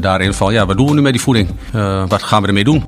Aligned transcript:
daarin 0.00 0.34
van, 0.34 0.52
ja, 0.52 0.66
wat 0.66 0.76
doen 0.76 0.86
we 0.86 0.94
nu 0.94 1.00
met 1.00 1.12
die 1.12 1.22
voeding? 1.22 1.48
wat 2.08 2.22
gaan 2.22 2.42
we 2.42 2.48
ermee 2.48 2.64
doen? 2.64 2.86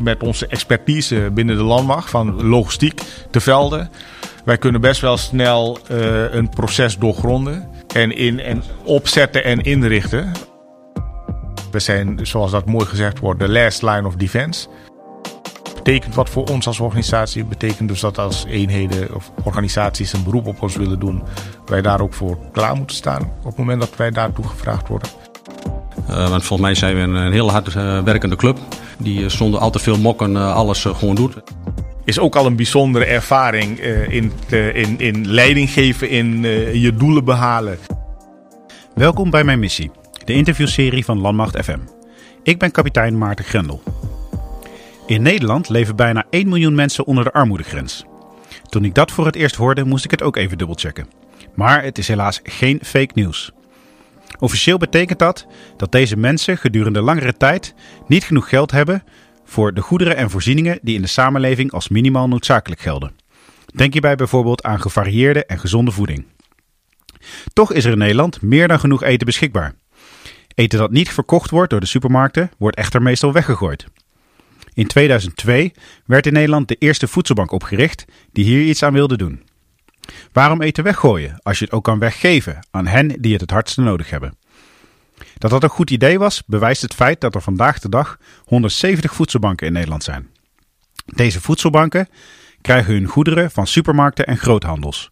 Met 0.00 0.22
onze 0.22 0.46
expertise 0.46 1.30
binnen 1.34 1.56
de 1.56 1.62
landmacht 1.62 2.10
van 2.10 2.46
logistiek 2.46 3.00
te 3.30 3.40
velden. 3.40 3.90
Wij 4.44 4.58
kunnen 4.58 4.80
best 4.80 5.00
wel 5.00 5.16
snel 5.16 5.78
een 6.30 6.48
proces 6.48 6.98
doorgronden 6.98 7.68
en, 7.94 8.16
in, 8.16 8.40
en 8.40 8.62
opzetten 8.84 9.44
en 9.44 9.60
inrichten. 9.60 10.32
We 11.70 11.78
zijn, 11.78 12.18
zoals 12.22 12.50
dat 12.50 12.66
mooi 12.66 12.86
gezegd 12.86 13.18
wordt, 13.18 13.40
de 13.40 13.48
last 13.48 13.82
line 13.82 14.06
of 14.06 14.14
defense. 14.14 14.68
Betekent 15.74 16.14
wat 16.14 16.30
voor 16.30 16.44
ons 16.44 16.66
als 16.66 16.80
organisatie. 16.80 17.44
Betekent 17.44 17.88
dus 17.88 18.00
dat 18.00 18.18
als 18.18 18.44
eenheden 18.44 19.14
of 19.14 19.30
organisaties 19.44 20.12
een 20.12 20.24
beroep 20.24 20.46
op 20.46 20.62
ons 20.62 20.76
willen 20.76 20.98
doen, 20.98 21.22
wij 21.66 21.82
daar 21.82 22.00
ook 22.00 22.14
voor 22.14 22.38
klaar 22.52 22.76
moeten 22.76 22.96
staan 22.96 23.22
op 23.22 23.44
het 23.44 23.56
moment 23.56 23.80
dat 23.80 23.96
wij 23.96 24.10
daartoe 24.10 24.48
gevraagd 24.48 24.88
worden. 24.88 25.27
Uh, 26.10 26.28
want 26.28 26.44
volgens 26.44 26.68
mij 26.68 26.74
zijn 26.74 26.94
we 26.96 27.00
een, 27.00 27.14
een 27.14 27.32
heel 27.32 27.50
hard 27.50 27.74
uh, 27.74 28.02
werkende 28.02 28.36
club. 28.36 28.58
Die 28.98 29.20
uh, 29.20 29.28
zonder 29.28 29.60
al 29.60 29.70
te 29.70 29.78
veel 29.78 29.98
mokken 29.98 30.36
alles 30.54 30.84
gewoon 30.84 31.14
doet. 31.14 31.34
Is 32.04 32.18
ook 32.18 32.36
al 32.36 32.46
een 32.46 32.56
bijzondere 32.56 33.04
ervaring 33.04 33.78
in, 34.08 34.32
in, 34.74 34.98
in 34.98 35.28
leiding 35.30 35.70
geven, 35.70 36.10
in 36.10 36.42
je 36.80 36.94
doelen 36.94 37.24
behalen. 37.24 37.78
Welkom 38.94 39.30
bij 39.30 39.44
mijn 39.44 39.58
missie 39.58 39.90
de 40.28 40.34
interviewserie 40.34 41.04
van 41.04 41.20
Landmacht 41.20 41.64
FM. 41.64 41.78
Ik 42.42 42.58
ben 42.58 42.70
kapitein 42.70 43.18
Maarten 43.18 43.44
Grendel. 43.44 43.82
In 45.06 45.22
Nederland 45.22 45.68
leven 45.68 45.96
bijna 45.96 46.24
1 46.30 46.48
miljoen 46.48 46.74
mensen 46.74 47.06
onder 47.06 47.24
de 47.24 47.32
armoedegrens. 47.32 48.04
Toen 48.68 48.84
ik 48.84 48.94
dat 48.94 49.10
voor 49.10 49.26
het 49.26 49.36
eerst 49.36 49.56
hoorde, 49.56 49.84
moest 49.84 50.04
ik 50.04 50.10
het 50.10 50.22
ook 50.22 50.36
even 50.36 50.58
dubbelchecken. 50.58 51.08
Maar 51.54 51.82
het 51.82 51.98
is 51.98 52.08
helaas 52.08 52.40
geen 52.42 52.80
fake 52.82 53.10
nieuws. 53.14 53.52
Officieel 54.38 54.78
betekent 54.78 55.18
dat 55.18 55.46
dat 55.76 55.92
deze 55.92 56.16
mensen 56.16 56.58
gedurende 56.58 57.00
langere 57.00 57.36
tijd 57.36 57.74
niet 58.06 58.24
genoeg 58.24 58.48
geld 58.48 58.70
hebben 58.70 59.04
voor 59.44 59.74
de 59.74 59.80
goederen 59.80 60.16
en 60.16 60.30
voorzieningen 60.30 60.78
die 60.82 60.94
in 60.94 61.02
de 61.02 61.08
samenleving 61.08 61.72
als 61.72 61.88
minimaal 61.88 62.28
noodzakelijk 62.28 62.80
gelden. 62.80 63.12
Denk 63.74 63.92
hierbij 63.92 64.16
bijvoorbeeld 64.16 64.62
aan 64.62 64.80
gevarieerde 64.80 65.46
en 65.46 65.58
gezonde 65.58 65.90
voeding. 65.90 66.26
Toch 67.52 67.72
is 67.72 67.84
er 67.84 67.92
in 67.92 67.98
Nederland 67.98 68.42
meer 68.42 68.68
dan 68.68 68.80
genoeg 68.80 69.02
eten 69.02 69.26
beschikbaar. 69.26 69.74
Eten 70.54 70.78
dat 70.78 70.90
niet 70.90 71.10
verkocht 71.10 71.50
wordt 71.50 71.70
door 71.70 71.80
de 71.80 71.86
supermarkten, 71.86 72.50
wordt 72.58 72.76
echter 72.76 73.02
meestal 73.02 73.32
weggegooid. 73.32 73.86
In 74.74 74.86
2002 74.86 75.72
werd 76.04 76.26
in 76.26 76.32
Nederland 76.32 76.68
de 76.68 76.76
eerste 76.78 77.08
voedselbank 77.08 77.52
opgericht 77.52 78.04
die 78.32 78.44
hier 78.44 78.62
iets 78.62 78.82
aan 78.82 78.92
wilde 78.92 79.16
doen. 79.16 79.42
Waarom 80.32 80.62
eten 80.62 80.84
weggooien 80.84 81.40
als 81.42 81.58
je 81.58 81.64
het 81.64 81.74
ook 81.74 81.84
kan 81.84 81.98
weggeven 81.98 82.66
aan 82.70 82.86
hen 82.86 83.08
die 83.20 83.32
het 83.32 83.40
het 83.40 83.50
hardste 83.50 83.80
nodig 83.80 84.10
hebben? 84.10 84.36
Dat 85.38 85.50
dat 85.50 85.62
een 85.62 85.68
goed 85.68 85.90
idee 85.90 86.18
was, 86.18 86.42
bewijst 86.46 86.82
het 86.82 86.94
feit 86.94 87.20
dat 87.20 87.34
er 87.34 87.42
vandaag 87.42 87.78
de 87.78 87.88
dag 87.88 88.18
170 88.44 89.14
voedselbanken 89.14 89.66
in 89.66 89.72
Nederland 89.72 90.04
zijn. 90.04 90.28
Deze 91.04 91.40
voedselbanken 91.40 92.08
krijgen 92.60 92.92
hun 92.92 93.06
goederen 93.06 93.50
van 93.50 93.66
supermarkten 93.66 94.26
en 94.26 94.36
groothandels, 94.36 95.08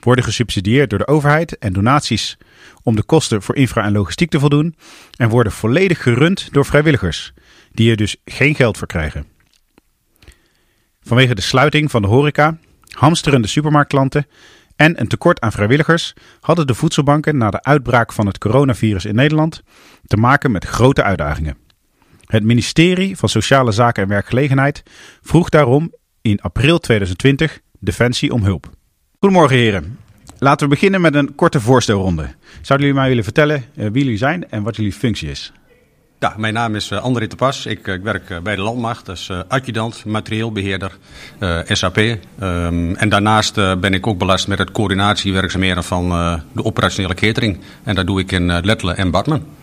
worden 0.00 0.24
gesubsidieerd 0.24 0.90
door 0.90 0.98
de 0.98 1.06
overheid 1.06 1.58
en 1.58 1.72
donaties 1.72 2.38
om 2.82 2.96
de 2.96 3.02
kosten 3.02 3.42
voor 3.42 3.56
infra 3.56 3.84
en 3.84 3.92
logistiek 3.92 4.30
te 4.30 4.40
voldoen 4.40 4.76
en 5.16 5.28
worden 5.28 5.52
volledig 5.52 6.02
gerund 6.02 6.48
door 6.52 6.64
vrijwilligers, 6.64 7.32
die 7.72 7.90
er 7.90 7.96
dus 7.96 8.16
geen 8.24 8.54
geld 8.54 8.78
voor 8.78 8.86
krijgen. 8.86 9.26
Vanwege 11.02 11.34
de 11.34 11.40
sluiting 11.42 11.90
van 11.90 12.02
de 12.02 12.08
horeca, 12.08 12.58
hamsterende 12.92 13.48
supermarktklanten 13.48 14.26
en 14.76 15.00
een 15.00 15.08
tekort 15.08 15.40
aan 15.40 15.52
vrijwilligers 15.52 16.14
hadden 16.40 16.66
de 16.66 16.74
voedselbanken 16.74 17.36
na 17.36 17.50
de 17.50 17.62
uitbraak 17.62 18.12
van 18.12 18.26
het 18.26 18.38
coronavirus 18.38 19.04
in 19.04 19.14
Nederland 19.14 19.62
te 20.06 20.16
maken 20.16 20.50
met 20.50 20.64
grote 20.64 21.02
uitdagingen. 21.02 21.56
Het 22.24 22.44
ministerie 22.44 23.16
van 23.16 23.28
Sociale 23.28 23.72
Zaken 23.72 24.02
en 24.02 24.08
Werkgelegenheid 24.08 24.82
vroeg 25.22 25.48
daarom 25.48 25.92
in 26.20 26.40
april 26.40 26.78
2020 26.78 27.60
Defensie 27.78 28.32
om 28.32 28.44
hulp. 28.44 28.70
Goedemorgen 29.18 29.56
heren. 29.56 29.98
Laten 30.38 30.68
we 30.68 30.74
beginnen 30.74 31.00
met 31.00 31.14
een 31.14 31.34
korte 31.34 31.60
voorstelronde. 31.60 32.34
Zouden 32.60 32.86
jullie 32.86 33.00
mij 33.00 33.08
willen 33.08 33.24
vertellen 33.24 33.64
uh, 33.74 33.88
wie 33.90 34.04
jullie 34.04 34.18
zijn 34.18 34.50
en 34.50 34.62
wat 34.62 34.76
jullie 34.76 34.92
functie 34.92 35.30
is? 35.30 35.52
Mijn 36.36 36.54
naam 36.54 36.74
is 36.74 36.90
uh, 36.90 37.02
André 37.02 37.26
de 37.26 37.36
Pas. 37.36 37.66
Ik, 37.66 37.86
uh, 37.86 37.94
ik 37.94 38.02
werk 38.02 38.42
bij 38.42 38.56
de 38.56 38.62
Landmacht 38.62 39.08
als 39.08 39.30
adjudant, 39.48 40.04
materieelbeheerder, 40.04 40.96
SAP. 41.66 41.96
Um, 41.96 42.18
en 42.96 43.08
daarnaast 43.08 43.54
ben 43.54 43.94
ik 43.94 44.06
ook 44.06 44.18
belast 44.18 44.48
met 44.48 44.58
het 44.58 44.70
coördinatiewerkzaamheden 44.70 45.84
van 45.84 46.08
de 46.52 46.64
operationele 46.64 47.14
catering. 47.14 47.60
En 47.82 47.94
dat 47.94 48.06
doe 48.06 48.20
ik 48.20 48.32
in 48.32 48.60
Lettelen 48.60 48.96
en 48.96 49.10
Badmen. 49.10 49.61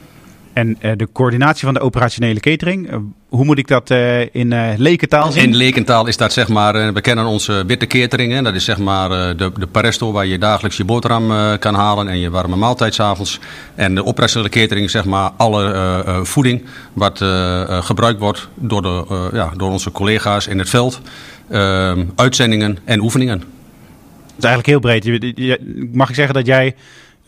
En 0.59 0.77
uh, 0.81 0.91
de 0.95 1.07
coördinatie 1.13 1.65
van 1.65 1.73
de 1.73 1.79
operationele 1.79 2.39
catering, 2.39 2.91
uh, 2.91 2.97
hoe 3.29 3.45
moet 3.45 3.57
ik 3.57 3.67
dat 3.67 3.89
uh, 3.89 4.35
in 4.35 4.75
lekentaal 4.77 5.31
zien? 5.31 5.43
In 5.43 5.55
lekentaal 5.55 6.07
is 6.07 6.17
dat 6.17 6.33
zeg 6.33 6.47
maar, 6.47 6.93
we 6.93 7.01
kennen 7.01 7.25
onze 7.25 7.63
witte 7.67 7.87
catering. 7.87 8.33
Hè, 8.33 8.41
dat 8.41 8.55
is 8.55 8.63
zeg 8.63 8.77
maar 8.77 9.09
de, 9.09 9.51
de 9.59 9.67
paresto 9.67 10.11
waar 10.11 10.25
je 10.25 10.37
dagelijks 10.37 10.77
je 10.77 10.85
boterham 10.85 11.57
kan 11.59 11.73
halen 11.73 12.07
en 12.07 12.19
je 12.19 12.29
warme 12.29 12.55
maaltijd 12.55 12.93
s'avonds. 12.93 13.39
En 13.75 13.95
de 13.95 14.05
operationele 14.05 14.49
catering 14.49 14.85
is 14.85 14.91
zeg 14.91 15.05
maar 15.05 15.31
alle 15.37 16.21
voeding 16.23 16.65
wat 16.93 17.23
gebruikt 17.67 18.19
wordt 18.19 18.49
door, 18.55 18.81
de, 18.81 19.29
ja, 19.33 19.51
door 19.57 19.71
onze 19.71 19.91
collega's 19.91 20.47
in 20.47 20.59
het 20.59 20.69
veld. 20.69 21.01
Ehm, 21.49 22.05
uitzendingen 22.15 22.77
en 22.85 23.01
oefeningen. 23.01 23.39
Dat 23.39 24.37
is 24.37 24.43
eigenlijk 24.43 24.65
heel 24.65 24.99
breed. 25.01 25.93
Mag 25.93 26.09
ik 26.09 26.15
zeggen 26.15 26.33
dat 26.33 26.45
jij 26.45 26.75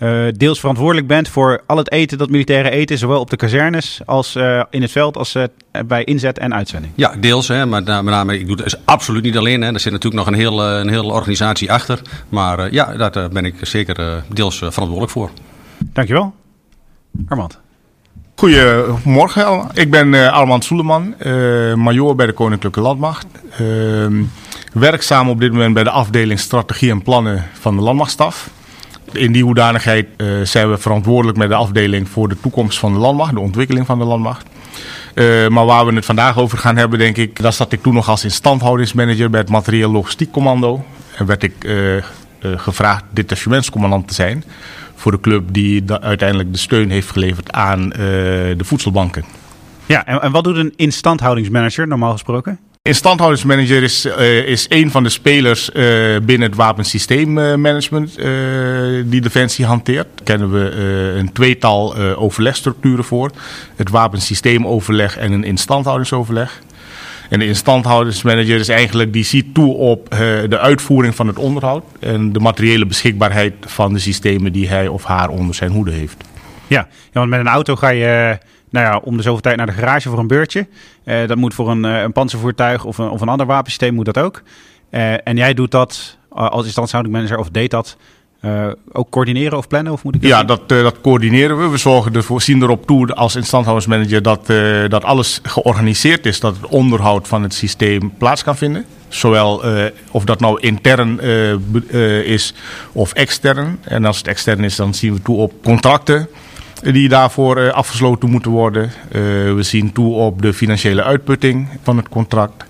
uh, 0.04 0.28
deels 0.38 0.60
verantwoordelijk 0.60 1.08
bent 1.08 1.30
voor 1.30 1.62
al 1.66 1.78
het 1.78 1.92
eten 1.92 2.18
dat 2.18 2.30
militairen 2.30 2.72
eten, 2.72 2.98
zowel 2.98 3.20
op 3.20 3.30
de 3.30 3.36
kazernes 3.36 4.02
als 4.06 4.36
uh, 4.36 4.64
in 4.70 4.82
het 4.82 4.92
veld 4.92 5.18
als 5.18 5.36
uh, 5.36 5.44
bij 5.86 6.04
inzet 6.04 6.38
en 6.38 6.54
uitzending. 6.54 6.94
Ja, 6.96 7.16
deels, 7.20 7.48
hè, 7.48 7.66
maar 7.66 7.84
met 7.84 8.04
name, 8.04 8.40
ik 8.40 8.48
doe 8.48 8.56
het 8.64 8.80
absoluut 8.86 9.24
niet 9.24 9.38
alleen. 9.38 9.62
Hè. 9.62 9.74
Er 9.74 9.80
zit 9.80 9.92
natuurlijk 9.92 10.24
nog 10.24 10.34
een 10.34 10.40
hele, 10.40 10.64
een 10.64 10.90
hele 10.90 11.12
organisatie 11.12 11.72
achter. 11.72 12.02
Maar 12.30 12.74
ja, 12.74 13.10
daar 13.10 13.30
ben 13.30 13.46
ik 13.46 13.56
zeker 13.62 14.24
deels 14.34 14.58
verantwoordelijk 14.58 15.12
voor. 15.12 15.30
Dankjewel. 15.78 16.34
Armand. 17.28 17.60
Goedemorgen, 18.36 19.68
ik 19.74 19.92
ben 19.92 20.14
uh, 20.14 20.32
Armand 20.32 20.64
Soeleman, 20.64 21.14
uh, 21.20 21.74
major 21.74 22.16
bij 22.16 22.26
de 22.26 22.32
Koninklijke 22.32 22.82
Landmacht. 22.82 23.26
Uh, 23.62 24.08
werkzaam 24.74 25.30
op 25.30 25.40
dit 25.40 25.52
moment 25.52 25.74
bij 25.74 25.84
de 25.84 25.90
afdeling 25.90 26.40
Strategie 26.40 26.92
en 26.92 27.02
Plannen 27.02 27.46
van 27.54 27.76
de 27.76 27.82
Landmachtstaf. 27.82 28.50
In 29.14 29.32
die 29.32 29.44
hoedanigheid 29.44 30.08
uh, 30.18 30.42
zijn 30.44 30.70
we 30.70 30.78
verantwoordelijk 30.78 31.38
met 31.38 31.50
de 31.50 31.56
afdeling 31.56 32.10
voor 32.10 32.30
de 32.30 32.40
toekomst 32.42 32.80
van 32.80 32.94
de 32.94 33.00
landmacht, 33.00 33.34
de 33.34 33.40
ontwikkeling 33.40 33.86
van 33.86 34.00
de 34.00 34.06
landmacht. 34.06 34.46
Uh, 35.16 35.48
maar 35.48 35.66
waar 35.66 35.86
we 35.86 35.94
het 35.94 36.06
vandaag 36.06 36.38
over 36.38 36.58
gaan 36.58 36.78
hebben, 36.78 37.00
denk 37.00 37.18
ik, 37.18 37.42
dat 37.42 37.54
zat 37.54 37.72
ik 37.72 37.82
toen 37.82 37.94
nog 37.94 38.10
als 38.10 38.24
instandhoudingsmanager 38.24 39.30
bij 39.30 39.40
het 39.40 39.50
materieel 39.50 39.92
logistiek 39.92 40.32
commando. 40.32 40.86
En 41.18 41.26
werd 41.26 41.44
ik 41.44 41.64
uh, 41.64 42.04
gevraagd 42.40 43.04
detachementscommandant 43.10 44.08
te 44.08 44.14
zijn 44.14 44.44
voor 44.96 45.12
de 45.12 45.20
club 45.20 45.44
die 45.52 45.84
uiteindelijk 46.02 46.52
de 46.52 46.58
steun 46.60 46.90
heeft 46.90 47.12
geleverd 47.12 47.52
aan 47.52 47.90
de 47.90 48.64
voedselbanken. 48.64 49.24
Ja, 49.86 50.06
en 50.06 50.32
wat 50.32 50.44
doet 50.44 50.56
een 50.56 50.74
instandhoudingsmanager 50.76 51.88
normaal 51.88 52.12
gesproken? 52.12 52.60
Instandhoudingsmanager 52.84 53.84
is, 53.84 54.06
uh, 54.06 54.38
is 54.38 54.66
een 54.70 54.92
van 54.92 55.04
de 55.04 55.10
spelers 55.10 55.70
uh, 55.70 56.18
binnen 56.24 56.48
het 56.48 56.56
wapensysteemmanagement 56.56 58.20
uh, 58.20 58.26
die 59.06 59.22
Defensie 59.22 59.66
hanteert. 59.66 60.08
Daar 60.16 60.24
kennen 60.24 60.52
we 60.52 60.72
een 61.18 61.32
tweetal 61.32 61.96
overlegstructuren 61.98 63.04
voor. 63.04 63.32
Het 63.76 63.90
wapensysteemoverleg 63.90 65.18
en 65.18 65.32
een 65.32 65.44
instandhoudingsoverleg. 65.44 66.62
En 67.30 67.40
de 67.40 67.48
instandhoudingsmanager 67.48 68.60
is 68.60 68.70
eigenlijk, 68.70 69.14
die 69.14 69.24
ziet 69.24 69.54
toe 69.54 69.74
op 69.74 70.10
de 70.50 70.60
uitvoering 70.60 71.16
van 71.16 71.28
het 71.28 71.38
onderhoud. 71.38 71.84
En 72.00 72.34
de 72.34 72.40
materiële 72.40 72.86
beschikbaarheid 72.86 73.54
van 73.60 73.94
de 73.94 74.00
systemen 74.00 74.54
die 74.54 74.70
hij 74.70 74.88
of 74.88 75.04
haar 75.04 75.30
onder 75.30 75.56
zijn 75.56 75.72
hoede 75.72 75.92
heeft. 75.92 76.24
Ja, 76.68 76.88
ja 76.90 77.20
want 77.20 77.30
met 77.30 77.40
een 77.40 77.48
auto 77.48 77.76
ga 77.76 77.90
je 77.90 78.38
nou 78.72 78.86
ja, 78.86 79.00
om 79.04 79.18
de 79.18 79.24
zoveel 79.24 79.42
tijd 79.42 79.58
naar 79.58 79.66
de 79.66 79.72
garage 79.72 80.10
voor 80.10 80.20
een 80.20 80.28
beurtje. 80.28 80.68
Uh, 81.06 81.28
dat 81.28 81.38
moet 81.38 81.54
voor 81.54 81.70
een, 81.70 81.86
uh, 81.86 82.02
een 82.02 82.12
panzervoertuig 82.12 82.84
of 82.84 82.98
een, 82.98 83.10
of 83.10 83.22
een 83.22 83.30
ander 83.30 83.46
wapensysteem 83.46 83.94
moet 83.94 84.06
dat 84.06 84.18
ook. 84.18 84.42
Uh, 84.92 85.28
en 85.28 85.38
jij 85.38 85.54
doet 85.54 85.72
dat 85.72 86.18
als 86.30 86.66
instandhoudingsmanager 86.66 87.38
of 87.38 87.50
deed 87.50 87.72
dat 87.72 87.98
ook 88.92 89.10
coördineren 89.10 89.58
of 89.58 89.68
plannen? 89.68 89.94
Of 89.94 90.04
moet 90.04 90.16
ik 90.16 90.22
dat 90.22 90.30
ja, 90.30 90.44
dat, 90.44 90.70
dat 90.70 91.02
coördineren 91.02 91.58
we. 91.58 91.68
We 91.68 91.78
zorgen 91.78 92.14
ervoor, 92.14 92.42
zien 92.42 92.62
erop 92.62 92.86
toe 92.86 93.14
als 93.14 93.36
instandhoudingsmanager 93.36 94.22
dat, 94.22 94.46
dat 94.92 95.04
alles 95.04 95.40
georganiseerd 95.44 96.26
is. 96.26 96.40
Dat 96.40 96.56
het 96.56 96.68
onderhoud 96.68 97.28
van 97.28 97.44
het 97.44 97.54
systeem 97.54 98.14
plaats 98.18 98.44
kan 98.44 98.58
vinden. 98.58 98.86
Zowel 99.08 99.64
of 100.12 100.24
dat 100.24 100.40
nou 100.40 100.60
intern 100.60 101.20
is 102.26 102.54
of 102.92 103.14
extern. 103.14 103.80
En 103.82 104.06
als 104.06 104.18
het 104.18 104.28
extern 104.28 104.64
is, 104.64 104.76
dan 104.76 104.94
zien 104.94 105.14
we 105.14 105.22
toe 105.22 105.38
op 105.38 105.54
contracten 105.64 106.28
die 106.82 107.10
daarvoor 107.10 107.58
uh, 107.58 107.70
afgesloten 107.70 108.30
moeten 108.30 108.52
worden. 108.52 108.84
Uh, 108.84 108.92
we 109.54 109.64
zien 109.64 109.92
toe 109.92 110.14
op 110.14 110.42
de 110.42 110.54
financiële 110.54 111.04
uitputting 111.04 111.68
van 111.84 111.98
het 111.98 112.10
contract. 112.10 112.66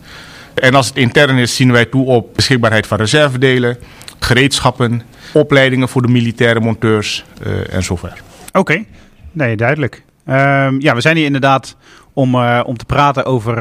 En 0.54 0.76
als 0.76 0.88
het 0.88 0.98
intern 0.98 1.38
is, 1.38 1.56
zien 1.56 1.72
wij 1.72 1.86
toe 1.86 2.06
op 2.06 2.36
beschikbaarheid 2.36 2.88
van 2.88 2.98
reservedelen, 2.98 3.78
gereedschappen, 4.20 5.02
opleidingen 5.34 5.90
voor 5.90 6.02
de 6.02 6.08
militaire 6.08 6.60
monteurs 6.60 7.26
uh, 7.48 7.74
en 7.74 7.84
zover. 7.84 8.14
Oké, 8.48 8.60
okay. 8.60 8.88
nee, 9.32 9.56
duidelijk. 9.56 10.04
Ehm, 10.26 10.80
ja, 10.80 10.96
we 10.96 11.02
zijn 11.02 11.16
hier 11.16 11.26
inderdaad 11.26 11.76
om, 12.14 12.36
om 12.66 12.78
te 12.78 12.86
praten 12.86 13.26
over 13.26 13.56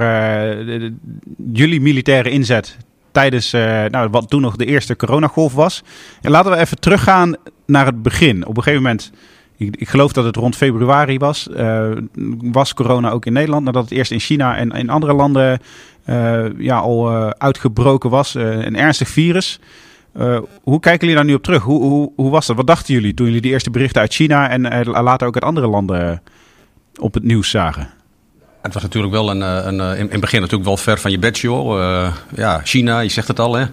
jullie 1.53 1.81
militaire 1.81 2.31
inzet 2.31 2.77
tijdens 3.13 3.51
nou, 3.89 4.09
wat 4.11 4.31
toen 4.31 4.41
nog 4.41 4.57
de 4.57 4.65
eerste 4.65 4.97
coronagolf 4.97 5.55
was. 5.55 5.83
En 6.21 6.31
laten 6.31 6.51
we 6.51 6.57
even 6.57 6.81
teruggaan 6.81 7.37
naar 7.67 7.87
het 7.87 8.03
begin. 8.03 8.47
Op 8.47 8.57
een 8.57 8.63
gegeven 8.63 8.83
moment 8.83 9.13
ik, 9.61 9.89
geloof 9.89 10.13
dat 10.13 10.25
het 10.25 10.37
rond 10.37 10.57
februari 10.57 11.19
was. 11.19 11.49
Uh, 11.57 11.91
was 12.41 12.75
corona 12.75 13.11
ook 13.11 13.27
in 13.27 13.33
Nederland. 13.33 13.65
Nadat 13.65 13.83
het 13.83 13.93
eerst 13.93 14.11
in 14.11 14.21
China 14.21 14.57
en 14.57 14.71
in 14.71 14.91
andere 14.91 15.15
landen 15.15 15.61
uh, 16.07 16.59
ja, 16.59 16.79
al 16.79 17.13
uh, 17.13 17.29
uitgebroken 17.29 18.11
was. 18.11 18.35
een 18.35 18.77
ernstig 18.77 19.09
virus. 19.09 19.61
hoe 20.63 20.81
kijken 20.81 21.01
jullie 21.01 21.15
daar 21.15 21.25
nu 21.25 21.35
op 21.35 21.43
terug? 21.43 21.63
Hoe, 21.63 21.83
hoe, 21.83 22.13
hoe, 22.17 22.31
was 22.31 22.47
dat? 22.47 22.57
Wat 22.57 22.67
dachten 22.67 22.95
jullie 22.95 23.15
toen 23.15 23.27
jullie 23.27 23.41
de 23.41 23.49
eerste 23.49 23.71
berichten 23.71 24.01
uit 24.01 24.15
China 24.15 24.49
en 24.49 24.87
later 24.87 25.27
ook 25.27 25.35
uit 25.35 25.45
andere 25.45 25.67
landen 25.67 26.23
op 27.01 27.15
het 27.15 27.23
nieuws 27.23 27.51
zagen? 27.51 28.00
Het 28.63 28.75
was 28.75 28.83
natuurlijk 28.83 29.13
wel 29.13 29.31
een, 29.31 29.41
een, 29.41 29.99
in 29.99 30.09
het 30.11 30.21
begin 30.21 30.41
natuurlijk 30.41 30.69
wel 30.69 30.77
ver 30.77 30.99
van 30.99 31.11
je 31.11 31.19
bed, 31.19 31.39
joh. 31.39 31.79
Uh, 31.79 32.13
ja, 32.35 32.61
China, 32.65 33.01
je 33.01 33.09
zegt 33.09 33.29
het 33.29 33.41
al, 33.41 33.55
hè. 33.55 33.65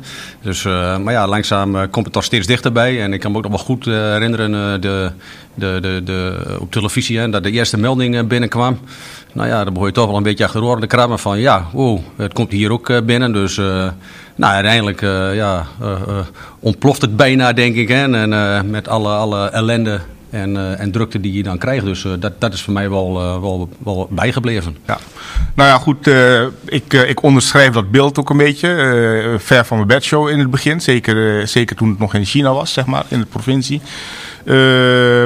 Dus, 0.42 0.64
maar 0.64 1.12
ja, 1.12 1.28
langzaam 1.28 1.90
komt 1.90 2.06
het 2.06 2.14
toch 2.14 2.24
steeds 2.24 2.48
dichterbij. 2.48 3.02
En 3.02 3.14
ik 3.14 3.20
kan 3.20 3.32
me 3.32 3.38
ook 3.38 3.44
nog 3.44 3.52
wel 3.52 3.62
goed 3.62 3.86
herinneren, 3.86 4.82
de, 4.82 5.12
de, 5.54 5.78
de, 5.82 6.02
de, 6.04 6.46
op 6.60 6.72
televisie, 6.72 7.20
hè, 7.20 7.30
dat 7.30 7.44
de 7.44 7.52
eerste 7.52 7.78
melding 7.78 8.28
binnenkwam. 8.28 8.80
Nou 9.34 9.48
ja, 9.48 9.64
dan 9.64 9.74
begon 9.74 9.88
je 9.88 9.94
toch 9.94 10.08
wel 10.08 10.18
een 10.18 10.24
beetje 10.24 10.46
achter 10.46 10.80
de 10.80 10.88
krabben 10.88 11.20
van, 11.20 11.40
ja, 11.40 11.68
wow, 11.72 12.00
het 12.16 12.34
komt 12.34 12.52
hier 12.52 12.72
ook 12.72 13.06
binnen. 13.06 13.34
Dus, 13.34 13.56
nou, 14.36 14.54
uiteindelijk, 14.54 15.02
ja, 15.36 15.68
ontploft 16.60 17.02
het 17.02 17.16
bijna, 17.16 17.54
denk 17.54 17.76
ik, 17.76 17.88
hè. 17.88 18.12
En 18.12 18.70
met 18.70 18.88
alle, 18.88 19.10
alle 19.10 19.50
ellende 19.50 20.00
en, 20.30 20.56
uh, 20.56 20.80
en 20.80 20.92
drukte 20.92 21.20
die 21.20 21.34
je 21.34 21.44
dan 21.44 21.58
krijgt. 21.58 21.86
Dus 21.86 22.04
uh, 22.04 22.14
dat, 22.20 22.42
dat 22.42 22.54
is 22.54 22.62
voor 22.62 22.74
mij 22.74 22.90
wel, 22.90 23.22
uh, 23.22 23.42
wel, 23.42 23.70
wel 23.84 24.08
bijgebleven. 24.12 24.78
Ja. 24.86 24.98
Nou 25.56 25.70
ja, 25.70 25.78
goed. 25.78 26.08
ik, 26.66 26.94
ik 26.94 27.24
onderschrijf 27.24 27.74
dat 27.74 27.92
beeld 27.92 28.20
ook 28.20 28.30
een 28.30 28.38
beetje. 28.38 29.36
ver 29.40 29.66
van 29.66 29.78
mijn 29.78 29.90
bedshow 29.90 30.30
in 30.30 30.40
het 30.40 30.52
begin. 30.52 30.82
Zeker, 30.82 31.48
zeker 31.48 31.76
toen 31.76 31.90
het 31.90 32.00
nog 32.00 32.14
in 32.14 32.26
China 32.26 32.54
was, 32.54 32.74
zeg 32.74 32.86
maar, 32.86 33.06
in 33.08 33.20
de 33.20 33.26
provincie. 33.26 33.82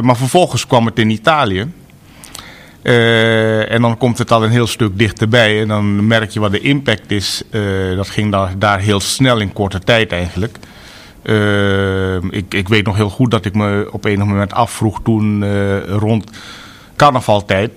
maar 0.02 0.18
vervolgens 0.18 0.68
kwam 0.68 0.86
het 0.86 1.00
in 1.00 1.10
Italië. 1.10 1.72
en 2.82 3.82
dan 3.82 3.98
komt 3.98 4.18
het 4.18 4.32
al 4.32 4.44
een 4.44 4.52
heel 4.52 4.68
stuk 4.68 4.98
dichterbij. 4.98 5.62
En 5.62 5.68
dan 5.68 6.08
merk 6.08 6.30
je 6.30 6.40
wat 6.40 6.52
de 6.52 6.60
impact 6.60 7.12
is. 7.12 7.44
dat 7.96 8.10
ging 8.10 8.32
daar, 8.32 8.54
daar 8.58 8.80
heel 8.80 9.00
snel 9.00 9.40
in 9.40 9.54
korte 9.54 9.80
tijd 9.80 10.12
eigenlijk. 10.12 10.58
Uh, 11.24 12.16
ik, 12.16 12.54
ik 12.54 12.68
weet 12.68 12.86
nog 12.86 12.96
heel 12.96 13.10
goed 13.10 13.32
dat 13.32 13.46
ik 13.46 13.56
me 13.56 13.88
op 13.92 14.06
een 14.06 14.20
moment 14.20 14.54
afvroeg 14.54 15.00
toen 15.04 15.42
uh, 15.42 15.84
rond 15.84 16.30
carnavaltijd 16.96 17.72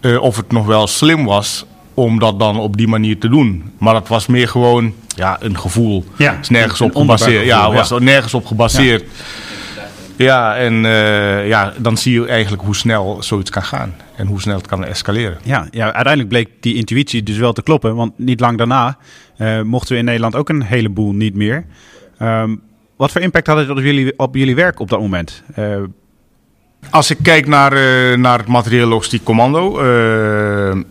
uh, 0.00 0.22
of 0.22 0.36
het 0.36 0.52
nog 0.52 0.66
wel 0.66 0.86
slim 0.86 1.24
was 1.24 1.66
om 1.94 2.18
dat 2.18 2.38
dan 2.38 2.58
op 2.58 2.76
die 2.76 2.88
manier 2.88 3.18
te 3.18 3.28
doen. 3.28 3.72
Maar 3.78 3.94
dat 3.94 4.08
was 4.08 4.26
meer 4.26 4.48
gewoon 4.48 4.94
ja, 5.14 5.36
een 5.40 5.58
gevoel. 5.58 6.04
Ja, 6.16 6.38
is 6.40 6.48
nergens 6.48 6.80
op 6.80 6.96
gebaseerd. 6.96 7.44
Ja, 7.44 7.72
was 7.72 7.88
ja. 7.88 7.98
nergens 7.98 8.34
op 8.34 8.46
gebaseerd. 8.46 9.04
Ja, 10.16 10.24
ja 10.24 10.56
en 10.56 10.74
ja, 11.46 11.72
dan 11.76 11.96
zie 11.96 12.20
je 12.20 12.26
eigenlijk 12.26 12.62
hoe 12.62 12.76
snel 12.76 13.16
zoiets 13.20 13.50
kan 13.50 13.62
gaan. 13.62 13.94
En 14.16 14.26
hoe 14.26 14.40
snel 14.40 14.56
het 14.56 14.66
kan 14.66 14.84
escaleren. 14.84 15.38
Ja, 15.42 15.66
ja 15.70 15.84
uiteindelijk 15.84 16.28
bleek 16.28 16.48
die 16.60 16.74
intuïtie 16.74 17.22
dus 17.22 17.36
wel 17.36 17.52
te 17.52 17.62
kloppen. 17.62 17.94
Want 17.94 18.18
niet 18.18 18.40
lang 18.40 18.58
daarna 18.58 18.98
mochten 19.64 19.92
we 19.92 19.98
in 19.98 20.04
Nederland 20.04 20.34
ook 20.36 20.48
een 20.48 20.62
heleboel 20.62 21.12
niet 21.12 21.34
meer. 21.34 21.66
Um, 22.22 22.60
wat 22.96 23.12
voor 23.12 23.20
impact 23.20 23.46
had 23.46 23.56
het 23.56 23.70
op 23.70 23.78
jullie, 23.78 24.18
op 24.18 24.34
jullie 24.34 24.54
werk 24.54 24.80
op 24.80 24.88
dat 24.88 25.00
moment? 25.00 25.42
Uh... 25.58 25.76
Als 26.90 27.10
ik 27.10 27.18
kijk 27.22 27.46
naar, 27.46 27.72
uh, 27.72 28.16
naar 28.16 28.38
het 28.38 28.46
materieel 28.46 28.88
logistiek 28.88 29.24
commando. 29.24 29.70
Uh, 29.70 30.82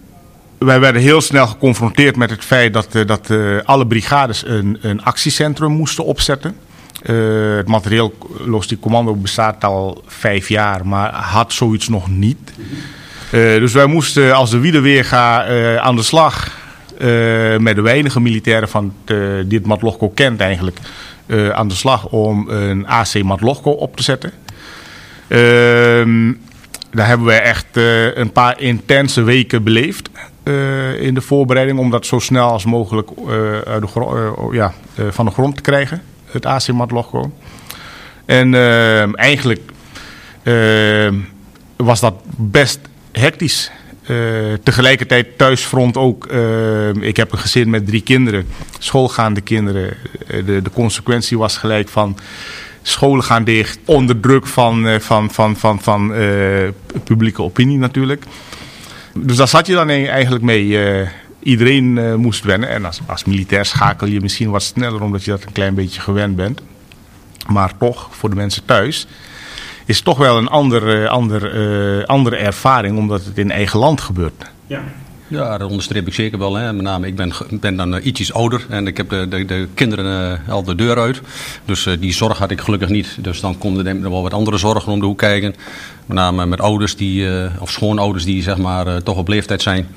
wij 0.58 0.80
werden 0.80 1.02
heel 1.02 1.22
snel 1.22 1.48
geconfronteerd 1.48 2.16
met 2.16 2.30
het 2.30 2.44
feit 2.44 2.74
dat, 2.74 2.92
dat 3.06 3.32
alle 3.64 3.88
brigades 3.88 4.46
een, 4.46 4.78
een 4.82 5.04
actiecentrum 5.04 5.72
moesten 5.72 6.06
opzetten. 6.06 6.56
het 7.58 7.68
materieel 7.68 8.14
logistiek 8.46 8.80
commando 8.82 9.16
bestaat 9.16 9.64
al 9.64 10.04
vijf 10.06 10.50
jaar, 10.50 10.88
maar 10.88 11.14
had 11.14 11.54
zoiets 11.54 11.88
nog 11.88 12.10
niet. 12.10 12.54
dus 13.32 13.74
wij 13.74 13.86
moesten 13.86 14.36
als 14.36 14.50
de 14.50 14.60
Wiedeweerga 14.60 15.46
aan 15.80 15.96
de 15.96 16.04
slag 16.04 16.58
met 17.60 17.76
de 17.76 17.82
weinige 17.82 18.20
militairen 18.20 18.70
van 18.70 18.94
het, 19.06 19.50
die 19.50 19.58
het 19.58 19.68
Matlogco 19.68 20.10
kent 20.10 20.40
eigenlijk 20.40 20.80
uh, 21.28 21.50
aan 21.50 21.68
de 21.68 21.76
slag 21.76 22.08
om 22.08 22.50
een 22.50 22.88
AC 22.88 23.24
Matlochko 23.24 23.72
op 23.72 23.96
te 23.96 24.04
zetten. 24.04 24.32
Uh, 25.28 26.34
daar 26.92 27.08
hebben 27.08 27.28
we 27.28 27.34
echt 27.34 27.78
uh, 27.78 28.16
een 28.16 28.32
paar 28.32 28.62
intense 28.62 29.22
weken 29.22 29.64
beleefd 29.64 30.10
uh, 30.44 31.02
in 31.02 31.14
de 31.14 31.22
voorbereiding 31.22 31.80
om 31.80 31.90
dat 31.90 32.06
zo 32.06 32.20
snel 32.20 32.50
als 32.50 32.66
mogelijk 32.66 33.10
uit 33.66 33.82
de 33.82 34.50
ja, 34.52 34.74
van 35.10 35.26
de 35.26 35.32
grond 35.32 35.56
te 35.56 35.62
krijgen, 35.62 36.02
het 36.26 36.46
AC 36.46 36.68
Matlochko. 36.68 37.32
En 38.26 38.54
ehm, 38.54 39.14
eigenlijk 39.14 39.72
ehm, 40.44 41.16
was 41.76 42.00
dat 42.00 42.14
best 42.36 42.80
hectisch. 43.12 43.72
Uh, 44.10 44.54
tegelijkertijd 44.64 45.38
thuisfront 45.38 45.98
ook. 45.98 46.28
Uh, 46.32 46.94
ik 46.94 47.18
heb 47.18 47.32
een 47.32 47.38
gezin 47.38 47.70
met 47.70 47.88
drie 47.88 48.02
kinderen, 48.02 48.48
schoolgaande 48.80 49.42
kinderen. 49.42 49.98
Uh, 50.28 50.46
de, 50.46 50.62
de 50.62 50.72
consequentie 50.74 51.38
was 51.38 51.58
gelijk 51.58 51.90
van 51.90 52.18
scholen 52.82 53.24
gaan 53.24 53.44
dicht, 53.44 53.80
onder 53.86 54.20
druk 54.20 54.46
van, 54.46 55.02
van, 55.02 55.32
van, 55.32 55.56
van, 55.56 55.82
van 55.82 56.14
publieke 57.04 57.42
opinie 57.42 57.78
natuurlijk. 57.78 58.24
Dus 59.14 59.38
daar 59.38 59.48
zat 59.48 59.68
je 59.68 59.74
dan 59.74 59.90
eigenlijk 59.90 60.44
mee. 60.44 60.80
iedereen 61.40 62.20
moest 62.20 62.44
wennen. 62.44 62.70
En 62.70 62.86
als, 62.86 63.00
als 63.06 63.26
militair 63.26 63.66
schakel 63.66 64.08
je 64.08 64.22
misschien 64.22 64.50
wat 64.50 64.64
sneller 64.64 65.02
omdat 65.02 65.24
je 65.24 65.32
dat 65.32 65.44
een 65.44 65.52
klein 65.52 65.76
beetje 65.76 66.02
gewend 66.02 66.36
bent. 66.36 66.62
Maar 67.48 67.78
toch, 67.78 68.08
voor 68.12 68.30
de 68.30 68.36
mensen 68.36 68.66
thuis 68.66 69.08
is 69.88 70.02
toch 70.02 70.18
wel 70.18 70.38
een 70.38 70.48
ander, 70.48 71.08
ander, 71.08 71.56
uh, 72.00 72.04
andere 72.06 72.36
ervaring, 72.36 72.98
omdat 72.98 73.26
het 73.26 73.38
in 73.38 73.52
eigen 73.52 73.80
land 73.80 74.02
gebeurt. 74.02 74.52
Ja. 74.68 74.84
Ja, 75.30 75.58
dat 75.58 75.70
onderstreep 75.70 76.08
ik 76.08 76.14
zeker 76.14 76.40
wel. 76.40 76.56
Hè. 76.56 76.74
Met 76.74 76.84
name, 76.84 77.08
ik 77.08 77.16
ben, 77.16 77.34
ben 77.50 77.76
dan 77.76 77.96
uh, 77.96 78.06
ietsjes 78.06 78.34
ouder 78.34 78.66
en 78.70 78.88
ik 78.88 78.98
heb 78.98 79.10
de, 79.10 79.28
de, 79.28 79.46
de 79.46 79.68
kinderen 79.74 80.42
uh, 80.48 80.54
al 80.54 80.64
de 80.64 80.76
deur 80.76 81.00
uit. 81.00 81.22
Dus 81.66 81.86
uh, 81.86 81.94
die 82.00 82.14
zorg 82.14 82.38
had 82.38 82.52
ik 82.52 82.62
gelukkig 82.62 82.90
niet. 82.90 83.18
Dus 83.20 83.40
dan 83.40 83.58
konden 83.58 84.04
er 84.04 84.10
wel 84.10 84.22
wat 84.22 84.34
andere 84.34 84.58
zorgen 84.58 84.92
om 84.92 85.00
de 85.00 85.06
hoek 85.06 85.18
kijken. 85.18 85.56
Met 86.06 86.18
name 86.18 86.46
met 86.46 86.62
ouders, 86.62 86.96
die, 86.96 87.28
of 87.60 87.72
schoonouders 87.72 88.26
die 88.26 88.44
zeg 88.44 88.58
maar 88.58 89.04
toch 89.04 89.18
op 89.18 89.28
leeftijd 89.28 89.62
zijn. 89.62 89.88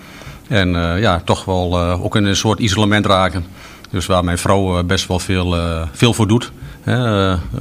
En 0.48 0.68
ja, 1.00 1.20
toch 1.24 1.44
wel 1.44 1.78
ook 1.78 2.16
in 2.16 2.24
een 2.24 2.36
soort 2.36 2.58
isolement 2.58 3.06
raken. 3.06 3.44
Dus 3.90 4.06
waar 4.06 4.24
mijn 4.24 4.38
vrouw 4.38 4.82
best 4.82 5.06
wel 5.06 5.18
veel, 5.18 5.56
veel 5.92 6.14
voor 6.14 6.28
doet. 6.28 6.52
Hè. 6.80 6.96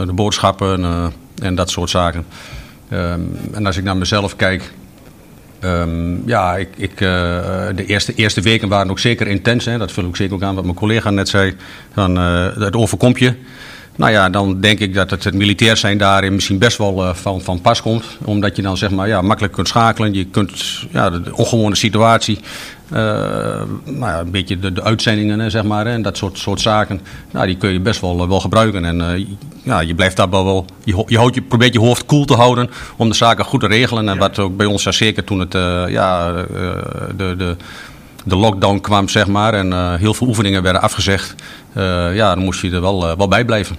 de 0.06 0.14
boodschappen 0.14 1.12
en 1.42 1.56
dat 1.56 1.70
soort 1.70 1.90
zaken. 1.90 2.26
Um, 2.94 3.40
en 3.52 3.66
als 3.66 3.78
ik 3.78 3.84
naar 3.84 3.98
mezelf 3.98 4.36
kijk, 4.36 4.72
um, 5.64 6.24
ja, 6.26 6.56
ik, 6.56 6.70
ik, 6.76 6.92
uh, 6.92 7.10
de 7.76 7.86
eerste, 7.86 8.14
eerste 8.16 8.42
weken 8.42 8.68
waren 8.68 8.90
ook 8.90 9.00
zeker 9.00 9.28
intens. 9.28 9.66
Hè. 9.66 9.78
Dat 9.78 9.92
vul 9.92 10.06
ik 10.06 10.16
zeker 10.16 10.36
ook 10.36 10.44
aan 10.44 10.56
wat 10.56 10.64
mijn 10.64 10.76
collega 10.76 11.10
net 11.10 11.30
zei. 11.30 11.56
Van, 11.94 12.18
uh, 12.18 12.56
het 12.56 12.76
overkomt 12.76 13.20
je. 13.20 13.34
Nou 13.96 14.12
ja, 14.12 14.30
dan 14.30 14.62
denk 14.62 14.80
ik 14.80 14.94
dat 14.94 15.10
het, 15.10 15.24
het 15.24 15.34
militair 15.34 15.78
zijn 15.78 15.98
daarin 15.98 16.34
misschien 16.34 16.58
best 16.58 16.78
wel 16.78 17.04
uh, 17.04 17.14
van, 17.14 17.42
van 17.42 17.62
pas 17.62 17.82
komt. 17.82 18.06
Omdat 18.24 18.56
je 18.56 18.62
dan 18.62 18.78
zeg 18.78 18.90
maar 18.90 19.08
ja, 19.08 19.22
makkelijk 19.22 19.54
kunt 19.54 19.68
schakelen. 19.68 20.14
Je 20.14 20.26
kunt 20.26 20.86
ja, 20.92 21.10
de, 21.10 21.36
ongewone 21.36 21.76
situatie 21.76 22.40
nou 22.90 24.00
ja, 24.00 24.20
een 24.20 24.32
beetje 24.32 24.60
de, 24.60 24.72
de 24.72 24.84
uitzendingen 24.84 25.52
zeg 25.52 25.64
maar, 25.64 25.86
en 25.86 26.02
dat 26.02 26.18
soort, 26.18 26.38
soort 26.38 26.62
zaken, 26.62 27.02
nou, 27.32 27.46
die 27.46 27.58
kun 27.58 27.70
je 27.70 27.80
best 27.80 28.02
wel, 28.02 28.28
wel 28.28 28.40
gebruiken. 28.40 28.86
En 28.86 29.00
uh, 29.00 29.28
ja, 29.64 29.80
je 29.80 29.96
blijft 29.96 30.16
daar 30.16 30.30
wel, 30.30 30.46
wel 30.46 30.66
je, 30.84 31.04
je, 31.08 31.18
houdt, 31.18 31.36
je 31.36 31.42
probeert 31.42 31.74
je 31.74 31.80
hoofd 31.80 32.06
koel 32.06 32.26
te 32.26 32.34
houden 32.34 32.70
om 32.98 33.10
de 33.10 33.16
zaken 33.16 33.46
goed 33.46 33.60
te 33.60 33.68
regelen. 33.68 34.10
En 34.10 34.18
wat 34.18 34.40
ook 34.40 34.58
bij 34.58 34.66
ons 34.66 34.84
ja, 34.84 34.92
zeker 34.92 35.24
toen 35.24 35.40
het, 35.40 35.56
uh, 35.56 35.84
ja, 35.88 36.32
de, 37.18 37.36
de, 37.38 37.56
de 38.26 38.36
lockdown 38.36 38.80
kwam, 38.80 39.10
zeg 39.10 39.28
maar, 39.28 39.54
en 39.54 39.98
heel 39.98 40.14
veel 40.14 40.28
oefeningen 40.28 40.64
werden 40.64 40.82
afgezegd, 40.82 41.36
ja, 42.14 42.36
dan 42.36 42.44
moest 42.44 42.62
je 42.62 42.72
er 42.72 42.82
wel, 42.82 43.18
wel 43.18 43.28
bij 43.28 43.46
blijven. 43.46 43.76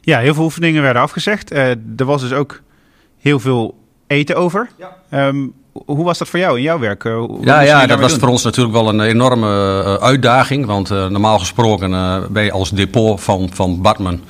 Ja, 0.00 0.18
heel 0.18 0.34
veel 0.34 0.44
oefeningen 0.44 0.82
werden 0.82 1.02
afgezegd. 1.02 1.50
er 1.52 1.76
was 1.96 2.20
dus 2.20 2.32
ook 2.32 2.60
heel 3.18 3.40
veel 3.40 3.78
eten 4.06 4.36
over. 4.36 4.68
Ja. 4.78 5.26
Um, 5.28 5.52
hoe 5.86 6.04
was 6.04 6.18
dat 6.18 6.28
voor 6.28 6.38
jou 6.38 6.56
in 6.56 6.62
jouw 6.62 6.78
werk? 6.78 7.04
Eh, 7.04 7.24
ja, 7.40 7.60
ja 7.60 7.86
dat 7.86 8.00
was 8.00 8.14
voor 8.14 8.28
ons 8.28 8.42
natuurlijk 8.42 8.74
wel 8.74 8.88
een 8.88 9.00
enorme 9.00 9.82
uh, 9.84 9.94
uitdaging. 9.94 10.66
Want 10.66 10.90
uh, 10.90 11.06
normaal 11.06 11.38
gesproken 11.38 11.90
ben 12.32 12.44
je 12.44 12.52
als 12.52 12.70
depot 12.70 13.22
van, 13.22 13.50
van 13.52 13.82
Batman... 13.82 14.20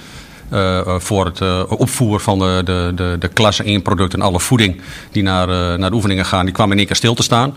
voor 0.98 1.24
het 1.24 1.68
opvoer 1.68 2.20
van 2.20 2.38
de, 2.38 2.60
de, 2.64 2.92
de, 2.94 3.16
de 3.18 3.28
klasse 3.28 3.62
1 3.62 3.82
producten 3.82 4.20
en 4.20 4.26
alle 4.26 4.40
voeding 4.40 4.80
die 5.12 5.22
naar, 5.22 5.78
naar 5.78 5.90
de 5.90 5.96
oefeningen 5.96 6.24
gaan, 6.24 6.44
die 6.44 6.54
kwam 6.54 6.70
in 6.72 6.78
één 6.78 6.86
keer 6.86 6.96
stil 6.96 7.14
te 7.14 7.22
staan. 7.22 7.54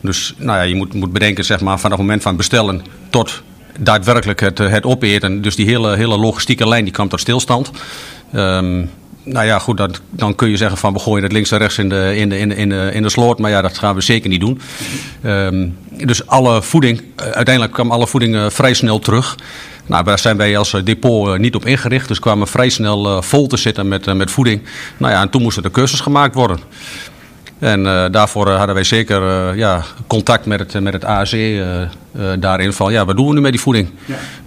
Dus 0.00 0.34
nou 0.36 0.58
ja, 0.58 0.62
je 0.62 0.74
moet, 0.74 0.94
moet 0.94 1.12
bedenken, 1.12 1.44
zeg 1.44 1.60
maar, 1.60 1.78
van 1.78 1.90
het 1.90 2.00
moment 2.00 2.22
van 2.22 2.36
bestellen 2.36 2.82
tot 3.10 3.42
daadwerkelijk 3.78 4.40
het, 4.40 4.58
het 4.58 4.84
opeten. 4.84 5.42
Dus 5.42 5.56
die 5.56 5.66
hele, 5.66 5.96
hele 5.96 6.18
logistieke 6.18 6.68
lijn 6.68 6.84
die 6.84 6.92
kwam 6.92 7.08
tot 7.08 7.20
stilstand. 7.20 7.70
Um, 8.34 8.90
Nou 9.28 9.46
ja, 9.46 9.58
goed, 9.58 9.88
dan, 10.10 10.34
kun 10.34 10.48
je 10.48 10.56
zeggen 10.56 10.78
van 10.78 10.92
we 10.92 10.98
gooien 10.98 11.22
het 11.22 11.32
links 11.32 11.50
en 11.50 11.58
rechts 11.58 11.78
in 11.78 11.88
de, 11.88 12.16
in 12.16 12.28
de, 12.28 12.38
in 12.38 12.48
de, 12.48 12.54
in 12.54 12.68
de, 12.68 12.90
in 12.92 13.02
de 13.02 13.08
sloot. 13.08 13.38
Maar 13.38 13.50
ja, 13.50 13.62
dat 13.62 13.78
gaan 13.78 13.94
we 13.94 14.00
zeker 14.00 14.28
niet 14.28 14.40
doen. 14.40 14.60
Um, 15.24 15.76
dus 15.90 16.26
alle 16.26 16.62
voeding, 16.62 17.02
uiteindelijk 17.16 17.72
kwam 17.72 17.90
alle 17.90 18.06
voeding 18.06 18.34
uh, 18.34 18.50
vrij 18.50 18.74
snel 18.74 18.98
terug. 18.98 19.36
Nou, 19.86 20.04
daar 20.04 20.18
zijn 20.18 20.36
wij 20.36 20.56
als 20.56 20.70
depot 20.84 21.28
uh, 21.28 21.38
niet 21.38 21.54
op 21.54 21.66
ingericht. 21.66 22.08
Dus 22.08 22.18
kwamen 22.18 22.46
vrij 22.46 22.68
snel 22.68 23.22
vol 23.22 23.46
te 23.46 23.56
zitten 23.56 23.88
met, 23.88 24.14
met 24.14 24.30
voeding. 24.30 24.62
Nou 24.96 25.12
ja, 25.12 25.22
en 25.22 25.30
toen 25.30 25.42
moesten 25.42 25.62
de 25.62 25.70
cursus 25.70 26.00
gemaakt 26.00 26.34
worden. 26.34 26.58
En 27.58 27.84
uh, 27.84 28.04
daarvoor 28.10 28.50
hadden 28.50 28.74
wij 28.74 28.84
zeker 28.84 29.22
uh, 29.22 29.56
ja, 29.56 29.82
contact 30.06 30.46
met 30.46 30.58
het, 30.58 30.82
met 30.82 30.92
het 30.92 31.04
ASC 31.04 31.32
uh, 31.32 31.82
daarin 32.38 32.72
van 32.72 32.92
ja, 32.92 33.04
wat 33.04 33.16
doen 33.16 33.28
we 33.28 33.34
nu 33.34 33.40
met 33.40 33.52
die 33.52 33.60
voeding? 33.60 33.90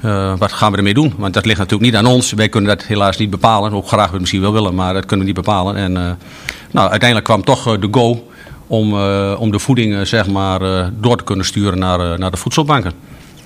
Ja. 0.01 0.37
wat 0.37 0.51
gaan 0.51 0.71
we 0.71 0.77
ermee 0.77 0.93
doen? 0.93 1.13
Want 1.17 1.33
dat 1.33 1.45
ligt 1.45 1.57
natuurlijk 1.57 1.91
niet 1.91 1.99
aan 1.99 2.05
ons. 2.05 2.31
Wij 2.31 2.49
kunnen 2.49 2.77
dat 2.77 2.85
helaas 2.85 3.17
niet 3.17 3.29
bepalen. 3.29 3.73
Ook 3.73 3.87
graag 3.87 4.05
we 4.05 4.11
het 4.11 4.19
misschien 4.19 4.41
wel 4.41 4.53
willen, 4.53 4.75
maar 4.75 4.93
dat 4.93 5.05
kunnen 5.05 5.25
we 5.25 5.31
niet 5.33 5.43
bepalen. 5.45 5.75
En 5.75 5.93
nou, 6.71 6.89
uiteindelijk 6.89 7.23
kwam 7.23 7.43
toch 7.43 7.79
de 7.79 7.87
go 7.91 8.27
om, 8.67 8.93
om 9.33 9.51
de 9.51 9.59
voeding 9.59 10.07
zeg 10.07 10.27
maar, 10.27 10.89
door 10.99 11.17
te 11.17 11.23
kunnen 11.23 11.45
sturen 11.45 11.79
naar, 11.79 12.19
naar 12.19 12.31
de 12.31 12.37
voedselbanken. 12.37 12.91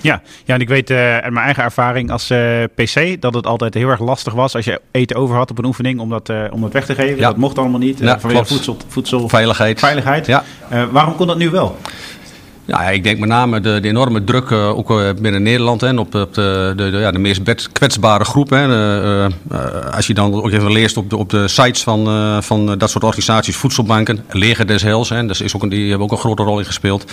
Ja, 0.00 0.22
ja 0.44 0.54
en 0.54 0.60
ik 0.60 0.68
weet 0.68 0.90
uh, 0.90 0.98
uit 0.98 1.32
mijn 1.32 1.44
eigen 1.44 1.62
ervaring 1.62 2.10
als 2.10 2.30
uh, 2.30 2.64
PC 2.74 3.20
dat 3.20 3.34
het 3.34 3.46
altijd 3.46 3.74
heel 3.74 3.88
erg 3.88 4.00
lastig 4.00 4.32
was 4.32 4.54
als 4.54 4.64
je 4.64 4.80
eten 4.90 5.16
over 5.16 5.36
had 5.36 5.50
op 5.50 5.58
een 5.58 5.64
oefening 5.64 6.00
om 6.00 6.10
dat, 6.10 6.28
uh, 6.28 6.44
om 6.50 6.60
dat 6.60 6.72
weg 6.72 6.86
te 6.86 6.94
geven. 6.94 7.16
Ja. 7.16 7.28
Dat 7.28 7.36
mocht 7.36 7.58
allemaal 7.58 7.80
niet 7.80 7.98
ja, 7.98 8.20
vanwege 8.20 8.44
voedsel, 8.44 8.76
voedsel, 8.88 9.28
veiligheid. 9.28 9.78
veiligheid. 9.78 10.26
Ja. 10.26 10.44
waarom 10.90 11.16
kon 11.16 11.26
dat 11.26 11.38
nu 11.38 11.50
wel? 11.50 11.76
Ja, 12.66 12.90
ik 12.90 13.04
denk 13.04 13.18
met 13.18 13.28
name 13.28 13.60
de, 13.60 13.80
de 13.80 13.88
enorme 13.88 14.24
druk 14.24 14.50
uh, 14.50 14.78
ook 14.78 14.90
uh, 14.90 15.08
binnen 15.20 15.42
Nederland 15.42 15.82
en 15.82 15.98
op, 15.98 16.12
de, 16.12 16.28
de, 16.76 16.90
ja, 16.92 17.10
de 17.10 17.18
meest 17.18 17.72
kwetsbare 17.72 18.24
groep. 18.24 18.50
Hè. 18.50 18.66
Uh, 18.68 19.26
als 19.92 20.06
je 20.06 20.14
dan 20.14 20.34
ook 20.34 20.52
even 20.52 20.72
leest 20.72 20.96
op 20.96 21.10
de, 21.10 21.16
op 21.16 21.30
de 21.30 21.48
sites 21.48 21.82
van, 21.82 22.42
van 22.42 22.78
dat 22.78 22.90
soort 22.90 23.04
organisaties, 23.04 23.56
voedselbanken, 23.56 24.24
Leger 24.30 24.66
des 24.66 24.82
Heils, 24.82 25.08
hè, 25.08 25.26
dat 25.26 25.40
is 25.40 25.54
ook 25.54 25.62
een, 25.62 25.68
die 25.68 25.88
hebben 25.88 26.06
ook 26.06 26.12
een 26.12 26.18
grote 26.18 26.42
rol 26.42 26.58
in 26.58 26.64
gespeeld. 26.64 27.04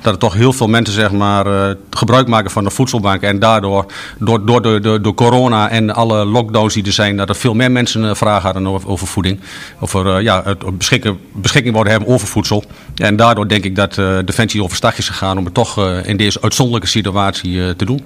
Dat 0.00 0.12
er 0.12 0.20
toch 0.20 0.34
heel 0.34 0.52
veel 0.52 0.66
mensen 0.66 0.94
zeg 0.94 1.12
maar, 1.12 1.76
gebruik 1.90 2.28
maken 2.28 2.50
van 2.50 2.64
de 2.64 2.70
voedselbank. 2.70 3.22
En 3.22 3.38
daardoor, 3.38 3.86
door, 4.18 4.46
door, 4.46 4.62
de, 4.62 5.00
de, 5.02 5.14
corona 5.14 5.70
en 5.70 5.94
alle 5.94 6.24
lockdowns 6.24 6.74
die 6.74 6.84
er 6.84 6.92
zijn, 6.92 7.16
dat 7.16 7.28
er 7.28 7.34
veel 7.34 7.54
meer 7.54 7.70
mensen 7.70 8.16
vragen 8.16 8.42
hadden 8.42 8.66
over, 8.66 8.88
over 8.88 9.06
voeding. 9.06 9.40
Over 9.80 10.22
ja, 10.22 10.42
het 10.44 10.78
beschikking, 10.78 11.16
beschikking 11.32 11.74
worden 11.74 11.92
hebben 11.92 12.12
over 12.12 12.28
voedsel. 12.28 12.64
En 12.94 13.16
daardoor 13.16 13.48
denk 13.48 13.64
ik 13.64 13.76
dat 13.76 13.94
Defensie 14.24 14.62
overstag 14.62 14.95
is 14.98 15.08
gegaan 15.08 15.38
om 15.38 15.44
het 15.44 15.54
toch 15.54 15.78
uh, 15.78 16.06
in 16.06 16.16
deze 16.16 16.40
uitzonderlijke 16.40 16.88
situatie 16.88 17.52
uh, 17.52 17.70
te 17.70 17.84
doen. 17.84 18.00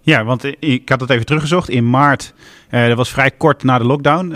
Ja, 0.00 0.24
want 0.24 0.44
ik 0.58 0.88
had 0.88 1.00
het 1.00 1.10
even 1.10 1.26
teruggezocht. 1.26 1.68
In 1.68 1.90
maart, 1.90 2.34
uh, 2.70 2.86
dat 2.86 2.96
was 2.96 3.10
vrij 3.10 3.30
kort 3.30 3.62
na 3.62 3.78
de 3.78 3.84
lockdown. 3.84 4.32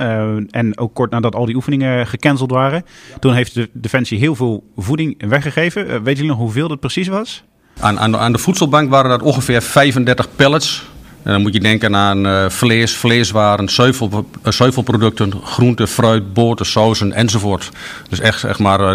en 0.51 0.79
ook 0.79 0.95
kort 0.95 1.11
nadat 1.11 1.35
al 1.35 1.47
die 1.47 1.55
oefeningen 1.55 2.07
gecanceld 2.07 2.51
waren. 2.51 2.85
Toen 3.21 3.35
heeft 3.35 3.55
de 3.55 3.71
Defensie 3.73 4.19
heel 4.19 4.35
veel 4.35 4.65
voeding 4.77 5.29
weggegeven. 5.29 6.03
weet 6.03 6.17
jullie 6.17 6.31
nog 6.31 6.41
hoeveel 6.41 6.69
dat 6.69 6.81
precies 6.81 7.09
was? 7.09 7.45
Aan, 7.81 7.99
aan, 7.99 8.17
aan 8.17 8.33
de 8.33 8.39
voedselbank 8.39 8.91
waren 8.91 9.11
dat 9.11 9.23
ongeveer 9.23 9.63
35 9.63 10.29
pallets 10.37 10.87
en 11.29 11.35
dan 11.35 11.43
moet 11.43 11.55
je 11.55 11.61
denken 11.61 11.97
aan 11.97 12.27
uh, 12.27 12.49
vlees, 12.49 12.97
vleeswaren, 12.97 13.69
uh, 13.81 14.01
zuivelproducten, 14.43 15.33
groente, 15.45 15.87
fruit, 15.87 16.33
boter, 16.33 16.67
sauzen 16.67 17.13
enzovoort. 17.13 17.71
Dus 18.09 18.21
echt, 18.21 18.45
echt 18.45 18.59
maar 18.59 18.81
uh, 18.81 18.93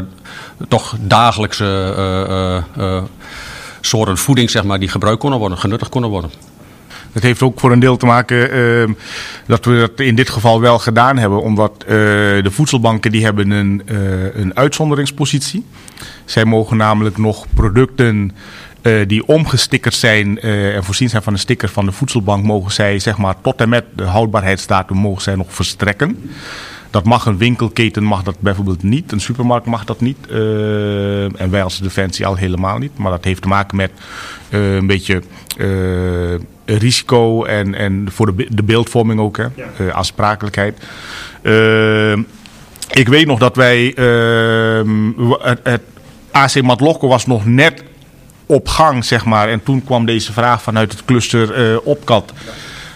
toch 0.67 0.95
dagelijkse 0.99 1.93
soorten 3.81 4.17
voeding 4.17 4.49
zeg 4.49 4.63
maar, 4.63 4.79
die 4.79 4.89
gebruikt 4.89 5.19
konden 5.19 5.39
worden, 5.39 5.57
genuttigd 5.57 5.91
konden 5.91 6.09
worden. 6.09 6.31
Het 7.11 7.23
heeft 7.23 7.41
ook 7.41 7.59
voor 7.59 7.71
een 7.71 7.79
deel 7.79 7.97
te 7.97 8.05
maken 8.05 8.55
uh, 8.55 8.89
dat 9.47 9.65
we 9.65 9.75
dat 9.77 9.99
in 9.99 10.15
dit 10.15 10.29
geval 10.29 10.61
wel 10.61 10.79
gedaan 10.79 11.17
hebben. 11.17 11.41
Omdat 11.41 11.71
uh, 11.79 11.89
de 11.89 12.51
voedselbanken 12.51 13.11
die 13.11 13.23
hebben 13.23 13.51
een, 13.51 13.81
uh, 13.85 14.35
een 14.35 14.55
uitzonderingspositie. 14.55 15.65
Zij 16.25 16.45
mogen 16.45 16.77
namelijk 16.77 17.17
nog 17.17 17.45
producten 17.53 18.31
uh, 18.83 19.07
die 19.07 19.27
omgestickerd 19.27 19.93
zijn 19.93 20.39
uh, 20.41 20.75
en 20.75 20.83
voorzien 20.83 21.09
zijn 21.09 21.23
van 21.23 21.33
een 21.33 21.39
sticker 21.39 21.69
van 21.69 21.85
de 21.85 21.91
voedselbank, 21.91 22.43
mogen 22.43 22.71
zij 22.71 22.99
zeg 22.99 23.17
maar 23.17 23.35
tot 23.41 23.61
en 23.61 23.69
met 23.69 23.85
de 23.95 24.03
houdbaarheidsdatum 24.03 24.97
mogen 24.97 25.21
zij 25.21 25.35
nog 25.35 25.53
verstrekken. 25.53 26.31
Dat 26.89 27.03
mag 27.03 27.25
een 27.25 27.37
winkelketen 27.37 28.03
mag 28.03 28.23
dat 28.23 28.39
bijvoorbeeld 28.39 28.83
niet, 28.83 29.11
een 29.11 29.19
supermarkt 29.19 29.65
mag 29.65 29.85
dat 29.85 30.01
niet. 30.01 30.17
Uh, 30.29 31.41
en 31.41 31.49
wij 31.49 31.63
als 31.63 31.79
Defensie 31.79 32.25
al 32.25 32.35
helemaal 32.35 32.77
niet. 32.77 32.97
Maar 32.97 33.11
dat 33.11 33.23
heeft 33.23 33.41
te 33.41 33.47
maken 33.47 33.77
met 33.77 33.91
een 34.49 34.87
beetje 34.87 35.21
risico 36.65 37.43
en, 37.43 37.75
en 37.75 38.07
voor 38.11 38.35
de, 38.35 38.47
de 38.49 38.63
beeldvorming 38.63 39.19
ook, 39.19 39.37
hè, 39.37 39.45
ja. 39.55 39.91
aansprakelijkheid. 39.91 40.77
ik 42.91 43.07
weet 43.07 43.25
nog 43.25 43.39
dat 43.39 43.55
wij 43.55 43.93
ehm, 43.93 45.11
het, 45.39 45.59
het 45.63 45.81
AC 46.31 46.61
Matlokko 46.61 47.07
was 47.07 47.25
nog 47.25 47.45
net 47.45 47.83
op 48.53 48.67
gang, 48.67 49.05
zeg 49.05 49.25
maar. 49.25 49.49
En 49.49 49.63
toen 49.63 49.83
kwam 49.83 50.05
deze 50.05 50.33
vraag 50.33 50.61
vanuit 50.61 50.91
het 50.91 51.05
cluster 51.05 51.71
uh, 51.71 51.77
Opkat. 51.83 52.33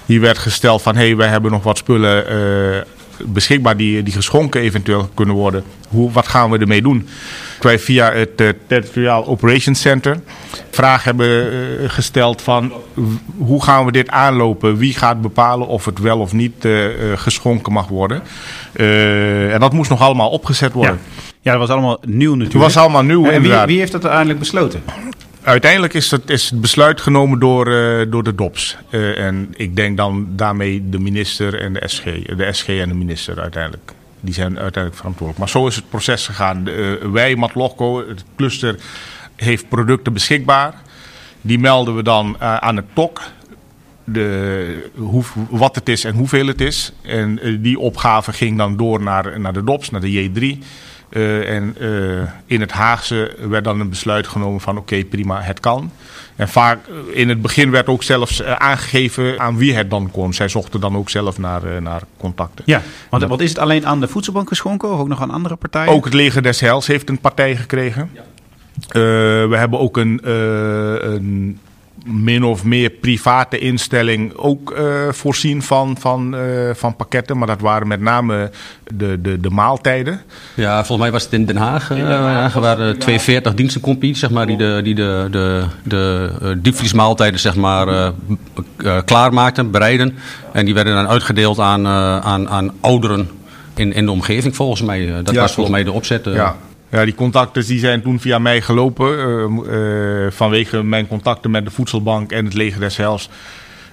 Hier 0.05 0.21
werd 0.21 0.37
gesteld 0.37 0.81
van, 0.81 0.95
hé, 0.95 1.05
hey, 1.05 1.15
wij 1.15 1.27
hebben 1.27 1.51
nog 1.51 1.63
wat 1.63 1.77
spullen 1.77 2.33
uh, 2.33 2.81
beschikbaar 3.25 3.77
die, 3.77 4.03
die 4.03 4.13
geschonken 4.13 4.61
eventueel 4.61 5.09
kunnen 5.13 5.35
worden. 5.35 5.63
Hoe, 5.89 6.11
wat 6.11 6.27
gaan 6.27 6.51
we 6.51 6.57
ermee 6.57 6.81
doen? 6.81 7.07
Wij 7.59 7.79
via 7.79 8.11
het 8.11 8.41
uh, 8.41 8.49
Territoriaal 8.67 9.25
Operations 9.25 9.81
Center 9.81 10.19
vraag 10.71 11.03
hebben 11.03 11.53
uh, 11.53 11.89
gesteld 11.89 12.41
van 12.41 12.73
hoe 13.37 13.63
gaan 13.63 13.85
we 13.85 13.91
dit 13.91 14.09
aanlopen? 14.09 14.77
Wie 14.77 14.93
gaat 14.93 15.21
bepalen 15.21 15.67
of 15.67 15.85
het 15.85 15.99
wel 15.99 16.19
of 16.19 16.33
niet 16.33 16.65
uh, 16.65 16.87
geschonken 17.15 17.73
mag 17.73 17.87
worden? 17.87 18.21
en 19.51 19.59
dat 19.59 19.73
moest 19.73 19.89
nog 19.89 20.01
allemaal 20.01 20.29
opgezet 20.29 20.73
worden. 20.73 20.99
Ja. 21.15 21.21
ja, 21.41 21.51
dat 21.51 21.59
was 21.59 21.69
allemaal 21.69 21.97
nieuw 22.05 22.31
natuurlijk. 22.31 22.53
Het 22.53 22.61
was 22.61 22.77
allemaal 22.77 23.03
nieuw, 23.03 23.25
en 23.25 23.41
wie, 23.41 23.53
wie, 23.65 23.79
heeft 23.79 23.91
dat 23.91 24.01
uiteindelijk 24.01 24.39
besloten? 24.39 24.83
Uiteindelijk 25.47 25.93
is 25.93 26.11
het, 26.11 26.29
is 26.29 26.49
het 26.49 26.61
besluit 26.61 27.01
genomen 27.01 27.39
door, 27.39 27.67
uh, 27.67 28.11
door 28.11 28.23
de 28.23 28.35
DOPS. 28.35 28.77
Uh, 28.89 29.19
en 29.19 29.53
ik 29.55 29.75
denk 29.75 29.97
dan 29.97 30.27
daarmee 30.29 30.89
de 30.89 30.99
minister 30.99 31.61
en 31.61 31.73
de 31.73 31.81
SG. 31.85 32.03
De 32.35 32.53
SG 32.53 32.67
en 32.67 32.89
de 32.89 32.95
minister 32.95 33.39
uiteindelijk. 33.39 33.93
Die 34.19 34.33
zijn 34.33 34.59
uiteindelijk 34.59 34.95
verantwoordelijk. 34.95 35.37
Maar 35.39 35.49
zo 35.49 35.67
is 35.67 35.75
het 35.75 35.89
proces 35.89 36.25
gegaan. 36.25 36.67
Uh, 36.67 36.93
wij, 37.11 37.35
Matlogco, 37.35 38.07
het 38.07 38.23
cluster, 38.35 38.75
heeft 39.35 39.69
producten 39.69 40.13
beschikbaar. 40.13 40.73
Die 41.41 41.59
melden 41.59 41.95
we 41.95 42.03
dan 42.03 42.39
aan 42.39 42.75
het 42.75 42.85
TOC. 42.93 43.21
De, 44.03 44.89
hoe, 44.95 45.23
wat 45.49 45.75
het 45.75 45.89
is 45.89 46.03
en 46.03 46.15
hoeveel 46.15 46.47
het 46.47 46.61
is. 46.61 46.91
En 47.01 47.61
die 47.61 47.79
opgave 47.79 48.33
ging 48.33 48.57
dan 48.57 48.77
door 48.77 49.01
naar, 49.01 49.39
naar 49.39 49.53
de 49.53 49.63
DOPS, 49.63 49.89
naar 49.89 50.01
de 50.01 50.29
J3. 50.29 50.63
Uh, 51.09 51.49
en 51.49 51.75
uh, 51.79 52.21
in 52.45 52.61
het 52.61 52.71
Haagse 52.71 53.35
werd 53.49 53.63
dan 53.63 53.79
een 53.79 53.89
besluit 53.89 54.27
genomen 54.27 54.61
van 54.61 54.77
oké, 54.77 54.93
okay, 54.93 55.05
prima, 55.05 55.41
het 55.41 55.59
kan. 55.59 55.91
En 56.35 56.47
vaak 56.47 56.79
in 57.11 57.29
het 57.29 57.41
begin 57.41 57.71
werd 57.71 57.87
ook 57.87 58.03
zelfs 58.03 58.41
uh, 58.41 58.51
aangegeven 58.51 59.39
aan 59.39 59.57
wie 59.57 59.73
het 59.73 59.89
dan 59.89 60.11
kon. 60.11 60.33
Zij 60.33 60.47
zochten 60.47 60.79
dan 60.79 60.95
ook 60.95 61.09
zelf 61.09 61.37
naar, 61.37 61.81
naar 61.81 62.01
contacten. 62.17 62.63
Ja, 62.67 62.81
want 63.09 63.23
wat 63.23 63.41
is 63.41 63.49
het 63.49 63.59
alleen 63.59 63.87
aan 63.87 63.99
de 63.99 64.07
voedselbank 64.07 64.47
geschonken 64.47 64.93
of 64.93 64.99
ook 64.99 65.07
nog 65.07 65.21
aan 65.21 65.31
andere 65.31 65.55
partijen? 65.55 65.93
Ook 65.93 66.05
het 66.05 66.13
leger 66.13 66.41
des 66.41 66.59
Heils 66.59 66.87
heeft 66.87 67.09
een 67.09 67.19
partij 67.19 67.55
gekregen. 67.55 68.09
Ja. 68.13 68.21
we 69.47 69.55
hebben 69.55 69.79
ook 69.79 69.97
een, 69.97 70.19
een 71.11 71.59
min 72.07 72.43
of 72.43 72.63
meer 72.63 72.89
private 72.89 73.59
instelling 73.59 74.33
ook 74.35 74.73
uh, 74.77 75.11
voorzien 75.11 75.61
van, 75.61 75.97
van, 75.99 76.35
uh, 76.35 76.41
van 76.73 76.95
pakketten. 76.95 77.37
Maar 77.37 77.47
dat 77.47 77.61
waren 77.61 77.87
met 77.87 78.01
name 78.01 78.51
de, 78.93 79.21
de, 79.21 79.39
de 79.39 79.49
maaltijden. 79.49 80.21
Ja, 80.53 80.75
volgens 80.75 80.99
mij 80.99 81.11
was 81.11 81.23
het 81.23 81.33
in 81.33 81.45
Den 81.45 81.57
Haag. 81.57 81.91
Uh, 81.91 82.55
er 82.55 82.61
waren 82.61 82.97
42 82.97 83.53
dienstencompie, 83.53 84.15
zeg 84.15 84.29
maar, 84.29 84.47
die 84.47 84.57
de, 84.57 84.79
die 84.83 84.95
de, 84.95 85.27
de, 85.31 85.63
de 85.83 86.59
diepvriesmaaltijden 86.61 87.39
zeg 87.39 87.55
maar, 87.55 88.13
klaarmaakten, 89.05 89.71
bereiden. 89.71 90.17
En 90.51 90.65
die 90.65 90.73
werden 90.73 90.95
dan 90.95 91.07
uitgedeeld 91.07 91.59
aan, 91.59 91.87
aan, 91.87 92.49
aan 92.49 92.71
ouderen 92.81 93.29
in, 93.75 93.93
in 93.93 94.05
de 94.05 94.11
omgeving 94.11 94.55
volgens 94.55 94.81
mij. 94.81 95.23
dat 95.23 95.33
ja, 95.33 95.41
was 95.41 95.53
volgens 95.53 95.75
mij 95.75 95.83
de 95.83 95.91
opzet. 95.91 96.25
Ja. 96.25 96.55
Ja, 96.89 97.05
die 97.05 97.15
contacten 97.15 97.65
die 97.65 97.79
zijn 97.79 98.01
toen 98.01 98.19
via 98.19 98.39
mij 98.39 98.61
gelopen. 98.61 99.19
Uh, 99.19 100.25
uh, 100.25 100.31
vanwege 100.31 100.83
mijn 100.83 101.07
contacten 101.07 101.51
met 101.51 101.65
de 101.65 101.71
voedselbank 101.71 102.31
en 102.31 102.45
het 102.45 102.53
leger 102.53 102.79
des 102.79 102.97
Heils. 102.97 103.29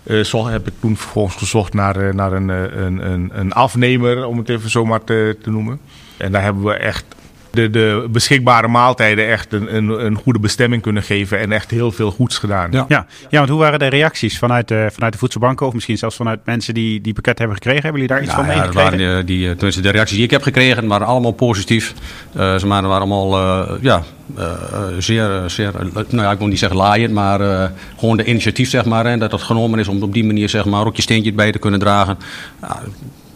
Uh, 0.06 0.24
zo 0.24 0.46
heb 0.46 0.66
ik 0.66 0.72
toen 0.80 0.96
vervolgens 0.96 1.36
gezocht 1.36 1.74
naar, 1.74 2.14
naar 2.14 2.32
een, 2.32 2.48
een, 2.48 3.10
een, 3.10 3.30
een 3.32 3.52
afnemer, 3.52 4.26
om 4.26 4.38
het 4.38 4.48
even 4.48 4.70
zo 4.70 4.84
maar 4.84 5.04
te, 5.04 5.36
te 5.42 5.50
noemen. 5.50 5.80
En 6.16 6.32
daar 6.32 6.42
hebben 6.42 6.64
we 6.64 6.72
echt 6.72 7.13
de, 7.54 7.70
de 7.70 8.08
beschikbare 8.10 8.68
maaltijden 8.68 9.28
echt 9.28 9.52
een, 9.52 9.76
een, 9.76 10.04
een, 10.04 10.14
goede 10.14 10.38
bestemming 10.38 10.82
kunnen 10.82 11.02
geven 11.02 11.38
en 11.38 11.52
echt 11.52 11.70
heel 11.70 11.92
veel 11.92 12.10
goeds 12.10 12.38
gedaan. 12.38 12.72
Ja, 12.72 12.84
ja. 12.88 13.06
ja 13.30 13.38
want 13.38 13.48
hoe 13.48 13.58
waren 13.58 13.78
de 13.78 13.86
reacties 13.86 14.38
vanuit 14.38 14.68
de, 14.68 14.88
vanuit 14.92 15.12
de 15.12 15.18
voedselbanken 15.18 15.66
of 15.66 15.74
misschien 15.74 15.98
zelfs 15.98 16.16
vanuit 16.16 16.40
mensen 16.44 16.74
die 16.74 17.00
die 17.00 17.12
pakket 17.12 17.38
hebben 17.38 17.56
gekregen? 17.56 17.82
Hebben 17.82 18.00
jullie 18.00 18.16
daar 18.16 18.26
iets 18.26 18.34
van 18.34 18.46
meegekregen? 18.46 18.98
Ja, 18.98 19.06
waren 19.06 19.26
die, 19.26 19.48
tenminste 19.54 19.82
de 19.82 19.90
reacties 19.90 20.16
die 20.16 20.24
ik 20.24 20.30
heb 20.30 20.42
gekregen 20.42 20.86
waren 20.86 21.06
allemaal 21.06 21.32
positief. 21.32 21.94
Uh, 22.36 22.56
ze 22.56 22.66
waren 22.66 22.90
allemaal 22.90 23.38
uh, 23.38 23.72
ja, 23.80 24.02
uh, 24.38 24.52
zeer, 24.98 25.42
zeer, 25.46 25.72
nou 25.92 26.22
ja, 26.22 26.30
ik 26.30 26.38
wil 26.38 26.46
niet 26.46 26.58
zeggen 26.58 26.78
laaiend, 26.78 27.12
maar 27.12 27.70
gewoon 27.98 28.16
de 28.16 28.24
initiatief 28.24 28.68
zeg 28.68 28.84
maar. 28.84 29.06
En 29.06 29.18
dat 29.18 29.32
het 29.32 29.42
genomen 29.42 29.78
is 29.78 29.88
om 29.88 30.02
op 30.02 30.12
die 30.12 30.24
manier 30.24 30.48
zeg 30.48 30.64
maar 30.64 30.86
ook 30.86 30.96
je 30.96 31.02
steentje 31.02 31.32
bij 31.32 31.52
te 31.52 31.58
kunnen 31.58 31.80
dragen. 31.80 32.18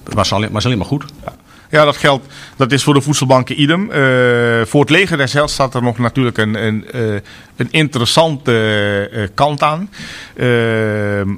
was, 0.04 0.32
alleen, 0.32 0.50
was 0.50 0.64
alleen 0.64 0.78
maar 0.78 0.87
goed. 0.87 1.04
Ja. 1.25 1.32
Ja, 1.70 1.84
dat 1.84 1.96
geldt. 1.96 2.26
Dat 2.56 2.72
is 2.72 2.82
voor 2.82 2.94
de 2.94 3.00
voedselbanken 3.00 3.60
idem. 3.60 3.90
Eh, 3.90 4.00
voor 4.64 4.80
het 4.80 4.90
leger 4.90 5.32
Heils 5.32 5.52
staat 5.52 5.75
er 5.75 5.82
nog 5.82 5.98
natuurlijk 5.98 6.38
een, 6.38 6.54
een, 6.64 6.87
uh, 6.94 7.20
een 7.56 7.68
interessante 7.70 8.52
uh, 9.12 9.26
kant 9.34 9.62
aan. 9.62 9.90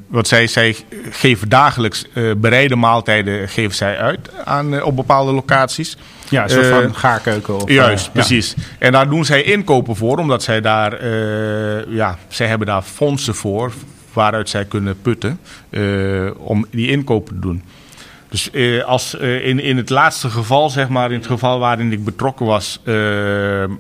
wat 0.06 0.28
zij, 0.28 0.46
zij 0.46 0.76
geven 1.10 1.49
dagelijks 1.49 2.06
bereide 2.37 2.76
maaltijden 2.76 3.49
geven 3.49 3.76
zij 3.76 3.99
uit 3.99 4.30
aan, 4.44 4.82
op 4.82 4.96
bepaalde 4.96 5.32
locaties. 5.32 5.96
Ja, 6.28 6.42
een 6.42 6.50
soort 6.50 6.66
van 6.66 6.94
gaarkeuken. 6.94 7.54
Of, 7.54 7.70
juist, 7.70 8.12
precies. 8.12 8.54
Ja. 8.56 8.62
En 8.78 8.92
daar 8.92 9.08
doen 9.08 9.25
zij 9.25 9.42
inkopen 9.42 9.96
voor, 9.96 10.18
omdat 10.18 10.42
zij 10.42 10.60
daar, 10.60 11.06
ja, 11.88 12.18
zij 12.28 12.46
hebben 12.46 12.66
daar 12.66 12.82
fondsen 12.82 13.34
voor 13.34 13.72
waaruit 14.12 14.49
zij 14.49 14.64
kunnen 14.64 15.00
putten 15.02 15.40
om 16.37 16.66
die 16.70 16.88
inkopen 16.88 17.34
te 17.34 17.40
doen. 17.40 17.62
Dus 18.30 18.50
eh, 18.50 18.84
als, 18.84 19.16
eh, 19.16 19.46
in, 19.46 19.60
in 19.60 19.76
het 19.76 19.90
laatste 19.90 20.30
geval, 20.30 20.70
zeg 20.70 20.88
maar, 20.88 21.10
in 21.10 21.18
het 21.18 21.26
geval 21.26 21.58
waarin 21.58 21.92
ik 21.92 22.04
betrokken 22.04 22.46
was, 22.46 22.80
eh, 22.84 22.94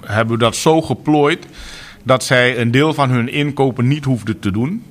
hebben 0.04 0.28
we 0.28 0.38
dat 0.38 0.56
zo 0.56 0.82
geplooid 0.82 1.46
dat 2.02 2.24
zij 2.24 2.58
een 2.58 2.70
deel 2.70 2.94
van 2.94 3.10
hun 3.10 3.28
inkopen 3.28 3.88
niet 3.88 4.04
hoefden 4.04 4.38
te 4.38 4.50
doen. 4.50 4.84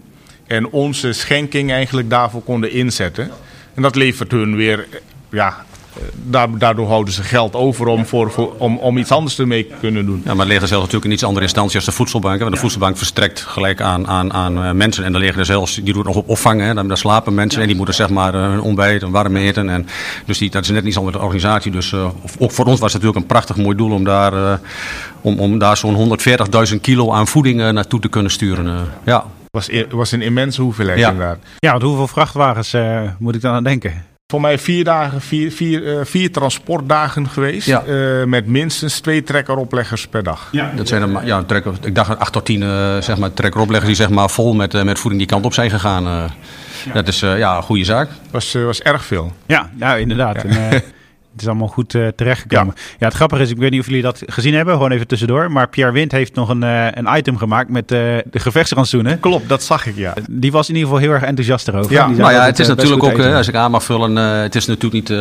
En 0.48 0.70
onze 0.70 1.14
schenking 1.14 1.72
eigenlijk 1.72 2.10
daarvoor 2.10 2.42
konden 2.42 2.72
inzetten. 2.72 3.32
En 3.74 3.82
dat 3.82 3.96
levert 3.96 4.32
hun 4.32 4.56
weer 4.56 4.88
ja, 5.30 5.66
daardoor 6.58 6.88
houden 6.88 7.14
ze 7.14 7.24
geld 7.24 7.56
over 7.56 7.88
om, 7.88 8.06
voor, 8.06 8.32
voor, 8.32 8.54
om, 8.58 8.78
om 8.78 8.98
iets 8.98 9.12
anders 9.12 9.40
ermee 9.40 9.68
te 9.68 9.74
kunnen 9.80 10.06
doen. 10.06 10.22
Ja, 10.26 10.32
maar 10.32 10.40
het 10.40 10.48
ligt 10.48 10.62
er 10.62 10.68
zelfs 10.68 10.84
natuurlijk 10.84 11.12
in 11.12 11.18
iets 11.18 11.24
andere 11.24 11.46
instantie 11.46 11.76
als 11.76 11.86
de 11.86 11.92
voedselbank. 11.92 12.40
Want 12.40 12.54
de 12.54 12.60
voedselbank 12.60 12.98
verstrekt 12.98 13.42
gelijk 13.42 13.82
aan, 13.82 14.08
aan, 14.08 14.34
aan 14.34 14.58
uh, 14.58 14.72
mensen. 14.72 15.04
En 15.04 15.12
dan 15.12 15.22
liggen 15.22 15.40
er 15.40 15.46
zelfs, 15.46 15.76
die 15.76 15.94
doen 15.94 16.04
nog 16.04 16.16
op 16.16 16.30
opvangen. 16.30 16.66
Hè. 16.66 16.74
Dan, 16.74 16.98
slapen 16.98 17.34
mensen 17.34 17.62
en 17.62 17.68
die 17.68 17.76
moeten 17.76 17.96
zeg 17.96 18.10
maar 18.10 18.34
hun 18.34 18.62
ontbijt 18.62 19.04
en 19.04 19.12
warm 19.12 19.36
eten. 19.36 19.70
En, 19.70 19.88
dus 20.26 20.38
die, 20.38 20.50
dat 20.50 20.64
is 20.64 20.70
net 20.70 20.84
niet 20.84 20.94
zo'n 20.94 21.16
organisatie. 21.16 21.72
Dus 21.72 21.92
uh, 21.92 22.10
ook 22.40 22.52
voor 22.52 22.66
ons 22.66 22.80
was 22.80 22.94
het 22.94 23.02
natuurlijk 23.02 23.16
een 23.16 23.34
prachtig 23.34 23.56
mooi 23.56 23.76
doel 23.76 23.92
om 23.92 24.04
daar, 24.04 24.34
uh, 24.34 24.54
om, 25.22 25.40
om 25.40 25.60
daar 25.60 25.78
zo'n 25.78 26.18
140.000 26.72 26.76
kilo 26.82 27.12
aan 27.12 27.28
voeding 27.28 27.72
naartoe 27.72 28.00
te 28.00 28.10
kunnen 28.10 28.32
sturen. 28.32 28.88
ja. 29.06 29.26
Was, 29.52 29.70
was 29.90 30.12
een 30.12 30.22
immense 30.22 30.62
hoeveelheid 30.62 31.00
ja. 31.00 31.10
inderdaad. 31.10 31.38
Ja, 31.60 31.72
want 31.72 31.84
hoeveel 31.84 32.08
vrachtwagens 32.08 32.76
moet 33.20 33.36
ik 33.36 33.42
dan 33.42 33.54
aan 33.54 33.64
denken? 33.64 34.06
Voor 34.32 34.42
mij 34.42 34.58
vier, 34.58 34.84
dagen, 34.84 35.22
vier, 35.22 35.52
vier, 35.52 35.84
uh, 35.84 36.00
vier 36.04 36.32
transportdagen 36.32 37.30
geweest. 37.30 37.68
Ja. 37.68 37.84
Uh, 37.86 38.24
met 38.24 38.48
minstens 38.48 39.00
twee 39.00 39.24
trekkeropleggers 39.24 40.08
per 40.08 40.24
dag. 40.24 40.48
Ja, 40.52 40.72
dat 40.76 40.88
zijn 40.88 41.02
er, 41.02 41.26
ja, 41.26 41.44
trekker, 41.44 41.74
ik 41.82 41.96
dacht 41.96 42.20
acht 42.20 42.34
tot 42.34 42.46
tien 42.46 42.62
uh, 42.62 42.98
zeg 43.02 43.18
maar, 43.18 43.34
trekkeropleggers 43.34 43.88
die 43.88 44.06
zeg 44.06 44.10
maar, 44.10 44.30
vol 44.30 44.54
met, 44.54 44.84
met 44.84 45.00
voeding 45.00 45.22
die 45.22 45.32
kant 45.32 45.46
op 45.46 45.54
zijn 45.54 45.70
gegaan. 45.70 46.04
Ja. 46.04 46.30
Dat 46.94 47.08
is 47.08 47.20
ja, 47.20 47.58
een 47.58 47.64
goede 47.64 47.84
zaak. 47.84 48.10
Was, 48.32 48.54
was 48.54 48.82
erg 48.82 49.06
veel. 49.06 49.34
Ja, 49.46 49.70
nou, 49.74 50.00
inderdaad. 50.00 50.44
Ja. 50.48 50.50
En, 50.60 50.74
het 50.74 50.84
is 51.42 51.48
allemaal 51.48 51.68
goed 51.68 51.94
uh, 51.94 52.08
terechtgekomen. 52.08 52.74
Ja. 52.76 52.82
ja, 53.00 53.06
het 53.06 53.16
grappige 53.16 53.42
is, 53.42 53.50
ik 53.50 53.58
weet 53.58 53.72
niet 53.72 53.80
of 53.80 53.86
jullie 53.86 54.02
dat 54.02 54.24
gezien 54.26 54.54
hebben, 54.54 54.74
gewoon 54.74 54.92
even 54.92 55.08
tussendoor. 55.08 55.52
Maar 55.52 55.70
Pierre 55.70 55.94
Wind 55.94 56.12
heeft 56.12 56.36
nog 56.36 56.50
een, 56.50 56.64
uh, 56.64 56.86
een 56.92 57.08
item 57.18 57.38
gemaakt 57.38 57.70
met 57.70 57.92
uh, 57.92 57.98
de 58.32 58.40
gevechtsrantsoenen. 58.40 59.20
Klopt, 59.20 59.50
dat 59.50 59.64
zag 59.64 59.86
ik, 59.86 59.96
ja. 59.96 60.14
Die 60.30 60.52
was 60.52 60.70
in 60.70 60.76
ieder 60.76 60.90
geval 60.90 61.04
heel 61.04 61.14
erg 61.14 61.24
enthousiast 61.24 61.68
erover. 61.68 61.92
Ja, 61.92 62.08
nou 62.08 62.32
ja, 62.32 62.46
het 62.46 62.60
is 62.60 62.68
natuurlijk 62.68 63.04
ook, 63.04 63.20
als 63.20 63.48
ik 63.48 63.56
aan 63.56 63.72
mag 63.72 63.84
vullen, 63.84 64.16
het 64.16 64.56
is 64.56 64.66
natuurlijk 64.66 64.94
niet, 64.94 65.20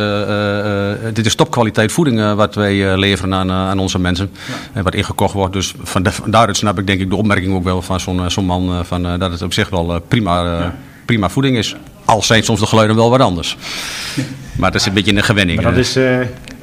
dit 1.15 1.25
is 1.25 1.35
topkwaliteit 1.35 1.91
voeding 1.91 2.33
wat 2.33 2.55
wij 2.55 2.97
leveren 2.97 3.33
aan, 3.33 3.51
aan 3.51 3.79
onze 3.79 3.99
mensen. 3.99 4.29
Ja. 4.33 4.53
En 4.73 4.83
wat 4.83 4.95
ingekocht 4.95 5.33
wordt. 5.33 5.53
Dus 5.53 5.73
van 5.81 6.03
de, 6.03 6.11
daaruit 6.25 6.57
snap 6.57 6.79
ik 6.79 6.87
denk 6.87 6.99
ik 7.01 7.09
de 7.09 7.15
opmerking 7.15 7.53
ook 7.53 7.63
wel 7.63 7.81
van 7.81 7.99
zo'n 7.99 8.31
zo'n 8.31 8.45
man, 8.45 8.85
van, 8.85 9.03
dat 9.19 9.31
het 9.31 9.41
op 9.41 9.53
zich 9.53 9.69
wel 9.69 10.01
prima, 10.07 10.43
ja. 10.43 10.75
prima 11.05 11.29
voeding 11.29 11.57
is. 11.57 11.75
Al 12.09 12.21
zijn 12.21 12.43
soms 12.43 12.59
de 12.59 12.65
geluiden 12.65 12.95
wel 12.95 13.09
wat 13.09 13.19
anders. 13.19 13.57
Maar 14.57 14.71
dat 14.71 14.81
is 14.81 14.87
een 14.87 14.93
beetje 14.93 15.15
een 15.15 15.23
gewenning. 15.23 15.61
Maar 15.61 15.71
dat 15.71 15.79
is, 15.79 15.97
uh, 15.97 16.19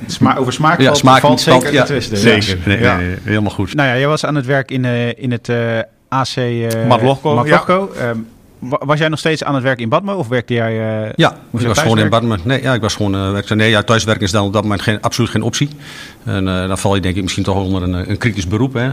sma 0.07 0.37
over 0.37 0.53
smaak 0.53 0.81
ja, 0.81 0.95
smaak 0.95 1.21
valt 1.21 1.41
zeker 1.41 1.73
ja, 1.73 1.81
te 1.81 1.87
twisten. 1.87 2.17
Zeker, 2.17 2.59
nee, 2.65 2.81
ja. 2.81 2.97
nee, 2.97 3.07
nee, 3.07 3.17
helemaal 3.23 3.51
goed. 3.51 3.75
Nou 3.75 3.89
ja, 3.89 3.97
jij 3.97 4.09
was 4.09 4.25
aan 4.25 4.35
het 4.35 4.47
werk 4.47 4.71
in, 4.71 4.85
uh, 4.85 5.09
in 5.09 5.33
het 5.33 5.49
uh, 5.49 5.79
AC 6.09 6.37
uh. 6.37 6.89
Ja. 7.47 7.65
Um, 8.09 8.29
was 8.59 8.99
jij 8.99 9.09
nog 9.09 9.19
steeds 9.19 9.45
aan 9.45 9.55
het 9.55 9.63
werk 9.63 9.81
in 9.81 9.89
Badme 9.89 10.15
of 10.15 10.29
werkte 10.29 10.55
jij? 10.55 11.05
Uh, 11.05 11.13
ja, 11.17 11.37
ik 11.53 11.67
was 11.67 11.79
gewoon 11.79 11.99
in 11.99 12.09
Badme. 12.09 12.39
Nee, 12.43 12.63
ja, 12.63 12.75
ik 12.75 12.81
was 12.81 12.95
gewoon 12.95 13.15
uh, 13.15 13.31
werkzaam. 13.31 13.59
Nee, 13.59 13.71
ja, 13.71 13.83
thuiswerken 13.83 14.25
is 14.25 14.31
dan 14.31 14.47
op 14.47 14.53
dat 14.53 14.63
moment 14.63 14.83
geen, 14.83 15.01
absoluut 15.01 15.31
geen 15.31 15.43
optie. 15.43 15.69
En 16.25 16.47
uh, 16.47 16.69
dan 16.69 16.79
val 16.79 16.95
je 16.95 17.01
denk 17.01 17.17
ik 17.17 17.23
misschien 17.23 17.45
toch 17.45 17.57
onder 17.57 17.83
een, 17.83 18.11
een 18.11 18.19
kritisch 18.19 18.47
beroep, 18.47 18.75
hè, 18.75 18.91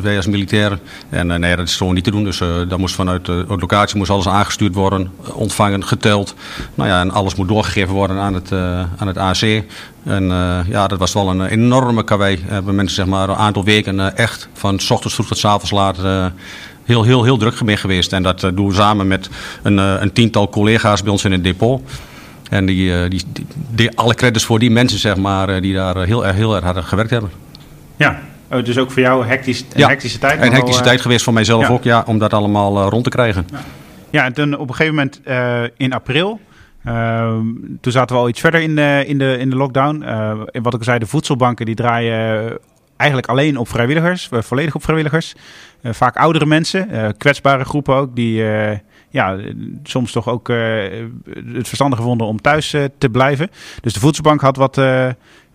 wij 0.00 0.16
als 0.16 0.26
militair. 0.26 0.78
En 1.08 1.40
nee, 1.40 1.56
dat 1.56 1.68
is 1.68 1.76
gewoon 1.76 1.94
niet 1.94 2.04
te 2.04 2.10
doen. 2.10 2.24
Dus 2.24 2.38
dat 2.68 2.78
moest 2.78 2.94
vanuit 2.94 3.24
de 3.26 3.44
locatie 3.48 3.96
moest 3.96 4.10
alles 4.10 4.28
aangestuurd 4.28 4.74
worden, 4.74 5.10
ontvangen, 5.32 5.84
geteld. 5.84 6.34
Nou 6.74 6.88
ja, 6.88 7.00
en 7.00 7.10
alles 7.10 7.34
moet 7.34 7.48
doorgegeven 7.48 7.94
worden 7.94 8.16
aan 8.16 8.34
het, 8.34 8.52
aan 8.96 9.06
het 9.06 9.16
AC. 9.16 9.62
En 10.04 10.24
ja, 10.68 10.86
dat 10.86 10.98
was 10.98 11.12
wel 11.12 11.30
een 11.30 11.46
enorme 11.46 12.04
karwei. 12.04 12.38
hebben 12.46 12.74
mensen 12.74 12.96
zeg 12.96 13.06
maar 13.06 13.28
een 13.28 13.36
aantal 13.36 13.64
weken 13.64 14.16
echt 14.16 14.48
van 14.52 14.78
s 14.78 14.90
ochtends 14.90 15.14
vroeg 15.14 15.26
tot 15.26 15.38
s 15.38 15.44
avonds 15.44 15.70
laat 15.70 15.96
heel, 16.84 17.02
heel, 17.02 17.24
heel 17.24 17.36
druk 17.36 17.62
mee 17.62 17.76
geweest. 17.76 18.12
En 18.12 18.22
dat 18.22 18.40
doen 18.40 18.68
we 18.68 18.74
samen 18.74 19.08
met 19.08 19.30
een, 19.62 19.78
een 19.78 20.12
tiental 20.12 20.48
collega's 20.48 21.02
bij 21.02 21.12
ons 21.12 21.24
in 21.24 21.32
het 21.32 21.44
depot. 21.44 21.82
En 22.50 22.66
die, 22.66 23.08
die, 23.08 23.22
die, 23.32 23.46
die 23.74 23.98
alle 23.98 24.14
credits 24.14 24.44
voor 24.44 24.58
die 24.58 24.70
mensen, 24.70 24.98
zeg 24.98 25.16
maar, 25.16 25.60
die 25.60 25.74
daar 25.74 25.96
heel, 26.04 26.26
erg, 26.26 26.36
heel 26.36 26.54
erg 26.54 26.64
hard 26.64 26.84
gewerkt 26.84 27.10
hebben. 27.10 27.30
Ja, 27.96 28.20
dus 28.58 28.78
ook 28.78 28.90
voor 28.90 29.02
jou 29.02 29.26
hectisch, 29.26 29.60
een 29.60 29.80
ja, 29.80 29.88
hectische 29.88 30.18
tijd? 30.18 30.42
Een 30.42 30.52
hectische 30.52 30.80
wel, 30.80 30.88
tijd 30.88 31.00
geweest 31.00 31.24
voor 31.24 31.32
mijzelf 31.32 31.62
ja. 31.62 31.72
ook, 31.72 31.84
ja, 31.84 32.02
om 32.06 32.18
dat 32.18 32.32
allemaal 32.32 32.82
uh, 32.82 32.86
rond 32.88 33.04
te 33.04 33.10
krijgen. 33.10 33.46
Ja, 33.50 33.58
ja 34.10 34.24
en 34.24 34.32
toen 34.32 34.58
op 34.58 34.68
een 34.68 34.74
gegeven 34.74 34.94
moment 34.94 35.20
uh, 35.28 35.62
in 35.76 35.92
april, 35.92 36.40
uh, 36.86 37.28
toen 37.80 37.92
zaten 37.92 38.16
we 38.16 38.22
al 38.22 38.28
iets 38.28 38.40
verder 38.40 38.60
in 38.60 38.76
de, 38.76 39.04
in 39.06 39.18
de, 39.18 39.36
in 39.38 39.50
de 39.50 39.56
lockdown. 39.56 40.02
en 40.02 40.62
wat 40.62 40.72
ik 40.72 40.78
al 40.78 40.84
zei, 40.84 40.98
de 40.98 41.06
voedselbanken 41.06 41.66
die 41.66 41.74
draaien 41.74 42.58
eigenlijk 43.00 43.28
alleen 43.28 43.56
op 43.56 43.68
vrijwilligers, 43.68 44.28
volledig 44.30 44.74
op 44.74 44.82
vrijwilligers. 44.82 45.34
Uh, 45.82 45.92
vaak 45.92 46.16
oudere 46.16 46.46
mensen, 46.46 46.88
uh, 46.92 47.08
kwetsbare 47.18 47.64
groepen 47.64 47.94
ook, 47.94 48.16
die 48.16 48.44
ja, 49.10 49.38
soms 49.82 50.12
toch 50.12 50.28
ook 50.28 50.48
het 51.52 51.68
verstandig 51.68 51.98
gevonden 51.98 52.26
om 52.26 52.40
thuis 52.40 52.74
te 52.98 53.08
blijven. 53.10 53.50
Dus 53.80 53.92
de 53.92 54.00
voedselbank 54.00 54.40
had 54.40 54.56
wat 54.56 54.80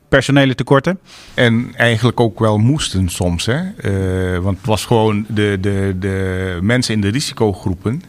personele 0.10 0.56
tekorten. 0.56 1.00
En 1.34 1.72
eigenlijk 1.76 2.20
ook 2.20 2.40
wel 2.40 2.58
moesten 2.58 3.10
soms, 3.10 3.46
hè? 3.46 3.62
want 4.42 4.58
het 4.58 4.66
was 4.66 4.86
gewoon 4.86 5.26
de, 5.28 5.58
de, 5.62 5.96
de 6.00 6.60
mensen 6.62 6.94
in 6.94 7.02
de 7.02 7.10
risicogroepen. 7.10 8.02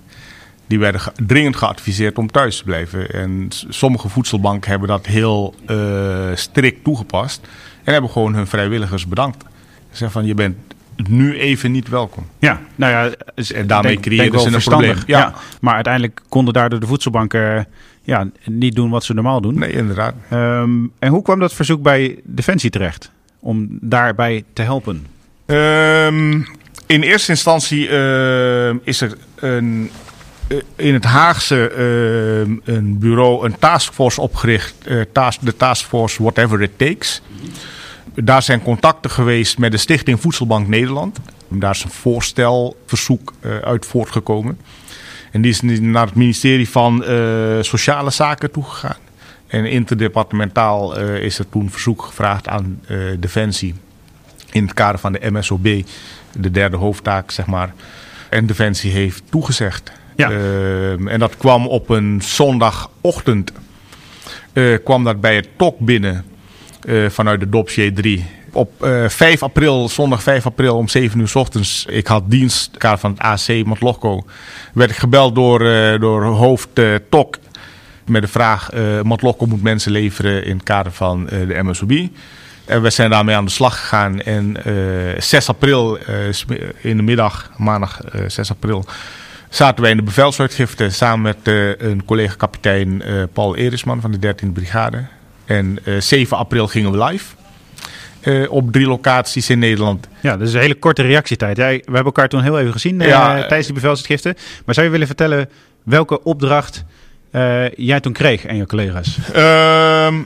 Die 0.66 0.78
werden 0.78 1.00
dringend 1.26 1.56
geadviseerd 1.56 2.18
om 2.18 2.30
thuis 2.30 2.56
te 2.56 2.64
blijven. 2.64 3.10
En 3.10 3.46
sommige 3.68 4.08
voedselbanken 4.08 4.70
hebben 4.70 4.88
dat 4.88 5.06
heel 5.06 5.54
strikt 6.34 6.84
toegepast. 6.84 7.48
En 7.86 7.92
hebben 7.92 8.10
gewoon 8.10 8.34
hun 8.34 8.46
vrijwilligers 8.46 9.06
bedankt. 9.06 9.42
Ze 9.42 9.96
zeggen 9.96 10.10
van 10.10 10.26
je 10.26 10.34
bent 10.34 10.56
nu 10.96 11.38
even 11.38 11.72
niet 11.72 11.88
welkom. 11.88 12.26
Ja, 12.38 12.60
nou 12.74 12.92
ja, 12.92 13.14
en 13.54 13.66
daarmee 13.66 14.00
creëren 14.00 14.40
ze 14.40 14.54
een 14.54 14.62
probleem. 14.62 14.96
Ja. 15.06 15.18
ja. 15.18 15.34
maar 15.60 15.74
uiteindelijk 15.74 16.22
konden 16.28 16.54
daardoor 16.54 16.80
de 16.80 16.86
voedselbanken 16.86 17.66
ja, 18.02 18.28
niet 18.44 18.74
doen 18.74 18.90
wat 18.90 19.04
ze 19.04 19.14
normaal 19.14 19.40
doen. 19.40 19.58
Nee, 19.58 19.72
inderdaad. 19.72 20.14
Um, 20.32 20.92
en 20.98 21.10
hoe 21.10 21.22
kwam 21.22 21.38
dat 21.38 21.52
verzoek 21.52 21.82
bij 21.82 22.20
Defensie 22.24 22.70
terecht 22.70 23.10
om 23.40 23.68
daarbij 23.80 24.44
te 24.52 24.62
helpen? 24.62 25.06
Um, 25.46 26.46
in 26.86 27.02
eerste 27.02 27.30
instantie 27.30 27.88
uh, 27.88 28.74
is 28.82 29.00
er 29.00 29.16
een, 29.34 29.90
uh, 30.48 30.58
in 30.76 30.94
het 30.94 31.04
Haagse 31.04 31.72
uh, 31.76 32.74
een 32.74 32.98
bureau, 32.98 33.44
een 33.44 33.58
taskforce 33.58 34.20
opgericht, 34.20 34.74
task, 35.12 35.40
de 35.42 35.56
taskforce 35.56 36.22
Whatever 36.22 36.62
It 36.62 36.78
Takes. 36.78 37.22
Daar 38.24 38.42
zijn 38.42 38.62
contacten 38.62 39.10
geweest 39.10 39.58
met 39.58 39.72
de 39.72 39.76
Stichting 39.76 40.20
Voedselbank 40.20 40.68
Nederland. 40.68 41.18
Daar 41.48 41.70
is 41.70 41.84
een 41.84 41.90
voorstelverzoek 41.90 43.32
uh, 43.40 43.58
uit 43.58 43.86
voortgekomen. 43.86 44.58
En 45.32 45.42
die 45.42 45.50
is 45.50 45.80
naar 45.80 46.06
het 46.06 46.14
ministerie 46.14 46.68
van 46.68 47.04
uh, 47.08 47.62
Sociale 47.62 48.10
Zaken 48.10 48.50
toegegaan. 48.50 48.96
En 49.46 49.64
interdepartementaal 49.64 51.00
uh, 51.00 51.22
is 51.22 51.38
er 51.38 51.48
toen 51.48 51.70
verzoek 51.70 52.02
gevraagd 52.02 52.48
aan 52.48 52.80
Defensie. 53.18 53.74
In 54.50 54.62
het 54.62 54.74
kader 54.74 55.00
van 55.00 55.12
de 55.12 55.30
MSOB, 55.30 55.68
de 56.32 56.50
derde 56.50 56.76
hoofdtaak, 56.76 57.30
zeg 57.30 57.46
maar. 57.46 57.74
En 58.30 58.46
Defensie 58.46 58.92
heeft 58.92 59.22
toegezegd. 59.30 59.92
Ja. 60.16 60.30
en 61.06 61.18
dat 61.18 61.36
kwam 61.36 61.66
op 61.66 61.88
een 61.88 62.22
zondagochtend. 62.22 63.52
kwam 64.84 65.04
dat 65.04 65.20
bij 65.20 65.36
het 65.36 65.48
TOK 65.56 65.78
binnen 65.78 66.24
uh, 66.86 67.10
vanuit 67.10 67.40
de 67.40 67.48
dossier 67.48 67.94
3. 67.94 68.26
Op 68.52 68.84
uh, 68.84 69.04
eh, 69.04 69.10
5 69.10 69.42
april, 69.42 69.88
zondag 69.88 70.22
5 70.22 70.46
april 70.46 70.76
om 70.76 70.88
7 70.88 71.20
uur 71.20 71.28
s 71.28 71.34
ochtends, 71.34 71.86
ik 71.88 72.06
had 72.06 72.22
dienst 72.26 72.70
van 72.78 73.10
het 73.10 73.18
AC 73.20 73.64
Motlocco, 73.64 74.24
werd 74.74 74.90
ik 74.90 74.96
gebeld 74.96 75.34
door, 75.34 75.62
uh, 75.62 76.00
door 76.00 76.24
hoofd 76.24 76.68
TOK 77.08 77.38
met 78.06 78.22
de 78.22 78.28
vraag, 78.28 78.70
Motlocco 79.02 79.46
moet 79.46 79.62
mensen 79.62 79.92
leveren 79.92 80.44
in 80.44 80.54
het 80.54 80.64
kader 80.64 80.92
van 80.92 81.24
de 81.24 81.58
MSOB. 81.62 81.92
En 82.64 82.82
we 82.82 82.90
zijn 82.90 83.10
daarmee 83.10 83.34
aan 83.34 83.44
de 83.44 83.50
slag 83.50 83.80
gegaan 83.80 84.20
en 84.20 84.56
6 85.18 85.48
april, 85.48 85.98
in 86.80 86.96
de 86.96 87.02
middag, 87.02 87.50
maandag 87.56 88.00
6 88.26 88.50
april, 88.50 88.84
zaten 89.48 89.82
wij 89.82 89.90
in 89.90 89.96
de 89.96 90.02
bevelsuitgifte 90.02 90.90
samen 90.90 91.22
met 91.22 91.54
een 91.78 92.04
collega-kapitein 92.04 93.02
Paul 93.32 93.56
Erisman 93.56 94.00
van 94.00 94.10
de 94.10 94.34
13e 94.34 94.52
Brigade. 94.52 95.04
En 95.46 95.78
7 95.98 96.36
april 96.36 96.66
gingen 96.66 96.92
we 96.92 97.04
live. 97.04 97.34
op 98.48 98.72
drie 98.72 98.86
locaties 98.86 99.50
in 99.50 99.58
Nederland. 99.58 100.08
Ja, 100.20 100.36
dat 100.36 100.48
is 100.48 100.54
een 100.54 100.60
hele 100.60 100.74
korte 100.78 101.02
reactietijd. 101.02 101.56
we 101.56 101.62
hebben 101.62 102.04
elkaar 102.04 102.28
toen 102.28 102.42
heel 102.42 102.58
even 102.58 102.72
gezien 102.72 102.98
tijdens 102.98 103.64
die 103.64 103.74
bevelsuitgifte. 103.74 104.36
Maar 104.64 104.74
zou 104.74 104.86
je 104.86 104.92
willen 104.92 105.06
vertellen 105.06 105.48
welke 105.82 106.22
opdracht 106.22 106.84
jij 107.74 108.00
toen 108.00 108.12
kreeg 108.12 108.44
en 108.44 108.56
je 108.56 108.66
collega's? 108.66 109.18
Ehm, 109.32 110.22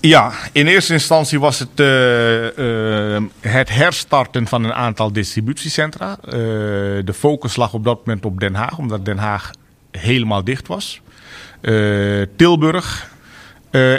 ja, 0.00 0.32
in 0.52 0.66
eerste 0.66 0.92
instantie 0.92 1.40
was 1.40 1.58
het 1.58 1.80
uh, 1.80 3.16
het 3.40 3.68
herstarten 3.68 4.46
van 4.46 4.64
een 4.64 4.72
aantal 4.72 5.12
distributiecentra. 5.12 6.18
De 7.04 7.14
focus 7.14 7.56
lag 7.56 7.72
op 7.72 7.84
dat 7.84 7.98
moment 8.06 8.24
op 8.24 8.40
Den 8.40 8.54
Haag, 8.54 8.78
omdat 8.78 9.04
Den 9.04 9.18
Haag 9.18 9.50
helemaal 9.90 10.44
dicht 10.44 10.68
was. 10.68 11.00
Tilburg 12.36 13.10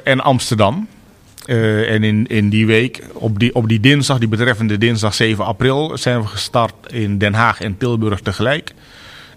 en 0.04 0.20
Amsterdam. 0.20 0.88
en 1.46 2.04
in, 2.04 2.28
in 2.28 2.50
die 2.50 2.66
week, 2.66 3.04
op 3.14 3.40
die, 3.40 3.56
op 3.56 3.68
die 3.68 3.80
dinsdag, 3.80 4.20
die 4.20 4.28
betreffende 4.28 4.78
dinsdag 4.78 5.14
7 5.14 5.46
april, 5.46 5.98
zijn 5.98 6.22
we 6.22 6.28
gestart 6.28 6.74
in 6.88 7.18
Den 7.18 7.34
Haag 7.34 7.62
en 7.62 7.78
Tilburg 7.78 8.20
tegelijk. 8.20 8.74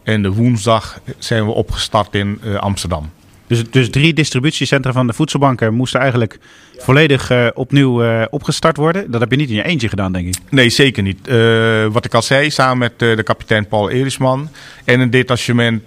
En 0.02 0.22
de 0.22 0.32
woensdag 0.32 1.00
zijn 1.18 1.44
we 1.44 1.50
opgestart 1.50 2.14
in 2.14 2.40
Amsterdam. 2.58 3.10
Dus, 3.52 3.70
dus 3.70 3.90
drie 3.90 4.14
distributiecentra 4.14 4.92
van 4.92 5.06
de 5.06 5.12
voedselbanken 5.12 5.74
moesten 5.74 6.00
eigenlijk 6.00 6.38
volledig 6.78 7.30
uh, 7.30 7.46
opnieuw 7.54 8.04
uh, 8.04 8.24
opgestart 8.30 8.76
worden. 8.76 9.10
Dat 9.10 9.20
heb 9.20 9.30
je 9.30 9.36
niet 9.36 9.48
in 9.48 9.54
je 9.54 9.62
eentje 9.62 9.88
gedaan, 9.88 10.12
denk 10.12 10.26
ik. 10.26 10.34
Nee, 10.50 10.70
zeker 10.70 11.02
niet. 11.02 11.28
Uh, 11.28 11.86
wat 11.86 12.04
ik 12.04 12.14
al 12.14 12.22
zei, 12.22 12.50
samen 12.50 12.78
met 12.78 12.98
de 12.98 13.22
kapitein 13.22 13.66
Paul 13.66 13.90
Erisman 13.90 14.48
en 14.84 15.00
een 15.00 15.10
detachement 15.10 15.82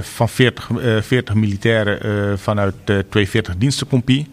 van 0.00 0.28
40, 0.28 0.70
40 1.00 1.34
militairen 1.34 2.38
vanuit 2.38 2.74
de 2.84 3.04
240 3.08 3.56
dienstencompie, 3.56 4.28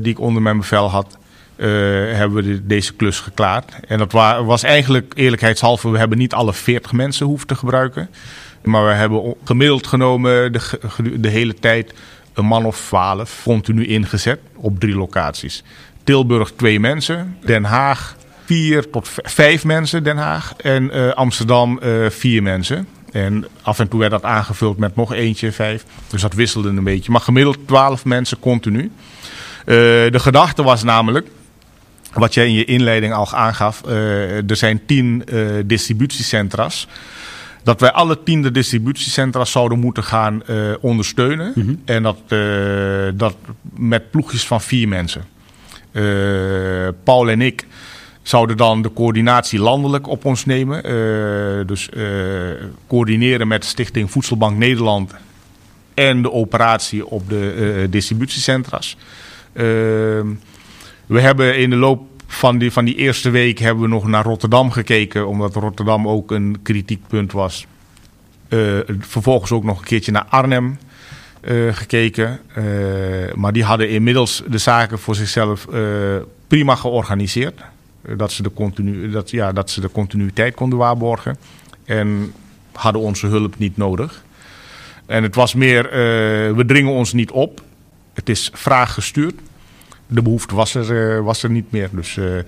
die 0.00 0.12
ik 0.12 0.20
onder 0.20 0.42
mijn 0.42 0.58
bevel 0.58 0.90
had. 0.90 1.18
hebben 1.56 2.44
we 2.44 2.66
deze 2.66 2.94
klus 2.94 3.20
geklaard. 3.20 3.72
En 3.88 3.98
dat 3.98 4.12
was 4.44 4.62
eigenlijk 4.62 5.12
eerlijkheidshalve, 5.16 5.90
we 5.90 5.98
hebben 5.98 6.18
niet 6.18 6.34
alle 6.34 6.52
40 6.52 6.92
mensen 6.92 7.26
hoeven 7.26 7.46
te 7.46 7.54
gebruiken. 7.54 8.08
Maar 8.62 8.86
we 8.86 8.92
hebben 8.92 9.34
gemiddeld 9.44 9.86
genomen 9.86 10.52
de, 10.52 10.60
de 11.20 11.28
hele 11.28 11.54
tijd 11.54 11.94
een 12.34 12.44
man 12.44 12.64
of 12.64 12.86
twaalf 12.86 13.40
continu 13.44 13.86
ingezet 13.86 14.40
op 14.56 14.80
drie 14.80 14.96
locaties. 14.96 15.62
Tilburg 16.04 16.52
twee 16.56 16.80
mensen, 16.80 17.36
Den 17.44 17.64
Haag 17.64 18.16
vier 18.44 18.90
tot 18.90 19.08
vijf 19.22 19.64
mensen, 19.64 20.02
Den 20.04 20.16
Haag. 20.16 20.54
En 20.56 20.96
uh, 20.96 21.08
Amsterdam 21.08 21.80
uh, 21.82 22.10
vier 22.10 22.42
mensen. 22.42 22.88
En 23.12 23.46
af 23.62 23.78
en 23.78 23.88
toe 23.88 23.98
werd 23.98 24.10
dat 24.10 24.24
aangevuld 24.24 24.78
met 24.78 24.96
nog 24.96 25.12
eentje, 25.12 25.52
vijf. 25.52 25.84
Dus 26.06 26.20
dat 26.20 26.34
wisselde 26.34 26.68
een 26.68 26.84
beetje. 26.84 27.10
Maar 27.12 27.20
gemiddeld 27.20 27.58
twaalf 27.66 28.04
mensen 28.04 28.38
continu. 28.38 28.80
Uh, 28.80 28.90
de 29.64 30.18
gedachte 30.18 30.62
was 30.62 30.82
namelijk, 30.82 31.28
wat 32.12 32.34
jij 32.34 32.46
in 32.46 32.52
je 32.52 32.64
inleiding 32.64 33.12
al 33.12 33.32
aangaf, 33.32 33.84
er 33.86 34.56
zijn 34.56 34.86
tien 34.86 35.24
distributiecentra's 35.64 36.88
dat 37.68 37.80
wij 37.80 37.92
alle 37.92 38.22
tiende 38.22 38.50
distributiecentra 38.50 39.44
zouden 39.44 39.78
moeten 39.78 40.04
gaan 40.04 40.42
uh, 40.50 40.74
ondersteunen. 40.80 41.52
Mhm. 41.54 41.74
En 41.84 42.02
dat, 42.02 42.18
uh, 42.28 43.08
dat 43.14 43.36
met 43.74 44.10
ploegjes 44.10 44.46
van 44.46 44.60
vier 44.60 44.88
mensen. 44.88 45.24
Uh, 45.92 46.88
Paul 47.04 47.30
en 47.30 47.40
ik 47.40 47.66
zouden 48.22 48.56
dan 48.56 48.82
de 48.82 48.92
coördinatie 48.92 49.58
landelijk 49.58 50.06
op 50.06 50.24
ons 50.24 50.44
nemen. 50.44 50.82
dus 51.66 51.88
coördineren 52.86 53.48
met 53.48 53.64
Stichting 53.64 54.10
Voedselbank 54.10 54.58
Nederland 54.58 55.14
en 55.94 56.22
de 56.22 56.32
operatie 56.32 57.06
op 57.06 57.28
de 57.28 57.86
distributiecentra's. 57.90 58.96
we 61.06 61.20
hebben 61.20 61.58
in 61.58 61.70
de 61.70 61.76
loop 61.76 62.17
van 62.30 62.58
die, 62.58 62.72
van 62.72 62.84
die 62.84 62.94
eerste 62.94 63.30
week 63.30 63.58
hebben 63.58 63.82
we 63.82 63.88
nog 63.88 64.06
naar 64.06 64.24
Rotterdam 64.24 64.70
gekeken, 64.70 65.28
omdat 65.28 65.54
Rotterdam 65.54 66.08
ook 66.08 66.30
een 66.30 66.58
kritiekpunt 66.62 67.32
was. 67.32 67.66
Uh, 68.48 68.78
vervolgens 68.98 69.52
ook 69.52 69.64
nog 69.64 69.78
een 69.78 69.84
keertje 69.84 70.12
naar 70.12 70.24
Arnhem 70.28 70.78
uh, 71.40 71.74
gekeken. 71.74 72.40
Uh, 72.58 72.64
maar 73.34 73.52
die 73.52 73.64
hadden 73.64 73.88
inmiddels 73.88 74.42
de 74.48 74.58
zaken 74.58 74.98
voor 74.98 75.14
zichzelf 75.14 75.66
prima 76.46 76.74
georganiseerd. 76.74 77.60
dat, 78.16 78.32
ze 78.32 78.42
de 78.42 78.52
continu, 78.52 79.10
dat, 79.10 79.30
ja, 79.30 79.52
dat 79.52 79.70
ze 79.70 79.80
de 79.80 79.90
continuïteit 79.90 80.54
konden 80.54 80.78
waarborgen. 80.78 81.36
En 81.84 82.32
hadden 82.72 83.02
onze 83.02 83.26
hulp 83.26 83.58
niet 83.58 83.76
nodig. 83.76 84.24
En 85.06 85.22
het 85.22 85.34
was 85.34 85.54
meer, 85.54 85.82
we 86.56 86.64
dringen 86.66 86.92
ons 86.92 87.12
niet 87.12 87.30
op. 87.30 87.62
Het 88.14 88.28
is 88.28 88.50
vraaggestuurd 88.52 89.40
de 90.08 90.22
behoefte 90.22 90.54
was 90.54 90.74
er, 90.74 91.16
eh, 91.16 91.24
was 91.24 91.42
er 91.42 91.50
niet 91.50 91.72
meer. 91.72 91.88
Dus 91.92 92.16
uh, 92.16 92.38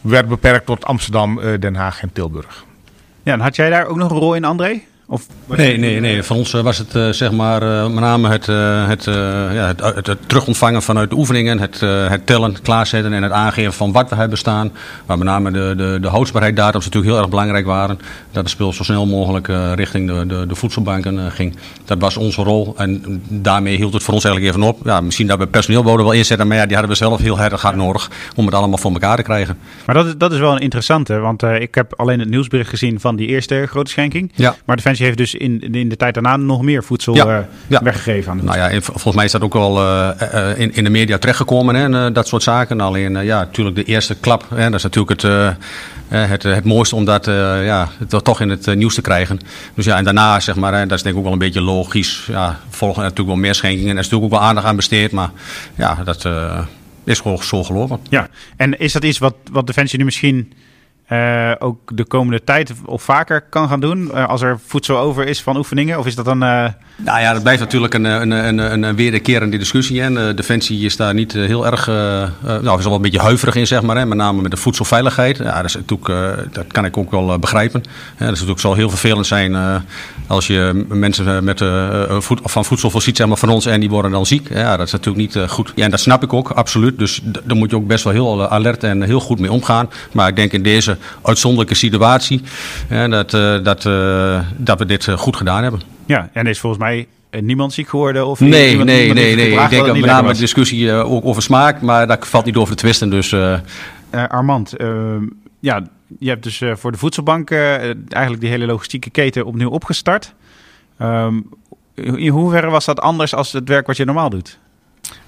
werd 0.00 0.28
beperkt 0.28 0.66
tot 0.66 0.84
Amsterdam, 0.84 1.40
eh, 1.40 1.60
Den 1.60 1.74
Haag 1.74 2.02
en 2.02 2.12
Tilburg. 2.12 2.64
Ja, 3.22 3.32
en 3.32 3.40
had 3.40 3.56
jij 3.56 3.70
daar 3.70 3.86
ook 3.86 3.96
nog 3.96 4.10
een 4.10 4.18
rol 4.18 4.34
in, 4.34 4.44
André? 4.44 4.82
Of 5.10 5.26
nee, 5.46 5.78
nee, 5.78 6.00
nee. 6.00 6.22
Voor 6.22 6.36
ons 6.36 6.52
was 6.52 6.78
het 6.78 7.16
zeg 7.16 7.32
maar 7.32 7.62
uh, 7.62 7.82
met 7.86 8.00
name 8.00 8.28
het, 8.28 8.46
uh, 8.46 8.88
het, 8.88 9.04
ja, 9.04 9.66
het, 9.66 9.80
het, 9.80 10.06
het, 10.06 10.18
terugontvangen 10.26 10.82
vanuit 10.82 11.10
de 11.10 11.16
oefeningen, 11.16 11.58
het, 11.58 11.80
het 11.80 12.26
tellen, 12.26 12.62
klaarzetten 12.62 13.12
en 13.12 13.22
het 13.22 13.32
aangeven 13.32 13.72
van 13.72 13.92
wat 13.92 14.10
we 14.10 14.16
hebben 14.16 14.38
staan. 14.38 14.72
Waar 15.06 15.18
met 15.18 15.26
name 15.26 15.50
de, 15.50 15.74
de, 15.76 15.98
de 16.00 16.08
houdbaarheidsdatums 16.08 16.84
natuurlijk 16.84 17.12
heel 17.12 17.20
erg 17.20 17.30
belangrijk 17.30 17.66
waren. 17.66 17.96
Dat 18.32 18.42
het 18.42 18.50
spul 18.50 18.72
zo 18.72 18.82
snel 18.82 19.06
mogelijk 19.06 19.46
richting 19.74 20.08
de, 20.08 20.26
de, 20.26 20.46
de 20.46 20.54
voedselbanken 20.54 21.32
ging. 21.32 21.56
Dat 21.84 21.98
was 21.98 22.16
onze 22.16 22.42
rol 22.42 22.74
en 22.76 23.22
daarmee 23.28 23.76
hield 23.76 23.92
het 23.92 24.02
voor 24.02 24.14
ons 24.14 24.24
eigenlijk 24.24 24.54
even 24.54 24.68
op. 24.68 24.80
Ja, 24.84 25.00
misschien 25.00 25.26
dat 25.26 25.38
we 25.38 25.46
personeel 25.46 25.84
wel 25.84 26.12
inzetten, 26.12 26.46
maar 26.46 26.56
ja, 26.56 26.66
die 26.66 26.76
hadden 26.76 26.92
we 26.92 26.98
zelf 27.04 27.20
heel 27.20 27.40
erg 27.40 27.62
hard 27.62 27.76
nodig 27.76 28.10
om 28.36 28.46
het 28.46 28.54
allemaal 28.54 28.78
voor 28.78 28.92
elkaar 28.92 29.16
te 29.16 29.22
krijgen. 29.22 29.58
Maar 29.86 29.94
dat 29.94 30.06
is, 30.06 30.16
dat 30.16 30.32
is 30.32 30.38
wel 30.38 30.52
een 30.52 30.60
interessante, 30.60 31.18
want 31.18 31.42
ik 31.42 31.74
heb 31.74 31.94
alleen 31.96 32.18
het 32.18 32.28
nieuwsbericht 32.28 32.70
gezien 32.70 33.00
van 33.00 33.16
die 33.16 33.26
eerste 33.26 33.66
grote 33.68 33.90
schenking. 33.90 34.32
Ja. 34.34 34.56
Maar 34.64 34.76
de 34.76 34.82
heeft 35.04 35.16
dus 35.16 35.34
in, 35.34 35.60
in 35.60 35.88
de 35.88 35.96
tijd 35.96 36.14
daarna 36.14 36.36
nog 36.36 36.62
meer 36.62 36.84
voedsel 36.84 37.14
ja. 37.14 37.46
Uh, 37.68 37.78
weggegeven 37.80 38.30
aan 38.30 38.38
de 38.38 38.44
Nou 38.44 38.58
ja, 38.58 38.80
volgens 38.80 39.14
mij 39.14 39.24
is 39.24 39.32
dat 39.32 39.42
ook 39.42 39.52
wel 39.52 39.78
uh, 39.78 40.10
in, 40.56 40.74
in 40.74 40.84
de 40.84 40.90
media 40.90 41.18
terechtgekomen, 41.18 41.74
hè, 41.74 42.12
dat 42.12 42.28
soort 42.28 42.42
zaken. 42.42 42.80
Alleen, 42.80 43.24
ja, 43.24 43.38
natuurlijk 43.38 43.76
de 43.76 43.84
eerste 43.84 44.14
klap, 44.14 44.44
hè, 44.54 44.64
dat 44.64 44.74
is 44.74 44.82
natuurlijk 44.82 45.22
het, 45.22 45.56
het, 46.08 46.42
het 46.42 46.64
mooiste 46.64 46.94
om 46.94 47.04
dat 47.04 47.24
ja, 47.64 47.88
toch 48.22 48.40
in 48.40 48.48
het 48.48 48.74
nieuws 48.74 48.94
te 48.94 49.00
krijgen. 49.00 49.38
Dus 49.74 49.84
ja, 49.84 49.96
en 49.96 50.04
daarna, 50.04 50.40
zeg 50.40 50.54
maar, 50.54 50.74
hè, 50.74 50.86
dat 50.86 50.96
is 50.96 51.02
denk 51.02 51.14
ik 51.14 51.18
ook 51.18 51.24
wel 51.24 51.32
een 51.32 51.38
beetje 51.46 51.62
logisch. 51.62 52.26
Ja, 52.30 52.60
volgen 52.68 53.02
natuurlijk 53.02 53.28
wel 53.28 53.38
meer 53.38 53.54
schenkingen. 53.54 53.92
Er 53.92 53.98
is 53.98 54.08
natuurlijk 54.08 54.32
ook 54.32 54.38
wel 54.38 54.48
aandacht 54.48 54.66
aan 54.66 54.76
besteed, 54.76 55.12
maar 55.12 55.30
ja, 55.74 55.98
dat 56.04 56.28
is 57.04 57.20
gewoon 57.20 57.42
zo 57.42 57.64
gelopen. 57.64 57.98
Ja, 58.08 58.28
en 58.56 58.78
is 58.78 58.92
dat 58.92 59.04
iets 59.04 59.18
wat, 59.18 59.34
wat 59.52 59.66
Defensie 59.66 59.98
nu 59.98 60.04
misschien 60.04 60.52
uh, 61.12 61.52
ook 61.58 61.96
de 61.96 62.04
komende 62.04 62.44
tijd 62.44 62.72
of 62.84 63.02
vaker 63.02 63.40
kan 63.40 63.68
gaan 63.68 63.80
doen? 63.80 64.10
Uh, 64.14 64.28
als 64.28 64.42
er 64.42 64.58
voedsel 64.66 64.98
over 64.98 65.26
is 65.26 65.42
van 65.42 65.56
oefeningen? 65.56 65.98
Of 65.98 66.06
is 66.06 66.14
dat 66.14 66.24
dan. 66.24 66.42
Uh... 66.42 66.64
Nou 66.96 67.20
ja, 67.20 67.32
dat 67.32 67.42
blijft 67.42 67.60
natuurlijk 67.60 67.94
een, 67.94 68.04
een, 68.04 68.30
een, 68.30 68.58
een, 68.58 68.82
een 68.82 68.96
wederkerende 68.96 69.56
discussie. 69.56 70.02
En 70.02 70.36
Defensie 70.36 70.84
is 70.84 70.96
daar 70.96 71.14
niet 71.14 71.32
heel 71.32 71.66
erg. 71.66 71.86
nou, 71.86 72.78
is 72.78 72.84
wel 72.84 72.94
een 72.94 73.02
beetje 73.02 73.20
huiverig 73.20 73.54
in, 73.54 73.66
zeg 73.66 73.82
maar. 73.82 73.96
Hè, 73.96 74.06
met 74.06 74.18
name 74.18 74.42
met 74.42 74.50
de 74.50 74.56
voedselveiligheid. 74.56 75.36
Ja, 75.36 75.56
dat, 75.56 75.64
is 75.64 75.74
natuurlijk, 75.74 76.54
dat 76.54 76.66
kan 76.66 76.84
ik 76.84 76.96
ook 76.96 77.10
wel 77.10 77.38
begrijpen. 77.38 77.82
Ja, 77.84 78.24
dat 78.24 78.26
is 78.26 78.32
natuurlijk 78.32 78.60
zal 78.60 78.74
heel 78.74 78.90
vervelend 78.90 79.26
zijn 79.26 79.82
als 80.26 80.46
je 80.46 80.84
mensen 80.88 81.44
met, 81.44 81.62
voed, 82.08 82.40
van 82.44 82.64
voedsel 82.64 82.90
voorziet, 82.90 83.16
zeg 83.16 83.26
maar, 83.26 83.36
van 83.36 83.48
ons. 83.48 83.66
en 83.66 83.80
die 83.80 83.90
worden 83.90 84.10
dan 84.10 84.26
ziek. 84.26 84.48
Ja, 84.48 84.76
dat 84.76 84.86
is 84.86 84.92
natuurlijk 84.92 85.34
niet 85.34 85.50
goed. 85.50 85.72
Ja, 85.74 85.84
en 85.84 85.90
dat 85.90 86.00
snap 86.00 86.22
ik 86.22 86.32
ook, 86.32 86.50
absoluut. 86.50 86.98
Dus 86.98 87.20
daar 87.22 87.56
moet 87.56 87.70
je 87.70 87.76
ook 87.76 87.86
best 87.86 88.04
wel 88.04 88.12
heel 88.12 88.48
alert 88.48 88.84
en 88.84 89.02
heel 89.02 89.20
goed 89.20 89.40
mee 89.40 89.52
omgaan. 89.52 89.90
Maar 90.12 90.28
ik 90.28 90.36
denk 90.36 90.52
in 90.52 90.62
deze 90.62 90.97
uitzonderlijke 91.22 91.74
situatie. 91.74 92.42
dat, 92.88 93.34
uh, 93.34 93.64
dat, 93.64 93.84
uh, 93.84 94.40
dat 94.56 94.78
we 94.78 94.86
dit 94.86 95.08
eh, 95.08 95.16
goed 95.16 95.36
gedaan 95.36 95.62
hebben. 95.62 95.80
Ja, 96.06 96.30
en 96.32 96.46
is 96.46 96.60
volgens 96.60 96.82
mij 96.82 97.06
niemand 97.40 97.72
ziek 97.72 97.88
geworden? 97.88 98.26
Of 98.26 98.40
nee, 98.40 98.76
nee, 98.76 99.12
nee, 99.12 99.36
nee. 99.36 99.50
Ik 99.50 99.70
denk 99.70 99.86
dat 99.86 99.96
met 99.96 100.04
name 100.04 100.28
een 100.28 100.36
discussie 100.36 100.92
ook 100.92 101.24
over 101.24 101.42
smaak, 101.42 101.80
maar 101.80 102.06
dat 102.06 102.28
valt 102.28 102.44
niet 102.44 102.56
over 102.56 102.76
te 102.76 102.82
twisten. 102.82 103.10
Dus, 103.10 103.34
Armand, 104.10 104.76
ehm, 104.76 105.22
ja, 105.60 105.82
je 106.18 106.28
hebt 106.28 106.42
dus 106.42 106.62
voor 106.72 106.92
de 106.92 106.98
voedselbank 106.98 107.50
eigenlijk 107.50 108.40
die 108.40 108.50
hele 108.50 108.66
logistieke 108.66 109.10
keten 109.10 109.44
opnieuw 109.44 109.70
opgestart. 109.70 110.34
Um, 111.02 111.48
in 111.94 112.28
hoeverre 112.28 112.70
was 112.70 112.84
dat 112.84 113.00
anders 113.00 113.34
als 113.34 113.52
het 113.52 113.68
werk 113.68 113.86
wat 113.86 113.96
je 113.96 114.04
normaal 114.04 114.30
doet? 114.30 114.58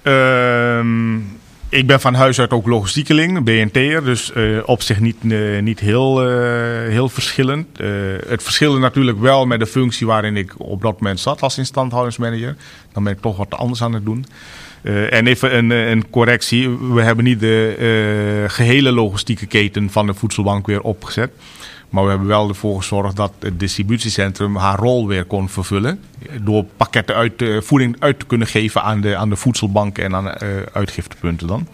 Ehm, 0.02 1.18
ik 1.70 1.86
ben 1.86 2.00
van 2.00 2.14
huis 2.14 2.40
uit 2.40 2.50
ook 2.50 2.66
logistiekeling, 2.66 3.44
BNT'er, 3.44 4.04
dus 4.04 4.32
uh, 4.36 4.58
op 4.64 4.82
zich 4.82 5.00
niet, 5.00 5.16
uh, 5.22 5.62
niet 5.62 5.80
heel, 5.80 6.30
uh, 6.30 6.88
heel 6.88 7.08
verschillend. 7.08 7.66
het 8.26 8.42
verschilde 8.42 8.78
natuurlijk 8.78 9.18
wel 9.20 9.46
met 9.46 9.60
de 9.60 9.66
functie 9.66 10.06
waarin 10.06 10.36
ik 10.36 10.54
op 10.56 10.82
dat 10.82 11.00
moment 11.00 11.20
zat 11.20 11.42
als 11.42 11.58
instandhoudingsmanager. 11.58 12.56
Dan 12.92 13.04
ben 13.04 13.12
ik 13.12 13.20
toch 13.20 13.36
wat 13.36 13.54
anders 13.54 13.82
aan 13.82 13.92
het 13.92 14.04
doen. 14.04 14.26
en 15.10 15.26
even 15.26 15.56
een, 15.56 15.70
een 15.70 16.10
correctie, 16.10 16.70
we 16.70 17.02
hebben 17.02 17.24
niet 17.24 17.40
de 17.40 18.44
gehele 18.48 18.92
logistieke 18.92 19.46
keten 19.46 19.90
van 19.90 20.06
de 20.06 20.14
voedselbank 20.14 20.66
weer 20.66 20.80
opgezet. 20.80 21.30
Maar 21.90 22.04
we 22.04 22.10
hebben 22.10 22.28
wel 22.28 22.48
ervoor 22.48 22.76
gezorgd 22.76 23.16
dat 23.16 23.32
het 23.38 23.60
distributiecentrum 23.60 24.56
haar 24.56 24.78
rol 24.78 25.06
weer 25.06 25.24
kon 25.24 25.48
vervullen. 25.48 26.00
Door 26.40 26.64
pakketten 26.76 27.14
uit, 27.14 27.44
voeding 27.60 27.96
uit 27.98 28.18
te 28.18 28.26
kunnen 28.26 28.46
geven 28.46 28.82
aan 28.82 29.00
de, 29.00 29.16
aan 29.16 29.28
de 29.28 29.36
voedselbanken 29.36 30.04
en 30.04 30.14
aan 30.14 30.26
uh, 30.26 30.32
uitgiftepunten 30.72 31.46
dan. 31.46 31.68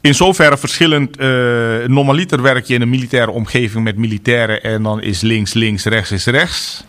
In 0.00 0.14
zoverre 0.14 0.58
verschillend. 0.58 1.20
Uh, 1.20 1.26
normaliter 1.86 2.42
werk 2.42 2.64
je 2.64 2.74
in 2.74 2.82
een 2.82 2.88
militaire 2.88 3.30
omgeving 3.30 3.84
met 3.84 3.96
militairen 3.96 4.62
en 4.62 4.82
dan 4.82 5.02
is 5.02 5.20
links 5.20 5.52
links, 5.52 5.84
rechts 5.84 6.10
is 6.10 6.26
rechts. 6.26 6.84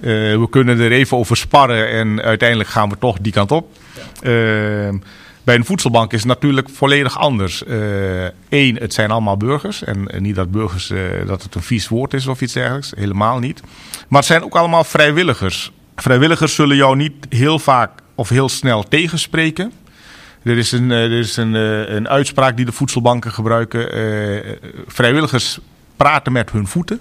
Uh, 0.00 0.10
we 0.38 0.46
kunnen 0.50 0.80
er 0.80 0.92
even 0.92 1.16
over 1.16 1.36
sparren 1.36 1.88
en 1.88 2.22
uiteindelijk 2.22 2.68
gaan 2.68 2.88
we 2.88 2.98
toch 2.98 3.18
die 3.20 3.32
kant 3.32 3.50
op. 3.50 3.70
Uh, 4.22 4.88
bij 5.44 5.54
een 5.54 5.64
voedselbank 5.64 6.12
is 6.12 6.18
het 6.18 6.28
natuurlijk 6.28 6.68
volledig 6.68 7.18
anders. 7.18 7.62
Eén, 8.48 8.76
het 8.76 8.94
zijn 8.94 9.10
allemaal 9.10 9.36
burgers. 9.36 9.84
En, 9.84 10.08
en 10.08 10.22
niet 10.22 10.34
dat 10.34 10.50
burgers 10.50 10.92
dat 11.26 11.42
het 11.42 11.54
een 11.54 11.62
vies 11.62 11.88
woord 11.88 12.14
is 12.14 12.26
of 12.26 12.40
iets 12.40 12.52
dergelijks. 12.52 12.92
Helemaal 12.96 13.38
niet. 13.38 13.62
Maar 14.08 14.18
het 14.18 14.28
zijn 14.28 14.44
ook 14.44 14.56
allemaal 14.56 14.84
vrijwilligers. 14.84 15.72
Vrijwilligers 15.96 16.54
zullen 16.54 16.76
jou 16.76 16.96
niet 16.96 17.26
heel 17.28 17.58
vaak 17.58 17.90
of 18.14 18.28
heel 18.28 18.48
snel 18.48 18.82
tegenspreken. 18.82 19.72
Er 20.42 20.58
is 20.58 20.72
een, 20.72 20.90
er 20.90 21.12
is 21.12 21.36
een, 21.36 21.54
een 21.94 22.08
uitspraak 22.08 22.56
die 22.56 22.66
de 22.66 22.72
voedselbanken 22.72 23.32
gebruiken. 23.32 23.88
vrijwilligers 24.86 25.58
praten 25.96 26.32
met 26.32 26.50
hun 26.50 26.66
voeten. 26.66 27.00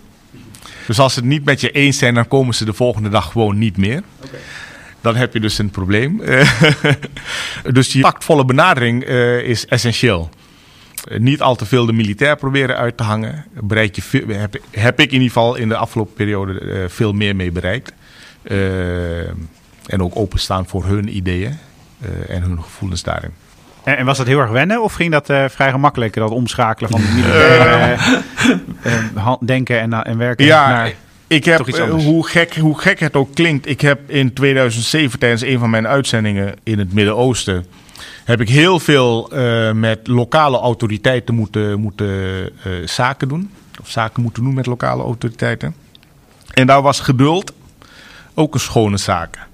Dus 0.88 0.99
als 0.99 1.13
ze 1.13 1.19
het 1.19 1.29
niet 1.29 1.45
met 1.45 1.62
je 1.62 1.71
eens 1.71 1.97
zijn, 1.97 2.13
dan 2.13 2.27
komen 2.27 2.56
ze 2.56 2.65
de 2.65 2.73
volgende 2.73 3.10
dag 3.10 3.32
gewoon 3.32 3.58
niet 3.58 3.77
meer. 3.77 4.03
Dan 5.03 5.15
heb 5.15 5.33
je 5.33 5.39
dus 5.39 5.57
een 5.57 5.69
probleem. 5.69 6.21
dus 7.77 7.91
die 7.91 8.01
tactvolle 8.01 8.45
benadering 8.45 9.07
uh, 9.07 9.39
is 9.39 9.65
essentieel. 9.65 10.29
Uh, 11.11 11.19
niet 11.19 11.41
al 11.41 11.55
te 11.55 11.65
veel 11.65 11.85
de 11.85 11.93
militair 11.93 12.35
proberen 12.35 12.77
uit 12.77 12.97
te 12.97 13.03
hangen. 13.03 13.45
Bereik 13.53 13.95
je 13.95 14.23
heb, 14.27 14.57
heb, 14.71 14.99
ik 14.99 15.07
in 15.07 15.13
ieder 15.13 15.27
geval 15.27 15.55
in 15.55 15.69
de 15.69 15.75
afgelopen 15.75 16.13
periode 16.13 16.61
uh, 16.61 16.83
veel 16.87 17.13
meer 17.13 17.35
mee 17.35 17.51
bereikt. 17.51 17.93
en 19.85 20.01
ook 20.01 20.15
openstaan 20.15 20.67
voor 20.67 20.85
hun 20.85 21.15
ideeën 21.15 21.57
en 22.27 22.41
hun 22.41 22.63
gevoelens 22.63 23.03
daarin. 23.03 23.31
En, 23.83 24.05
was 24.05 24.17
dat 24.17 24.27
heel 24.27 24.39
erg 24.39 24.49
wennen 24.49 24.83
of 24.83 24.93
ging 24.93 25.11
dat 25.11 25.29
uh, 25.29 25.45
vrij 25.49 25.71
gemakkelijk, 25.71 26.13
dat 26.13 26.31
omschakelen 26.31 26.89
van 26.89 27.01
militair 27.13 27.99
uh, 29.15 29.33
denken 29.53 29.79
en, 29.79 29.93
en 29.93 30.17
werken 30.17 30.45
ja, 30.45 30.69
naar 30.69 30.93
ik 31.34 31.46
heb, 31.46 31.89
hoe, 31.89 32.28
gek, 32.28 32.56
hoe 32.56 32.80
gek 32.80 33.00
het 33.00 33.15
ook 33.15 33.36
klinkt, 33.36 33.69
ik 33.69 33.82
heb 33.82 34.10
in 34.10 34.34
2007 34.34 35.19
tijdens 35.19 35.41
een 35.41 35.60
van 35.60 35.69
mijn 35.69 35.88
uitzendingen 35.88 36.56
in 36.63 36.80
het 36.80 36.93
Midden-Oosten... 36.93 37.65
heb 38.24 38.41
ik 38.41 38.50
heel 38.50 38.80
veel 38.80 39.32
met 39.74 40.08
lokale 40.08 40.58
autoriteiten 40.58 41.36
moeten, 41.36 41.80
moeten 41.80 42.50
zaken 42.86 43.28
doen. 43.28 43.52
Of 43.82 43.89
zaken 43.89 44.22
moeten 44.22 44.43
doen 44.43 44.54
met 44.54 44.65
lokale 44.65 45.04
autoriteiten. 45.04 45.76
En 46.54 46.67
daar 46.67 46.82
was 46.82 47.00
geduld 47.00 47.54
ook 48.34 48.54
een 48.54 48.60
schone 48.60 48.98
zaak. 48.98 49.48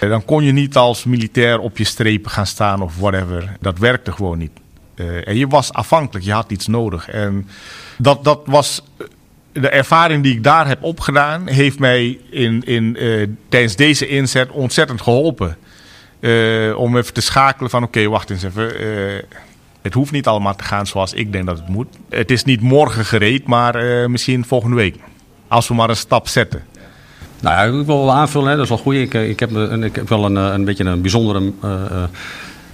Eh, 0.00 0.08
dan 0.08 0.24
kon 0.24 0.44
je 0.44 0.52
niet 0.52 0.76
als 0.76 1.04
militair 1.04 1.58
op 1.58 1.78
je 1.78 1.84
strepen 1.84 2.30
gaan 2.30 2.46
staan 2.46 2.82
of 2.82 2.96
whatever. 2.98 3.56
Dat 3.60 3.78
werkte 3.78 4.12
gewoon 4.12 4.38
niet. 4.38 4.50
Uh, 4.94 5.28
en 5.28 5.36
je 5.36 5.46
was 5.46 5.72
afhankelijk, 5.72 6.24
je 6.24 6.32
had 6.32 6.50
iets 6.50 6.66
nodig. 6.66 7.08
En 7.08 7.48
dat, 7.98 8.24
dat 8.24 8.40
was. 8.44 8.82
Eh, 9.56 9.62
de 9.62 9.68
ervaring 9.68 10.22
die 10.22 10.34
ik 10.34 10.42
daar 10.42 10.68
heb 10.68 10.82
opgedaan, 10.82 11.48
heeft 11.48 11.78
mij 11.78 12.18
in, 12.30 12.62
in, 12.64 12.96
uh, 12.98 13.26
tijdens 13.48 13.76
deze 13.76 14.06
inzet 14.06 14.50
ontzettend 14.50 15.00
geholpen. 15.00 15.56
Uh, 16.20 16.78
om 16.78 16.96
even 16.96 17.12
te 17.12 17.20
schakelen 17.20 17.70
van 17.70 17.82
oké, 17.82 18.08
wacht 18.08 18.30
eens 18.30 18.42
even. 18.42 18.72
het 19.82 19.94
hoeft 19.94 20.12
niet 20.12 20.26
allemaal 20.26 20.56
te 20.56 20.64
gaan 20.64 20.86
zoals 20.86 21.12
ik 21.12 21.32
denk 21.32 21.46
dat 21.46 21.58
het 21.58 21.68
moet. 21.68 21.86
Het 22.08 22.30
is 22.30 22.44
niet 22.44 22.60
morgen 22.60 23.04
gereed, 23.04 23.46
maar 23.46 24.10
misschien 24.10 24.44
volgende 24.44 24.76
week. 24.76 24.96
Als 25.48 25.68
we 25.68 25.74
maar 25.74 25.90
een 25.90 25.96
stap 25.96 26.28
zetten. 26.28 26.64
Nou 27.40 27.56
ja, 27.56 27.78
ik 27.78 27.86
wil 27.86 28.04
wel 28.04 28.12
aanvullen, 28.12 28.48
hè, 28.48 28.54
dat 28.54 28.64
is 28.64 28.68
wel 28.68 28.78
goed. 28.78 28.94
Ik, 28.94 29.14
eh, 29.14 29.28
ik, 29.28 29.40
heb, 29.40 29.50
ik 29.82 29.96
heb 29.96 30.08
wel 30.08 30.24
een, 30.24 30.36
eh, 30.36 30.52
een 30.52 30.64
beetje 30.64 30.84
een 30.84 31.00
bijzondere 31.00 31.52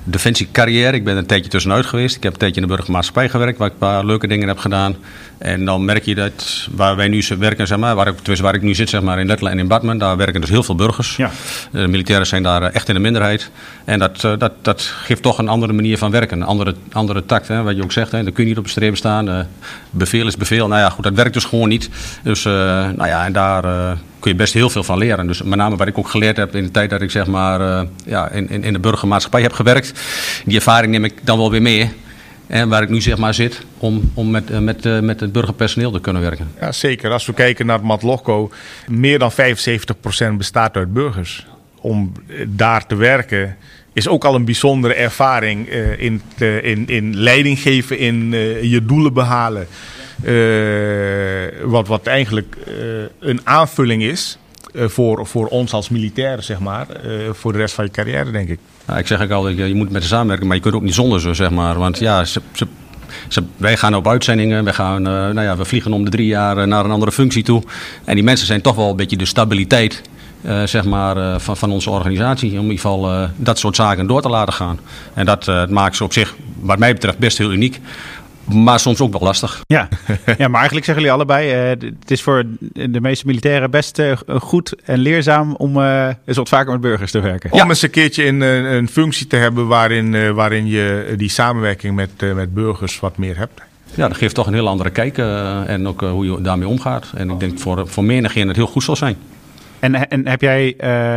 defensiecarrière. 0.04 0.96
Ik 0.96 1.04
ben 1.04 1.16
een 1.16 1.26
tijdje 1.26 1.50
tussenuit 1.50 1.86
geweest. 1.86 2.16
Ik 2.16 2.22
heb 2.22 2.32
een 2.32 2.38
tijdje 2.38 2.60
in 2.60 2.66
de 2.66 2.74
burgermaatschappij 2.74 3.28
gewerkt, 3.28 3.58
waar 3.58 3.66
ik 3.66 3.72
een 3.72 3.78
paar 3.78 4.04
leuke 4.04 4.26
dingen 4.26 4.48
heb 4.48 4.58
gedaan. 4.58 4.96
En 5.38 5.64
dan 5.64 5.84
merk 5.84 6.04
je 6.04 6.14
dat 6.14 6.68
waar 6.70 6.96
wij 6.96 7.08
nu 7.08 7.24
werken, 7.38 7.66
zeg 7.66 7.78
maar, 7.78 7.94
waar 7.94 8.06
ik, 8.06 8.36
waar 8.36 8.54
ik 8.54 8.62
nu 8.62 8.74
zit, 8.74 8.88
zeg 8.88 9.02
maar, 9.02 9.20
in 9.20 9.26
Letland 9.26 9.54
en 9.54 9.60
in 9.60 9.68
Badmen, 9.68 9.98
daar 9.98 10.16
werken 10.16 10.40
dus 10.40 10.50
heel 10.50 10.62
veel 10.62 10.74
burgers. 10.74 11.16
Ja. 11.16 11.30
De 11.70 11.88
militairen 11.88 12.26
zijn 12.26 12.42
daar 12.42 12.62
echt 12.62 12.88
in 12.88 12.94
de 12.94 13.00
minderheid. 13.00 13.50
En 13.84 13.98
dat, 13.98 14.20
dat, 14.20 14.52
dat 14.62 14.82
geeft 14.82 15.22
toch 15.22 15.38
een 15.38 15.48
andere 15.48 15.72
manier 15.72 15.98
van 15.98 16.10
werken, 16.10 16.40
een 16.40 16.46
andere, 16.46 16.74
andere 16.92 17.26
tact. 17.26 17.48
Hè, 17.48 17.62
wat 17.62 17.76
je 17.76 17.82
ook 17.82 17.92
zegt, 17.92 18.12
hè. 18.12 18.22
dan 18.22 18.32
kun 18.32 18.42
je 18.42 18.48
niet 18.48 18.58
op 18.58 18.64
de 18.64 18.70
streep 18.70 18.96
staan. 18.96 19.46
bevel 19.90 20.26
is 20.26 20.36
bevel. 20.36 20.68
Nou 20.68 20.80
ja, 20.80 20.90
goed, 20.90 21.04
dat 21.04 21.14
werkt 21.14 21.34
dus 21.34 21.44
gewoon 21.44 21.68
niet. 21.68 21.90
Dus, 22.22 22.44
nou 22.44 23.06
ja, 23.06 23.24
en 23.24 23.32
daar 23.32 23.96
kun 24.22 24.30
je 24.30 24.36
best 24.36 24.54
heel 24.54 24.70
veel 24.70 24.84
van 24.84 24.98
leren. 24.98 25.26
Dus 25.26 25.42
met 25.42 25.58
name 25.58 25.76
wat 25.76 25.86
ik 25.86 25.98
ook 25.98 26.08
geleerd 26.08 26.36
heb 26.36 26.54
in 26.54 26.62
de 26.62 26.70
tijd 26.70 26.90
dat 26.90 27.02
ik 27.02 27.10
zeg 27.10 27.26
maar, 27.26 27.60
uh, 27.60 27.82
ja, 28.06 28.30
in, 28.30 28.50
in, 28.50 28.64
in 28.64 28.72
de 28.72 28.78
burgermaatschappij 28.78 29.42
heb 29.42 29.52
gewerkt. 29.52 30.00
Die 30.44 30.56
ervaring 30.56 30.92
neem 30.92 31.04
ik 31.04 31.14
dan 31.22 31.38
wel 31.38 31.50
weer 31.50 31.62
mee. 31.62 31.90
En 32.46 32.68
waar 32.68 32.82
ik 32.82 32.88
nu 32.88 33.00
zeg 33.00 33.16
maar 33.16 33.34
zit, 33.34 33.60
om, 33.78 34.10
om 34.14 34.30
met, 34.30 34.50
uh, 34.50 34.58
met, 34.58 34.86
uh, 34.86 35.00
met 35.00 35.20
het 35.20 35.32
burgerpersoneel 35.32 35.90
te 35.90 36.00
kunnen 36.00 36.22
werken. 36.22 36.50
Ja, 36.60 36.72
zeker. 36.72 37.10
Als 37.10 37.26
we 37.26 37.32
kijken 37.32 37.66
naar 37.66 37.76
het 37.76 37.86
Matloco, 37.86 38.50
meer 38.88 39.18
dan 39.18 39.32
75% 39.32 39.34
bestaat 40.36 40.76
uit 40.76 40.92
burgers. 40.92 41.46
Om 41.80 42.12
daar 42.46 42.86
te 42.86 42.94
werken 42.94 43.56
is 43.92 44.08
ook 44.08 44.24
al 44.24 44.34
een 44.34 44.44
bijzondere 44.44 44.94
ervaring 44.94 45.68
in, 45.98 46.22
in, 46.62 46.88
in 46.88 47.16
leiding 47.16 47.58
geven, 47.58 47.98
in 47.98 48.30
je 48.62 48.84
doelen 48.86 49.12
behalen. 49.12 49.66
Eh, 50.22 51.64
wat, 51.64 51.88
wat 51.88 52.06
eigenlijk 52.06 52.56
eh, 52.66 52.72
een 53.28 53.40
aanvulling 53.44 54.02
is 54.02 54.38
eh, 54.74 54.88
voor, 54.88 55.26
voor 55.26 55.46
ons 55.46 55.72
als 55.72 55.88
militairen, 55.88 56.44
zeg 56.44 56.58
maar. 56.58 56.86
voor 57.32 57.52
de 57.52 57.58
rest 57.58 57.74
van 57.74 57.84
je 57.84 57.90
carrière, 57.90 58.30
denk 58.30 58.48
ik. 58.48 58.58
Nou, 58.86 58.98
ik 58.98 59.06
zeg 59.06 59.22
ook 59.22 59.30
altijd, 59.30 59.56
je 59.56 59.74
moet 59.74 59.90
met 59.90 60.02
ze 60.02 60.08
samenwerken, 60.08 60.46
maar 60.46 60.56
je 60.56 60.62
kunt 60.62 60.74
ook 60.74 60.82
niet 60.82 60.94
zonder 60.94 61.20
ze, 61.20 61.34
zeg 61.34 61.50
maar. 61.50 61.78
Want 61.78 61.98
ja, 61.98 62.24
wij 63.56 63.76
gaan 63.76 63.94
op 63.94 64.08
uitzendingen, 64.08 64.64
wij 64.64 64.72
gaan, 64.72 65.02
nou 65.02 65.40
ja, 65.40 65.56
we 65.56 65.64
vliegen 65.64 65.92
om 65.92 66.04
de 66.04 66.10
drie 66.10 66.26
jaar 66.26 66.68
naar 66.68 66.84
een 66.84 66.90
andere 66.90 67.12
functie 67.12 67.42
toe. 67.42 67.62
En 68.04 68.14
die 68.14 68.24
mensen 68.24 68.46
zijn 68.46 68.60
toch 68.60 68.76
wel 68.76 68.90
een 68.90 68.96
beetje 68.96 69.16
de 69.16 69.24
stabiliteit 69.24 70.02
zeg 70.64 70.84
maar, 70.84 71.40
van, 71.40 71.56
van 71.56 71.70
onze 71.70 71.90
organisatie. 71.90 72.50
Om 72.50 72.56
in 72.56 72.62
ieder 72.62 72.78
geval 72.78 73.28
dat 73.36 73.58
soort 73.58 73.76
zaken 73.76 74.06
door 74.06 74.22
te 74.22 74.28
laten 74.28 74.54
gaan. 74.54 74.78
En 75.14 75.26
dat 75.26 75.70
maakt 75.70 75.96
ze 75.96 76.04
op 76.04 76.12
zich, 76.12 76.34
wat 76.60 76.78
mij 76.78 76.92
betreft, 76.92 77.18
best 77.18 77.38
heel 77.38 77.52
uniek. 77.52 77.80
Maar 78.44 78.80
soms 78.80 79.00
ook 79.00 79.12
wel 79.12 79.20
lastig. 79.20 79.64
Ja, 79.66 79.88
ja 80.38 80.48
maar 80.48 80.56
eigenlijk 80.56 80.84
zeggen 80.84 80.94
jullie 80.94 81.12
allebei: 81.12 81.72
uh, 81.72 81.88
het 82.00 82.10
is 82.10 82.22
voor 82.22 82.44
de 82.72 83.00
meeste 83.00 83.26
militairen 83.26 83.70
best 83.70 83.98
uh, 83.98 84.16
goed 84.26 84.74
en 84.84 84.98
leerzaam 84.98 85.54
om 85.54 85.76
uh, 85.76 86.08
eens 86.24 86.36
wat 86.36 86.48
vaker 86.48 86.72
met 86.72 86.80
burgers 86.80 87.10
te 87.10 87.20
werken. 87.20 87.52
Om 87.52 87.68
eens 87.68 87.82
een 87.82 87.90
keertje 87.90 88.24
in, 88.24 88.40
een 88.40 88.88
functie 88.88 89.26
te 89.26 89.36
hebben 89.36 89.66
waarin, 89.66 90.34
waarin 90.34 90.66
je 90.66 91.14
die 91.16 91.28
samenwerking 91.28 91.94
met, 91.94 92.10
met 92.34 92.54
burgers 92.54 93.00
wat 93.00 93.16
meer 93.16 93.36
hebt. 93.36 93.60
Ja, 93.94 94.08
dat 94.08 94.16
geeft 94.16 94.34
toch 94.34 94.46
een 94.46 94.54
heel 94.54 94.68
andere 94.68 94.90
kijk 94.90 95.18
en 95.18 95.88
ook 95.88 96.00
hoe 96.00 96.24
je 96.24 96.40
daarmee 96.40 96.68
omgaat. 96.68 97.12
En 97.14 97.30
ik 97.30 97.40
denk 97.40 97.58
voor, 97.58 97.88
voor 97.88 98.04
menigeen 98.04 98.48
het 98.48 98.56
heel 98.56 98.66
goed 98.66 98.82
zal 98.82 98.96
zijn. 98.96 99.16
En, 99.80 100.08
en 100.08 100.28
heb 100.28 100.40
jij, 100.40 100.76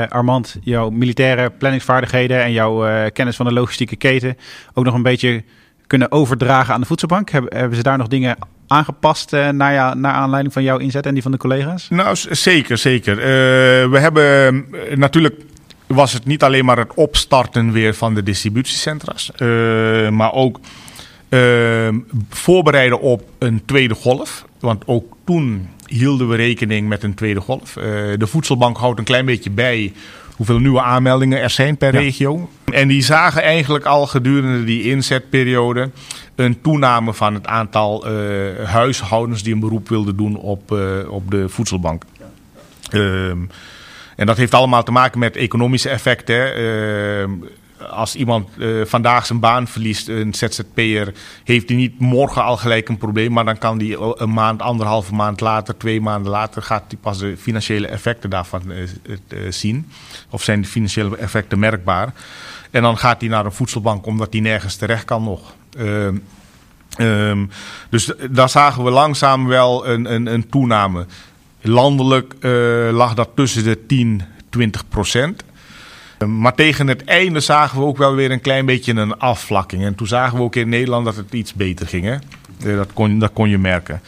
Armand, 0.09 0.57
jouw 0.61 0.89
militaire 0.89 1.49
planningsvaardigheden 1.49 2.43
en 2.43 2.51
jouw 2.51 3.09
kennis 3.09 3.35
van 3.35 3.45
de 3.45 3.53
logistieke 3.53 3.95
keten 3.95 4.37
ook 4.73 4.85
nog 4.85 4.93
een 4.93 5.03
beetje 5.03 5.43
kunnen 5.87 6.11
overdragen 6.11 6.73
aan 6.73 6.79
de 6.79 6.87
voedselbank? 6.87 7.29
Hebben, 7.29 7.75
ze 7.75 7.83
daar 7.83 7.97
nog 7.97 8.07
dingen 8.07 8.37
aangepast 8.67 9.33
uh, 9.33 9.49
naar, 9.49 9.97
naar 9.97 10.13
aanleiding 10.13 10.53
van 10.53 10.63
jouw 10.63 10.77
inzet 10.77 11.05
en 11.05 11.13
die 11.13 11.23
van 11.23 11.31
de 11.31 11.37
collega's? 11.37 11.87
Nou, 11.89 12.15
zeker, 12.29 12.77
zeker. 12.77 13.17
Uh, 13.17 13.23
we 13.91 13.99
hebben 13.99 14.55
uh, 14.71 14.97
natuurlijk 14.97 15.41
was 15.87 16.13
het 16.13 16.25
niet 16.25 16.43
alleen 16.43 16.65
maar 16.65 16.77
het 16.77 16.93
opstarten 16.93 17.71
weer 17.71 17.93
van 17.93 18.13
de 18.13 18.23
distributiecentra's, 18.23 19.31
maar 20.11 20.33
ook 20.33 20.59
voorbereiden 22.29 22.99
op 22.99 23.29
een 23.37 23.65
tweede 23.65 23.93
golf. 23.93 24.45
Want 24.59 24.87
ook 24.87 25.15
toen 25.25 25.69
hielden 25.85 26.29
we 26.29 26.35
rekening 26.35 26.87
met 26.87 27.03
een 27.03 27.13
tweede 27.13 27.39
golf. 27.39 27.73
de 28.17 28.27
voedselbank 28.27 28.77
houdt 28.77 28.99
een 28.99 29.05
klein 29.05 29.25
beetje 29.25 29.49
bij 29.49 29.93
hoeveel 30.35 30.59
nieuwe 30.59 30.81
aanmeldingen 30.81 31.41
er 31.41 31.49
zijn 31.49 31.77
per 31.77 31.91
regio. 31.91 32.49
En 32.71 32.87
die 32.87 33.03
zagen 33.03 33.41
eigenlijk 33.41 33.85
al 33.85 34.07
gedurende 34.07 34.63
die 34.63 34.83
inzetperiode 34.83 35.89
een 36.35 36.61
toename 36.61 37.13
van 37.13 37.33
het 37.33 37.47
aantal 37.47 38.11
uh, 38.11 38.63
huishoudens 38.63 39.43
die 39.43 39.53
een 39.53 39.59
beroep 39.59 39.89
wilden 39.89 40.15
doen 40.15 40.37
op, 40.37 40.71
uh, 40.71 40.79
op 41.09 41.31
de 41.31 41.49
voedselbank. 41.49 42.03
Uh, 42.91 43.29
en 44.15 44.25
dat 44.25 44.37
heeft 44.37 44.53
allemaal 44.53 44.83
te 44.83 44.91
maken 44.91 45.19
met 45.19 45.35
economische 45.35 45.89
effecten. 45.89 46.55
Ehm, 46.55 47.31
als 47.89 48.15
iemand 48.15 48.49
uh, 48.57 48.85
vandaag 48.85 49.25
zijn 49.25 49.39
baan 49.39 49.67
verliest, 49.67 50.07
een 50.07 50.33
ZZP'er, 50.33 51.13
heeft 51.43 51.69
hij 51.69 51.77
niet 51.77 51.99
morgen 51.99 52.43
al 52.43 52.57
gelijk 52.57 52.89
een 52.89 52.97
probleem. 52.97 53.31
Maar 53.31 53.45
dan 53.45 53.57
kan 53.57 53.79
hij 53.79 53.97
een 53.99 54.33
maand, 54.33 54.61
anderhalve 54.61 55.13
maand 55.13 55.39
later, 55.39 55.77
twee 55.77 56.01
maanden 56.01 56.31
later, 56.31 56.61
gaat 56.61 56.83
hij 56.87 56.97
pas 57.01 57.17
de 57.17 57.37
financiële 57.37 57.87
effecten 57.87 58.29
daarvan 58.29 58.61
uh, 58.71 58.77
uh, 58.77 59.51
zien. 59.51 59.91
Of 60.29 60.43
zijn 60.43 60.61
de 60.61 60.67
financiële 60.67 61.17
effecten 61.17 61.59
merkbaar. 61.59 62.13
En 62.71 62.81
dan 62.81 62.97
gaat 62.97 63.21
hij 63.21 63.29
naar 63.29 63.45
een 63.45 63.51
voedselbank 63.51 64.05
omdat 64.05 64.27
hij 64.31 64.41
nergens 64.41 64.75
terecht 64.75 65.05
kan 65.05 65.23
nog. 65.23 65.53
Ehm, 65.77 66.17
Ehm, 66.95 67.45
dus 67.89 68.11
daar 68.31 68.49
zagen 68.49 68.83
we 68.83 68.89
langzaam 68.89 69.47
wel 69.47 69.87
een, 69.87 70.13
een, 70.13 70.25
een 70.25 70.49
toename. 70.49 71.05
Landelijk 71.61 72.35
lag 72.91 73.13
dat 73.13 73.29
tussen 73.35 73.63
de 73.63 73.85
10, 73.85 74.21
20 74.49 74.87
procent. 74.87 75.43
Ehm, 76.25 76.37
maar 76.37 76.55
tegen 76.55 76.87
het 76.87 77.03
einde 77.03 77.39
zagen 77.39 77.79
we 77.79 77.85
ook 77.85 77.97
wel 77.97 78.15
weer 78.15 78.31
een 78.31 78.41
klein 78.41 78.65
beetje 78.65 78.93
een 78.93 79.19
afvlakking. 79.19 79.83
En 79.83 79.95
toen 79.95 80.07
zagen 80.07 80.37
we 80.37 80.43
ook 80.43 80.55
in 80.55 80.69
Nederland 80.69 81.05
dat 81.05 81.15
het 81.15 81.33
iets 81.33 81.53
beter 81.53 81.87
ging. 81.87 82.03
Hè? 82.03 82.15
Uh, 82.65 82.77
dat, 82.77 82.93
kon, 82.93 83.19
dat 83.19 83.33
kon 83.33 83.49
je 83.49 83.57
merken. 83.57 84.01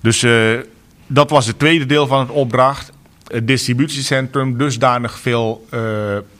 Dus 0.00 0.22
uh, 0.22 0.58
dat 1.06 1.30
was 1.30 1.46
het 1.46 1.58
tweede 1.58 1.86
deel 1.86 2.06
van 2.06 2.20
het 2.20 2.30
opdracht. 2.30 2.92
Het 3.26 3.46
distributiecentrum 3.46 4.58
dusdanig 4.58 5.18
veel 5.18 5.66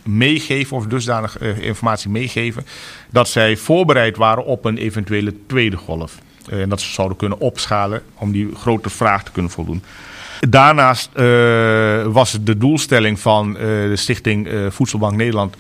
meegeven 0.03 0.77
of 0.77 0.87
dusdanig 0.87 1.38
informatie 1.40 2.11
meegeven. 2.11 2.66
dat 3.11 3.29
zij 3.29 3.57
voorbereid 3.57 4.16
waren 4.16 4.45
op 4.45 4.64
een 4.64 4.77
eventuele 4.77 5.35
tweede 5.47 5.77
golf. 5.77 6.18
en 6.49 6.68
dat 6.68 6.81
ze 6.81 6.92
zouden 6.92 7.16
kunnen 7.16 7.40
opschalen 7.40 8.03
om 8.14 8.33
die 8.33 8.55
grote 8.55 8.90
vraag 8.90 9.25
te 9.25 9.33
kunnen 9.33 9.51
voldoen. 9.51 9.83
Daarnaast 10.48 11.11
uh, 11.16 12.07
was 12.07 12.33
het 12.33 12.46
de 12.46 12.57
doelstelling 12.57 13.20
van 13.20 13.48
uh, 13.50 13.61
de 13.62 13.96
Stichting 13.96 14.46
uh, 14.46 14.70
Voedselbank 14.70 15.16
Nederland 15.16 15.57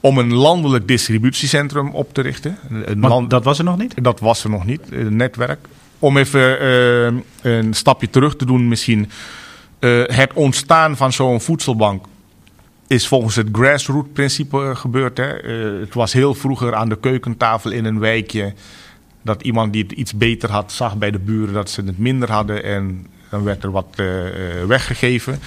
om 0.00 0.18
een 0.18 0.32
landelijk 0.32 0.88
distributiecentrum 0.88 1.90
op 1.90 2.14
te 2.14 2.20
richten. 2.20 2.58
Land... 3.00 3.30
Dat 3.30 3.44
was 3.44 3.58
er 3.58 3.64
nog 3.64 3.78
niet? 3.78 4.04
Dat 4.04 4.20
was 4.20 4.44
er 4.44 4.50
nog 4.50 4.64
niet, 4.64 4.80
een 4.90 5.16
netwerk. 5.16 5.66
Om 5.98 6.16
even 6.16 7.22
een 7.42 7.74
stapje 7.74 8.10
terug 8.10 8.36
te 8.36 8.44
doen 8.44 8.68
misschien. 8.68 9.10
het 10.06 10.32
ontstaan 10.32 10.96
van 10.96 11.12
zo'n 11.12 11.40
voedselbank 11.40 12.04
is 12.86 13.08
volgens 13.08 13.36
het 13.36 13.48
grassroot 13.52 14.12
principe 14.12 14.72
gebeurd. 14.74 15.16
Hè? 15.18 15.50
het 15.80 15.94
was 15.94 16.12
heel 16.12 16.34
vroeger 16.34 16.74
aan 16.74 16.88
de 16.88 16.98
keukentafel 16.98 17.70
in 17.70 17.84
een 17.84 17.98
wijkje 17.98 18.54
dat 19.22 19.42
iemand 19.42 19.72
die 19.72 19.82
het 19.82 19.92
iets 19.92 20.14
beter 20.14 20.50
had 20.50 20.72
zag 20.72 20.96
bij 20.96 21.10
de 21.10 21.18
buren 21.18 21.54
dat 21.54 21.70
ze 21.70 21.82
het 21.82 21.98
minder 21.98 22.30
hadden 22.30 22.64
en 22.64 23.06
dan 23.30 23.44
werd 23.44 23.62
er 23.62 23.70
wat 23.70 23.86
uh, 23.96 24.06
weggegeven. 24.66 25.40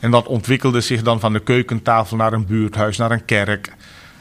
En 0.00 0.10
dat 0.10 0.26
ontwikkelde 0.26 0.80
zich 0.80 1.02
dan 1.02 1.20
van 1.20 1.32
de 1.32 1.40
keukentafel 1.40 2.16
naar 2.16 2.32
een 2.32 2.46
buurthuis, 2.46 2.96
naar 2.96 3.10
een 3.10 3.24
kerk. 3.24 3.72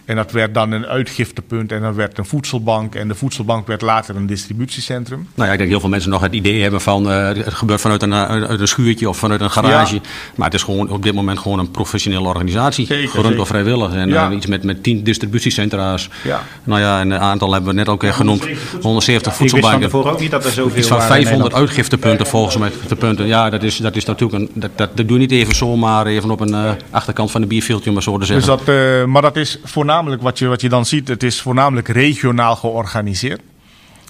En 0.10 0.16
dat 0.16 0.32
werd 0.32 0.54
dan 0.54 0.72
een 0.72 0.86
uitgiftepunt 0.86 1.72
en 1.72 1.82
dan 1.82 1.94
werd 1.94 2.18
een 2.18 2.26
voedselbank. 2.26 2.96
En 2.96 3.08
de 3.08 3.16
voedselbank 3.16 3.68
werd 3.68 3.82
later 3.82 4.16
een 4.16 4.28
distributiecentrum. 4.28 5.28
Nou 5.36 5.48
ja, 5.48 5.52
ik 5.54 5.58
denk 5.58 5.70
heel 5.70 5.80
veel 5.80 5.90
mensen 5.90 6.10
nog 6.10 6.22
het 6.22 6.34
idee 6.34 6.62
hebben 6.62 6.82
van 6.82 7.08
uh, 7.08 7.28
het 7.28 7.54
gebeurt 7.54 7.82
vanuit 7.82 8.02
een, 8.02 8.14
uit 8.14 8.60
een 8.60 8.68
schuurtje 8.68 9.10
of 9.10 9.18
vanuit 9.18 9.42
een 9.42 9.52
garage. 9.52 9.96
Ja. 9.96 10.02
Maar 10.36 10.46
het 10.46 10.56
is 10.56 10.64
gewoon 10.64 10.90
op 10.90 11.04
dit 11.04 11.14
moment 11.14 11.40
gewoon 11.40 11.60
een 11.60 11.72
professionele 11.72 12.28
organisatie. 12.28 12.86
Zeker, 12.86 13.10
gerund 13.10 13.36
door 13.36 13.46
vrijwillig. 13.46 13.94
En 13.94 14.10
ja. 14.10 14.30
uh, 14.30 14.36
iets 14.36 14.46
met, 14.46 14.64
met 14.64 14.84
tien 14.84 15.04
distributiecentra's. 15.04 16.10
Ja. 16.24 16.44
Nou 16.64 16.82
ja, 16.82 17.00
en 17.00 17.12
een 17.12 17.20
aantal 17.20 17.52
hebben 17.52 17.70
we 17.70 17.76
net 17.76 17.90
ook 17.90 18.06
genoemd. 18.06 18.48
170 18.82 19.36
voedselbanken. 19.36 19.86
Ik 19.86 19.92
wist 19.92 20.06
ook 20.06 20.20
niet 20.20 20.32
dat 20.32 20.46
er 20.46 20.52
zoveel 20.52 20.78
Iets 20.78 20.88
van 20.88 21.02
500 21.02 21.54
uitgiftepunten 21.54 22.26
volgens 22.26 22.58
mij. 22.58 22.72
De 22.88 22.96
punten. 22.96 23.28
Ja, 23.28 23.50
dat 23.50 23.64
is, 23.64 23.78
dat 23.78 23.96
is 23.96 24.06
natuurlijk 24.06 24.42
een, 24.42 24.62
dat, 24.62 24.72
dat, 24.76 24.98
dat 24.98 25.08
doe 25.08 25.20
je 25.20 25.28
niet 25.28 25.32
even 25.32 25.56
zomaar 25.56 26.06
even 26.06 26.32
op 26.32 26.40
een 26.40 26.54
uh, 26.54 26.72
achterkant 26.90 27.32
van 27.32 27.42
een 27.42 27.48
bierveeltje, 27.48 27.88
om 27.88 27.94
maar 27.94 28.04
zo 28.04 28.18
te 28.18 28.26
zeggen. 28.26 28.56
Dus 28.56 28.66
dat, 28.66 29.08
maar 29.08 29.22
dat 29.22 29.36
is 29.36 29.60
voornamelijk 29.64 29.98
wat 30.06 30.40
je, 30.40 30.48
wat 30.48 30.62
je 30.62 30.70
dan 30.70 30.86
ziet, 30.86 31.08
het 31.08 31.24
is 31.24 31.42
voornamelijk 31.42 31.88
regionaal 31.88 32.56
georganiseerd. 32.56 33.42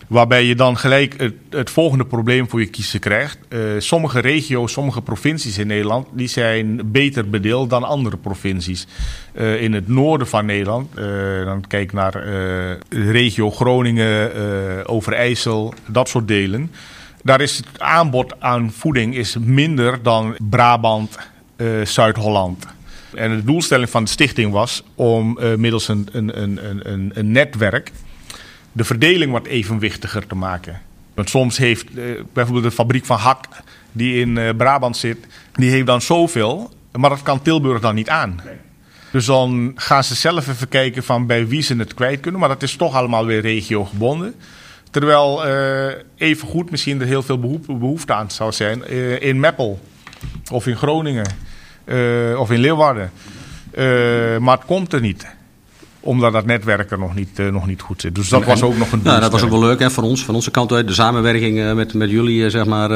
Waarbij 0.07 0.43
je 0.45 0.55
dan 0.55 0.77
gelijk 0.77 1.33
het, 1.49 1.69
volgende 1.69 2.05
probleem 2.05 2.49
voor 2.49 2.59
je 2.59 2.65
kiezen 2.65 2.99
krijgt. 2.99 3.37
Uh, 3.49 3.59
sommige 3.77 4.19
regio's, 4.19 4.71
sommige 4.71 5.01
provincies 5.01 5.57
in 5.57 5.67
Nederland, 5.67 6.07
die 6.11 6.27
zijn 6.27 6.91
beter 6.91 7.29
bedeeld 7.29 7.69
dan 7.69 7.83
andere 7.83 8.17
provincies. 8.17 8.87
Uh, 9.33 9.61
in 9.61 9.73
het 9.73 9.87
noorden 9.87 10.27
van 10.27 10.45
Nederland, 10.45 10.99
uh, 10.99 11.45
dan 11.45 11.67
kijk 11.67 11.93
naar 11.93 12.11
de 12.11 13.11
regio 13.11 13.51
Groningen, 13.51 14.87
Overijssel, 14.87 15.73
dat 15.87 16.09
soort 16.09 16.27
delen. 16.27 16.71
Daar 17.23 17.41
is 17.41 17.57
het 17.57 17.67
aanbod 17.77 18.41
aan 18.41 18.71
voeding 18.71 19.15
is 19.15 19.37
minder 19.39 20.03
dan 20.03 20.35
Brabant, 20.49 21.17
Zuid-Holland. 21.83 22.65
En 23.13 23.35
de 23.35 23.43
doelstelling 23.43 23.89
van 23.89 24.03
de 24.03 24.09
stichting 24.09 24.51
was 24.51 24.83
om 24.95 25.37
uh, 25.41 25.55
middels 25.55 25.87
een, 25.87 26.07
een, 26.11 26.41
een, 26.41 26.91
een, 26.91 27.11
een 27.13 27.31
netwerk 27.31 27.91
de 28.71 28.83
verdeling 28.83 29.31
wat 29.31 29.45
evenwichtiger 29.45 30.27
te 30.27 30.35
maken. 30.35 30.81
Want 31.13 31.29
soms 31.29 31.57
heeft 31.57 31.85
uh, 31.95 32.21
bijvoorbeeld 32.33 32.65
de 32.65 32.71
fabriek 32.71 33.05
van 33.05 33.17
Hak, 33.17 33.45
die 33.91 34.19
in 34.19 34.35
uh, 34.35 34.49
Brabant 34.57 34.97
zit, 34.97 35.17
die 35.53 35.69
heeft 35.69 35.85
dan 35.85 36.01
zoveel, 36.01 36.73
maar 36.91 37.09
dat 37.09 37.21
kan 37.21 37.41
Tilburg 37.41 37.81
dan 37.81 37.95
niet 37.95 38.09
aan. 38.09 38.41
Nee. 38.45 38.55
Dus 39.11 39.25
dan 39.25 39.71
gaan 39.75 40.03
ze 40.03 40.15
zelf 40.15 40.47
even 40.47 40.67
kijken 40.67 41.03
van 41.03 41.25
bij 41.25 41.47
wie 41.47 41.61
ze 41.61 41.75
het 41.75 41.93
kwijt 41.93 42.19
kunnen, 42.19 42.39
maar 42.39 42.49
dat 42.49 42.63
is 42.63 42.75
toch 42.75 42.95
allemaal 42.95 43.25
weer 43.25 43.41
regiogebonden. 43.41 44.35
Terwijl 44.91 45.47
uh, 45.47 45.93
even 46.15 46.47
goed 46.47 46.71
misschien 46.71 47.01
er 47.01 47.07
heel 47.07 47.23
veel 47.23 47.39
behoefte 47.67 48.13
aan 48.13 48.31
zou 48.31 48.51
zijn 48.51 48.89
in 49.21 49.39
Meppel 49.39 49.79
of 50.51 50.67
in 50.67 50.75
Groningen. 50.75 51.27
Uh, 51.89 52.39
of 52.39 52.51
in 52.51 52.59
Leeuwarden. 52.59 53.11
Uh, 53.77 54.37
maar 54.37 54.57
het 54.57 54.65
komt 54.65 54.93
er 54.93 55.01
niet 55.01 55.37
omdat 56.01 56.33
dat 56.33 56.45
netwerk 56.45 56.91
er 56.91 56.99
nog 56.99 57.15
niet, 57.15 57.39
uh, 57.39 57.51
nog 57.51 57.67
niet 57.67 57.81
goed 57.81 58.01
zit. 58.01 58.15
Dus 58.15 58.29
dat 58.29 58.41
en, 58.41 58.47
was 58.47 58.61
ook 58.61 58.77
nog 58.77 58.91
een 58.91 58.99
nou, 59.03 59.19
Dat 59.19 59.31
was 59.31 59.43
ook 59.43 59.49
wel 59.49 59.59
leuk 59.59 59.79
hè, 59.79 59.91
voor 59.91 60.03
ons, 60.03 60.25
van 60.25 60.35
onze 60.35 60.51
kant 60.51 60.71
uit. 60.71 60.87
De 60.87 60.93
samenwerking 60.93 61.57
uh, 61.57 61.73
met, 61.73 61.93
met 61.93 62.09
jullie 62.09 62.49
zeg 62.49 62.65
maar, 62.65 62.89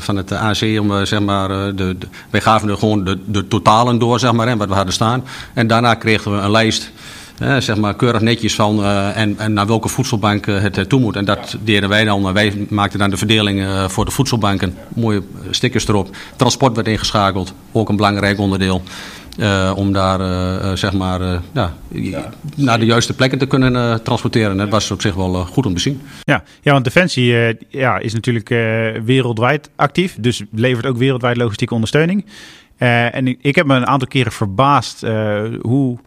van 0.00 0.16
het 0.16 0.32
AC. 0.32 0.62
Om, 0.80 1.06
zeg 1.06 1.20
maar, 1.20 1.48
de, 1.48 1.74
de, 1.74 2.06
wij 2.30 2.40
gaven 2.40 2.68
er 2.68 2.76
gewoon 2.76 3.04
de, 3.04 3.18
de 3.26 3.48
totalen 3.48 3.98
door, 3.98 4.18
zeg 4.18 4.32
maar, 4.32 4.48
hè, 4.48 4.56
wat 4.56 4.68
we 4.68 4.74
hadden 4.74 4.94
staan. 4.94 5.24
En 5.54 5.66
daarna 5.66 5.94
kregen 5.94 6.32
we 6.32 6.38
een 6.38 6.50
lijst 6.50 6.92
zeg 7.40 7.76
maar 7.76 7.94
keurig 7.94 8.20
netjes 8.20 8.54
van 8.54 8.80
uh, 8.80 9.16
en, 9.16 9.38
en, 9.38 9.52
naar 9.52 9.66
welke 9.66 9.88
voedselbank 9.88 10.46
uh, 10.46 10.60
het 10.60 10.88
toe 10.88 11.00
moet. 11.00 11.16
En 11.16 11.24
dat 11.24 11.56
deden 11.64 11.88
wij 11.88 12.04
dan. 12.04 12.32
Wij 12.32 12.66
maakten 12.68 12.98
dan 12.98 13.10
de 13.10 13.16
verdeling 13.16 13.66
voor 13.88 14.04
de 14.04 14.10
voedselbanken. 14.10 14.74
Mooie 14.94 15.22
stickers 15.50 15.88
erop. 15.88 16.16
Transport 16.36 16.74
werd 16.74 16.88
ingeschakeld. 16.88 17.54
Ook 17.72 17.88
een 17.88 17.96
belangrijk 17.96 18.38
onderdeel. 18.38 18.82
om 19.74 19.92
daar 19.92 20.78
zeg 20.78 20.92
maar 20.92 21.40
ja, 21.52 21.74
naar 22.56 22.78
de 22.78 22.84
juiste 22.84 23.14
plekken 23.14 23.38
te 23.38 23.46
kunnen 23.46 24.02
transporteren. 24.02 24.56
Dat 24.56 24.68
was 24.68 24.90
op 24.90 25.00
zich 25.00 25.14
wel 25.14 25.32
goed 25.34 25.66
om 25.66 25.74
te 25.74 25.80
zien. 25.80 26.00
Ja, 26.24 26.42
ja 26.60 26.72
want 26.72 26.84
Defensie 26.84 27.56
ja, 27.68 27.98
is 27.98 28.12
natuurlijk 28.12 28.48
wereldwijd 29.04 29.70
actief. 29.76 30.16
Dus 30.20 30.42
levert 30.52 30.86
ook 30.86 30.96
wereldwijd 30.96 31.36
logistieke 31.36 31.74
ondersteuning. 31.74 32.24
en 32.76 33.26
ik, 33.26 33.38
ik, 33.42 33.54
heb 33.54 33.66
me 33.66 33.74
een 33.74 33.86
aantal 33.86 34.08
keren 34.08 34.32
verbaasd 34.32 35.06
hoe 35.60 35.98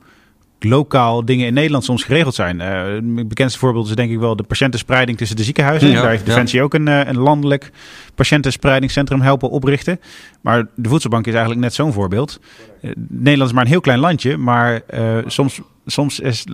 lokaal 0.64 1.26
dingen 1.26 1.48
in 1.48 1.54
Nederland 1.54 1.84
soms 1.84 2.04
geregeld 2.04 2.36
zijn. 2.36 2.60
Uh, 2.60 3.18
het 3.18 3.28
bekendste 3.28 3.60
voorbeeld 3.60 3.88
is 3.88 3.96
denk 3.96 4.12
ik 4.12 4.20
wel 4.20 4.36
de 4.36 4.44
patiëntenspreiding 4.44 5.18
tussen 5.18 5.38
de 5.38 5.44
ziekenhuizen. 5.44 5.90
Ja, 5.90 6.02
Daar 6.02 6.10
heeft 6.10 6.26
Defensie 6.26 6.58
ja. 6.58 6.64
ook 6.64 6.74
een, 6.74 6.88
een 6.88 7.18
landelijk 7.18 7.72
patiëntenspreidingscentrum 8.16 9.22
helpen 9.22 9.50
oprichten. 9.50 10.00
Maar 10.42 10.68
de 10.76 10.90
voedselbank 10.90 11.28
is 11.28 11.34
eigenlijk 11.34 11.64
net 11.64 11.74
zo'n 11.74 11.94
voorbeeld. 11.94 12.40
Uh, 12.82 12.92
Nederland 13.10 13.50
is 13.50 13.56
maar 13.56 13.66
een 13.66 13.72
heel 13.72 13.82
klein 13.82 14.00
landje, 14.00 14.38
maar 14.38 14.82
uh, 14.94 15.18
soms, 15.26 15.62
soms 15.86 16.20
is, 16.20 16.46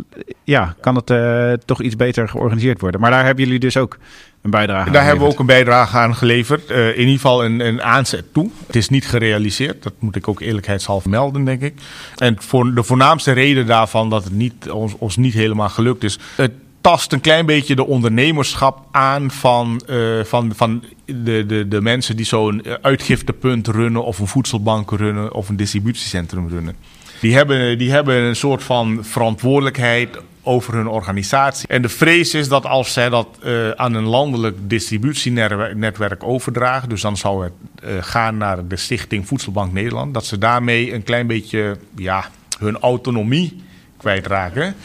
ja, 0.44 0.76
kan 0.82 0.96
het 0.96 1.68
toch 1.68 1.82
iets 1.82 1.96
beter 1.96 2.30
georganiseerd 2.30 2.82
worden. 2.82 3.02
Maar 3.02 3.12
daar 3.12 3.26
hebben 3.26 3.44
jullie 3.44 3.60
dus 3.60 3.78
ook 3.78 3.98
een 4.42 4.50
bijdrage 4.50 4.92
Daar 4.92 5.04
hebben 5.04 5.26
we 5.26 5.32
ook 5.32 5.40
een 5.40 5.46
bijdrage 5.46 5.98
aan 5.98 6.16
geleverd. 6.16 6.72
Uh, 6.72 6.88
in 6.88 7.00
ieder 7.00 7.14
geval 7.14 7.46
een, 7.46 7.60
een 7.60 7.82
aanzet 7.82 8.34
toe. 8.34 8.50
Het 8.68 8.76
is 8.76 8.90
niet 8.90 9.08
gerealiseerd. 9.08 9.84
Dat 9.84 9.94
moet 10.00 10.16
ik 10.16 10.28
ook 10.28 10.40
eerlijkheidshalve 10.40 11.10
melden, 11.10 11.44
denk 11.44 11.62
ik. 11.62 11.74
En 12.16 12.36
voor 12.40 12.74
de 12.74 12.84
voornaamste 12.84 13.32
reden 13.32 13.66
daarvan 13.66 14.10
dat 14.10 14.24
het 14.24 14.34
niet, 14.34 14.70
ons, 14.70 14.96
ons 14.98 15.18
niet 15.18 15.34
helemaal 15.34 15.70
gelukt 15.70 16.04
is. 16.04 16.20
Het 16.36 16.52
tast 16.82 17.14
een 17.14 17.22
klein 17.22 17.46
beetje 17.46 17.76
de 17.76 17.86
ondernemerschap 17.86 18.86
aan 18.92 19.32
van, 19.32 19.82
uh, 19.90 20.24
van, 20.24 20.52
van 20.56 20.84
de, 21.06 21.46
de, 21.46 21.68
de 21.68 21.82
mensen 21.82 22.16
die 22.16 22.26
zo'n 22.26 22.64
uitgiftepunt 22.82 23.68
runnen, 23.68 24.04
of 24.04 24.20
een 24.20 24.28
voedselbank 24.28 24.92
runnen, 24.92 25.34
of 25.34 25.50
een 25.50 25.56
distributiecentrum 25.56 26.48
runnen. 26.48 26.76
Die 27.20 27.36
hebben, 27.36 27.78
die 27.78 27.92
hebben 27.92 28.16
een 28.16 28.36
soort 28.36 28.64
van 28.64 29.00
verantwoordelijkheid 29.02 30.18
over 30.44 30.74
hun 30.74 30.88
organisatie. 30.88 31.68
En 31.68 31.82
de 31.82 31.90
vrees 31.90 32.34
is 32.34 32.48
dat 32.48 32.66
als 32.66 32.94
zij 32.94 33.10
dat 33.10 33.28
uh, 33.44 33.70
aan 33.70 33.94
een 33.94 34.04
landelijk 34.04 34.58
distributienetwerk 34.62 36.24
overdragen, 36.24 36.90
dus 36.90 37.02
dan 37.02 37.18
zou 37.18 37.44
het 37.44 37.54
uh, 37.84 37.90
gaan 38.02 38.38
naar 38.38 38.68
de 38.68 38.76
Stichting 38.76 39.28
Voedselbank 39.28 39.74
Nederland, 39.74 40.14
dat 40.14 40.26
ze 40.26 40.38
daarmee 40.38 40.94
een 40.94 41.04
klein 41.04 41.28
beetje 41.28 41.78
ja, 41.96 42.26
hun 42.60 42.80
autonomie 42.80 43.64
kwijtraken. 43.98 44.76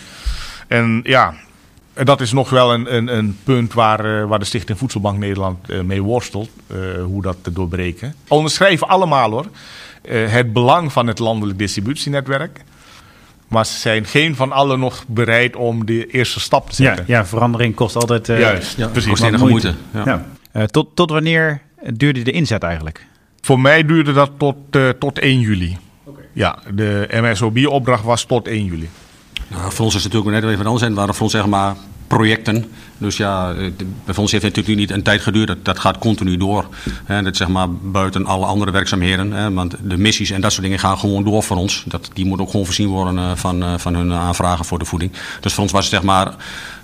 En 0.69 1.01
ja, 1.05 1.35
dat 2.05 2.21
is 2.21 2.33
nog 2.33 2.51
wel 2.51 2.75
een, 2.75 2.95
een, 2.95 3.17
een 3.17 3.39
punt 3.45 3.73
waar, 3.73 4.07
uh, 4.07 4.27
waar 4.27 4.39
de 4.39 4.45
Stichting 4.45 4.79
Voedselbank 4.79 5.19
Nederland 5.19 5.85
mee 5.85 6.03
worstelt, 6.03 6.51
hoe 7.05 7.23
dat 7.23 7.37
te 7.43 7.53
doorbreken. 7.53 8.15
Onderschrijven 8.29 8.89
allemaal 8.89 9.31
hoor. 9.31 9.47
Het 10.09 10.53
belang 10.53 10.93
van 10.93 11.07
het 11.07 11.19
landelijk 11.19 11.59
distributienetwerk. 11.59 12.65
Maar 13.49 13.67
ze 13.67 13.79
zijn 13.79 14.05
geen 14.05 14.37
van 14.37 14.53
allen 14.53 14.79
nog 14.79 15.05
bereid 15.07 15.57
om 15.57 15.87
de 15.87 16.07
eerste 16.07 16.41
stap 16.41 16.71
te 16.71 16.75
zetten. 16.75 17.05
Ja, 17.09 17.19
ja 17.19 17.27
verandering 17.27 17.75
kost 17.75 17.97
altijd 17.97 18.29
uh, 18.29 18.41
Juist, 18.41 18.77
ja, 18.77 18.89
precies. 18.89 19.11
Kost 19.11 19.23
enige 19.23 19.47
moeite. 19.47 19.75
Ja. 19.93 20.03
Ja. 20.05 20.27
Uh, 20.57 20.63
tot, 20.63 20.89
tot 20.95 21.11
wanneer 21.11 21.61
duurde 21.93 22.23
de 22.23 22.31
inzet 22.31 22.63
eigenlijk? 22.63 23.07
Voor 23.41 23.61
mij 23.61 23.85
duurde 23.85 24.13
dat 24.13 24.31
tot, 24.37 24.57
uh, 24.71 24.89
tot 24.89 25.19
1 25.19 25.41
juli. 25.41 25.77
Okay. 26.05 26.25
Ja, 26.33 26.59
de 26.75 27.09
MSOB-opdracht 27.11 28.05
was 28.05 28.25
tot 28.25 28.49
1 28.49 28.65
juli. 28.65 28.89
Nou, 29.49 29.73
voor 29.73 29.85
ons 29.85 29.95
is 29.95 30.05
het 30.05 30.13
natuurlijk 30.13 30.43
net 30.43 30.53
even 30.53 30.67
anders. 30.67 30.85
Het 30.85 30.95
waren 30.95 31.15
voor 31.15 31.23
ons 31.23 31.33
zeg 31.33 31.47
maar 31.47 31.75
projecten. 32.07 32.65
Dus 32.99 33.17
ja, 33.17 33.55
bij 34.05 34.15
ons 34.17 34.33
heeft 34.33 34.45
het 34.45 34.57
natuurlijk 34.57 34.79
niet 34.79 34.91
een 34.91 35.03
tijd 35.03 35.21
geduurd. 35.21 35.57
Dat, 35.63 35.79
gaat 35.79 35.99
continu 35.99 36.37
door. 36.37 36.69
Hè, 37.05 37.23
dat 37.23 37.37
zeg 37.37 37.49
maar 37.49 37.73
buiten 37.73 38.27
alle 38.27 38.47
andere 38.47 38.71
werkzaamheden. 38.71 39.33
Hè, 39.33 39.53
want 39.53 39.75
de 39.83 39.97
missies 39.97 40.31
en 40.31 40.41
dat 40.41 40.53
soort 40.53 40.63
dingen 40.63 40.79
gaan 40.79 40.99
gewoon 40.99 41.25
door 41.25 41.43
voor 41.43 41.57
ons. 41.57 41.85
Dat, 41.87 42.11
die 42.13 42.25
moeten 42.25 42.45
ook 42.45 42.51
gewoon 42.51 42.67
voorzien 42.67 42.89
worden 42.89 43.39
van, 43.39 43.81
van 43.81 43.95
hun 43.95 44.13
aanvragen 44.13 44.65
voor 44.65 44.79
de 44.79 44.85
voeding. 44.85 45.13
Dus 45.41 45.53
voor 45.53 45.63
ons 45.63 45.73
was 45.73 45.85
het 45.85 45.95
zeg 45.95 46.03
maar 46.03 46.35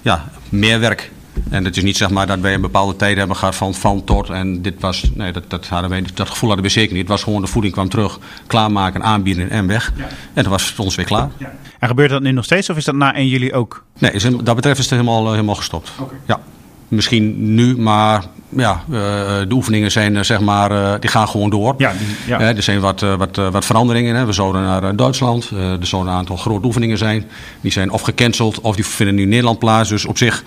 ja, 0.02 0.30
meer 0.48 0.80
werk. 0.80 1.10
En 1.50 1.64
het 1.64 1.76
is 1.76 1.82
niet 1.82 1.96
zeg 1.96 2.10
maar 2.10 2.26
dat 2.26 2.40
wij 2.40 2.54
een 2.54 2.60
bepaalde 2.60 2.96
tijd 2.96 3.16
hebben 3.16 3.36
gehad 3.36 3.54
van 3.54 3.74
van 3.74 4.04
tot. 4.04 4.30
En 4.30 4.62
dit 4.62 4.80
was, 4.80 5.10
nee, 5.14 5.32
dat, 5.32 5.44
dat, 5.48 5.66
hadden 5.66 5.90
wij, 5.90 6.04
dat 6.14 6.28
gevoel 6.28 6.48
hadden 6.48 6.66
we 6.66 6.72
zeker 6.72 6.92
niet. 6.92 7.02
Het 7.02 7.10
was 7.10 7.22
gewoon 7.22 7.40
de 7.40 7.46
voeding 7.46 7.72
kwam 7.72 7.88
terug, 7.88 8.18
klaarmaken, 8.46 9.02
aanbieden 9.02 9.50
en 9.50 9.66
weg. 9.66 9.92
Ja. 9.96 10.04
En 10.32 10.42
dan 10.42 10.52
was 10.52 10.68
het 10.68 10.78
ons 10.78 10.94
weer 10.94 11.06
klaar. 11.06 11.28
Ja. 11.36 11.52
En 11.78 11.88
gebeurt 11.88 12.10
dat 12.10 12.22
nu 12.22 12.32
nog 12.32 12.44
steeds 12.44 12.70
of 12.70 12.76
is 12.76 12.84
dat 12.84 12.94
na 12.94 13.14
1 13.14 13.28
juli 13.28 13.52
ook? 13.52 13.84
Nee, 13.98 14.12
is, 14.12 14.22
dat 14.42 14.56
betreft 14.56 14.78
is 14.78 14.90
het 14.90 14.90
helemaal, 14.90 15.24
eh, 15.24 15.30
helemaal 15.30 15.54
gestopt. 15.54 15.90
Okay. 15.98 16.16
Ja. 16.26 16.40
Misschien 16.88 17.54
nu, 17.54 17.78
maar 17.78 18.24
ja, 18.48 18.82
uh, 18.90 18.96
de 18.96 19.46
oefeningen 19.50 19.90
zijn 19.90 20.14
uh, 20.14 20.22
zeg 20.22 20.40
maar, 20.40 20.72
uh, 20.72 20.94
die 21.00 21.10
gaan 21.10 21.28
gewoon 21.28 21.50
door. 21.50 21.74
Ja, 21.78 21.92
ja. 22.26 22.40
er 22.40 22.62
zijn 22.62 22.80
wat, 22.80 23.00
wat, 23.00 23.36
wat 23.36 23.64
veranderingen. 23.64 24.14
Hè. 24.14 24.24
We 24.26 24.32
zouden 24.32 24.62
naar 24.62 24.96
Duitsland. 24.96 25.50
er 25.50 25.86
zouden 25.86 26.12
een 26.12 26.18
aantal 26.18 26.36
grote 26.36 26.66
oefeningen 26.66 26.98
zijn. 26.98 27.24
Die 27.60 27.72
zijn 27.72 27.90
of 27.90 28.02
gecanceld 28.02 28.60
of 28.60 28.74
die 28.74 28.86
vinden 28.86 29.14
nu 29.14 29.22
in 29.22 29.28
Nederland 29.28 29.58
plaats. 29.58 29.88
Dus 29.88 30.04
op 30.04 30.18
zich 30.18 30.44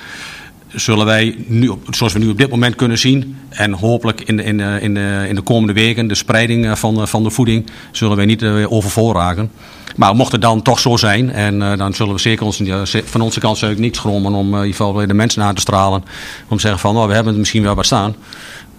zullen 0.76 1.05
wij 1.05 1.36
nu, 1.47 1.71
zoals 1.89 2.13
we 2.13 2.19
nu 2.19 2.30
op 2.30 2.38
dit 2.38 2.49
moment 2.49 2.76
kunnen 2.76 2.97
zien, 2.97 3.38
en 3.49 3.74
hopelijk 3.74 4.21
in 4.21 4.38
de, 4.38 4.43
in 4.43 4.59
in 4.59 4.93
de, 4.93 5.26
in 5.28 5.36
de 5.36 5.41
komende 5.41 5.74
weken, 5.74 6.07
de 6.07 6.15
spreiding 6.15 6.65
eh, 6.65 6.76
van, 6.76 7.07
van 7.07 7.24
de 7.24 7.30
voeding, 7.30 7.65
zullen 7.91 8.15
wij 8.15 8.26
niet 8.26 8.41
uh, 8.41 8.71
overvol 8.71 9.13
raken. 9.13 9.51
Maar 9.95 10.15
mocht 10.15 10.32
het 10.32 10.41
dan 10.41 10.61
toch 10.61 10.80
zo 10.80 10.97
zijn, 10.97 11.32
en 11.32 11.55
uh, 11.55 11.78
dan 11.78 11.93
zullen 11.93 12.13
we 12.13 12.19
zeker 12.19 12.45
ons, 12.45 12.61
van 13.03 13.21
onze 13.21 13.39
kant 13.39 13.57
zou 13.57 13.71
ik 13.71 13.78
niet 13.78 13.95
schromen 13.95 14.34
om 14.34 14.47
in 14.47 14.59
ieder 14.59 14.69
geval 14.69 14.93
de 14.93 15.13
mensen 15.13 15.43
aan 15.43 15.55
te 15.55 15.61
stralen. 15.61 16.03
Om 16.47 16.55
te 16.55 16.61
zeggen 16.61 16.80
van, 16.80 16.97
oh, 16.97 17.07
we 17.07 17.13
hebben 17.13 17.32
het 17.32 17.39
misschien 17.39 17.63
wel 17.63 17.76
wat 17.76 17.86
staan. 17.86 18.15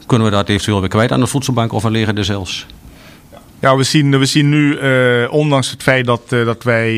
Kunnen 0.07 0.27
we 0.27 0.33
dat 0.33 0.49
eventueel 0.49 0.81
weer 0.81 0.89
kwijt 0.89 1.13
aan 1.13 1.21
de 1.21 1.27
voedselbank 1.27 1.73
of 1.73 1.83
we 1.83 1.91
liggen 1.91 2.17
er 2.19 2.25
zelfs? 2.25 2.67
Ja, 3.61 3.77
we 3.77 3.83
zien, 3.83 4.19
we 4.19 4.27
zien 4.27 4.49
nu, 4.49 4.79
ondanks 5.27 5.71
het 5.71 5.83
feit 5.83 6.07
dat, 6.07 6.29
dat 6.29 6.63
wij 6.63 6.93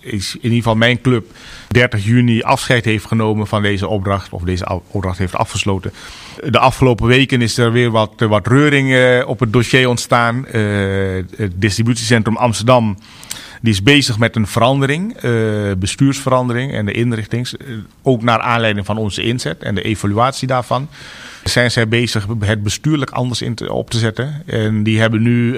in 0.00 0.20
ieder 0.40 0.56
geval 0.56 0.74
mijn 0.76 1.00
club 1.00 1.26
30 1.72 2.04
juni 2.04 2.42
afscheid 2.42 2.84
heeft 2.84 3.06
genomen 3.06 3.46
van 3.46 3.62
deze 3.62 3.88
opdracht. 3.88 4.32
Of 4.32 4.42
deze 4.42 4.80
opdracht 4.86 5.18
heeft 5.18 5.34
afgesloten. 5.34 5.92
De 6.48 6.58
afgelopen 6.58 7.06
weken 7.06 7.42
is 7.42 7.58
er 7.58 7.72
weer 7.72 7.90
wat, 7.90 8.12
wat 8.16 8.46
reuring 8.46 8.92
eh, 8.94 9.28
op 9.28 9.40
het 9.40 9.52
dossier 9.52 9.88
ontstaan. 9.88 10.46
Uh, 10.52 11.24
het 11.36 11.52
distributiecentrum 11.54 12.36
Amsterdam 12.36 12.96
die 13.60 13.72
is 13.72 13.82
bezig 13.82 14.18
met 14.18 14.36
een 14.36 14.46
verandering, 14.46 15.16
bestuursverandering 15.78 16.72
en 16.72 16.86
de 16.86 16.92
inrichtings. 16.92 17.54
ook 18.02 18.22
naar 18.22 18.40
aanleiding 18.40 18.86
van 18.86 18.96
onze 18.96 19.22
inzet 19.22 19.62
en 19.62 19.74
de 19.74 19.82
evaluatie 19.82 20.46
daarvan. 20.46 20.88
Zijn 21.44 21.70
zij 21.70 21.88
bezig 21.88 22.26
het 22.40 22.62
bestuurlijk 22.62 23.10
anders 23.10 23.42
op 23.68 23.90
te 23.90 23.98
zetten. 23.98 24.42
En 24.46 24.82
die 24.82 25.00
hebben 25.00 25.22
nu 25.22 25.56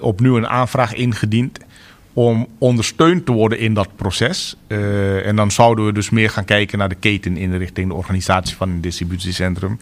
opnieuw 0.00 0.36
een 0.36 0.48
aanvraag 0.48 0.94
ingediend 0.94 1.58
om 2.18 2.46
ondersteund 2.58 3.26
te 3.26 3.32
worden 3.32 3.58
in 3.58 3.74
dat 3.74 3.88
proces. 3.96 4.56
Uh, 4.68 5.26
en 5.26 5.36
dan 5.36 5.50
zouden 5.50 5.86
we 5.86 5.92
dus 5.92 6.10
meer 6.10 6.30
gaan 6.30 6.44
kijken 6.44 6.78
naar 6.78 6.88
de 6.88 6.94
keten 6.94 7.36
in 7.36 7.56
richting 7.56 7.88
de 7.88 7.94
organisatie 7.94 8.56
van 8.56 8.68
een 8.68 8.80
distributiecentrum. 8.80 9.78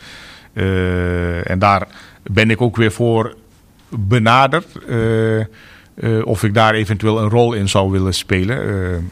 Uh, 0.52 1.50
en 1.50 1.58
daar 1.58 1.86
ben 2.22 2.50
ik 2.50 2.60
ook 2.60 2.76
weer 2.76 2.92
voor 2.92 3.36
benaderd. 3.88 4.66
Uh, 4.88 6.26
of 6.26 6.42
ik 6.42 6.54
daar 6.54 6.74
eventueel 6.74 7.18
een 7.18 7.28
rol 7.28 7.52
in 7.52 7.68
zou 7.68 7.90
willen 7.90 8.14
spelen. 8.14 9.10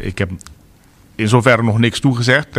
ik 0.00 0.18
heb 0.18 0.30
in 1.14 1.28
zoverre 1.28 1.62
nog 1.62 1.78
niks 1.78 2.00
toegezegd. 2.00 2.54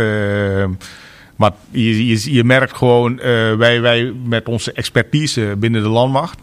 maar 1.36 1.52
je, 1.70 2.06
je, 2.06 2.32
je 2.32 2.44
merkt 2.44 2.76
gewoon, 2.76 3.16
wij, 3.58 3.80
wij 3.80 4.12
met 4.24 4.48
onze 4.48 4.72
expertise 4.72 5.54
binnen 5.58 5.82
de 5.82 5.88
landmacht 5.88 6.38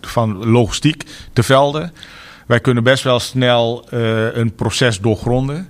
van 0.00 0.46
logistiek 0.46 1.04
te 1.32 1.42
velden. 1.42 1.92
Wij 2.46 2.60
kunnen 2.60 2.82
best 2.82 3.04
wel 3.04 3.20
snel 3.20 3.86
uh, 3.94 4.34
een 4.34 4.54
proces 4.54 5.00
doorgronden. 5.00 5.68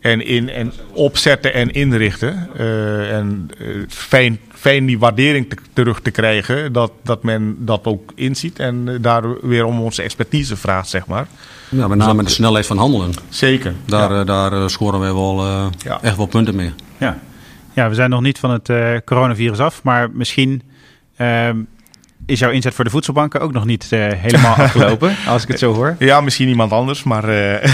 En, 0.00 0.26
in, 0.26 0.48
en 0.48 0.72
opzetten 0.92 1.54
en 1.54 1.70
inrichten. 1.70 2.48
Uh, 2.56 3.16
en 3.16 3.50
uh, 3.58 3.84
fijn, 3.88 4.38
fijn 4.54 4.86
die 4.86 4.98
waardering 4.98 5.48
te, 5.48 5.56
terug 5.72 6.00
te 6.00 6.10
krijgen. 6.10 6.72
Dat, 6.72 6.92
dat 7.02 7.22
men 7.22 7.56
dat 7.58 7.84
ook 7.84 8.12
inziet. 8.14 8.58
En 8.58 8.98
daar 9.00 9.46
weer 9.46 9.64
om 9.64 9.80
onze 9.80 10.02
expertise 10.02 10.56
vraagt, 10.56 10.88
zeg 10.88 11.06
maar. 11.06 11.26
Ja, 11.68 11.88
met 11.88 11.98
name 11.98 12.22
de 12.22 12.30
snelheid 12.30 12.66
van 12.66 12.78
handelen. 12.78 13.12
Zeker. 13.28 13.74
Daar, 13.84 14.12
ja. 14.12 14.24
daar 14.24 14.70
scoren 14.70 15.00
wij 15.00 15.12
wel 15.12 15.44
ja. 15.84 16.02
echt 16.02 16.16
wel 16.16 16.26
punten 16.26 16.56
mee. 16.56 16.72
Ja. 16.98 17.18
ja, 17.72 17.88
we 17.88 17.94
zijn 17.94 18.10
nog 18.10 18.20
niet 18.20 18.38
van 18.38 18.50
het 18.50 18.70
coronavirus 19.04 19.58
af. 19.58 19.82
Maar 19.82 20.10
misschien 20.10 20.62
ehm, 21.16 21.56
is 22.28 22.38
jouw 22.38 22.50
inzet 22.50 22.74
voor 22.74 22.84
de 22.84 22.90
voedselbanken 22.90 23.40
ook 23.40 23.52
nog 23.52 23.64
niet 23.64 23.88
uh, 23.90 24.06
helemaal 24.12 24.54
afgelopen, 24.64 25.16
als 25.26 25.42
ik 25.42 25.48
het 25.48 25.58
zo 25.58 25.74
hoor? 25.74 25.96
Ja, 25.98 26.20
misschien 26.20 26.48
iemand 26.48 26.72
anders, 26.72 27.02
maar 27.02 27.28
uh, 27.28 27.54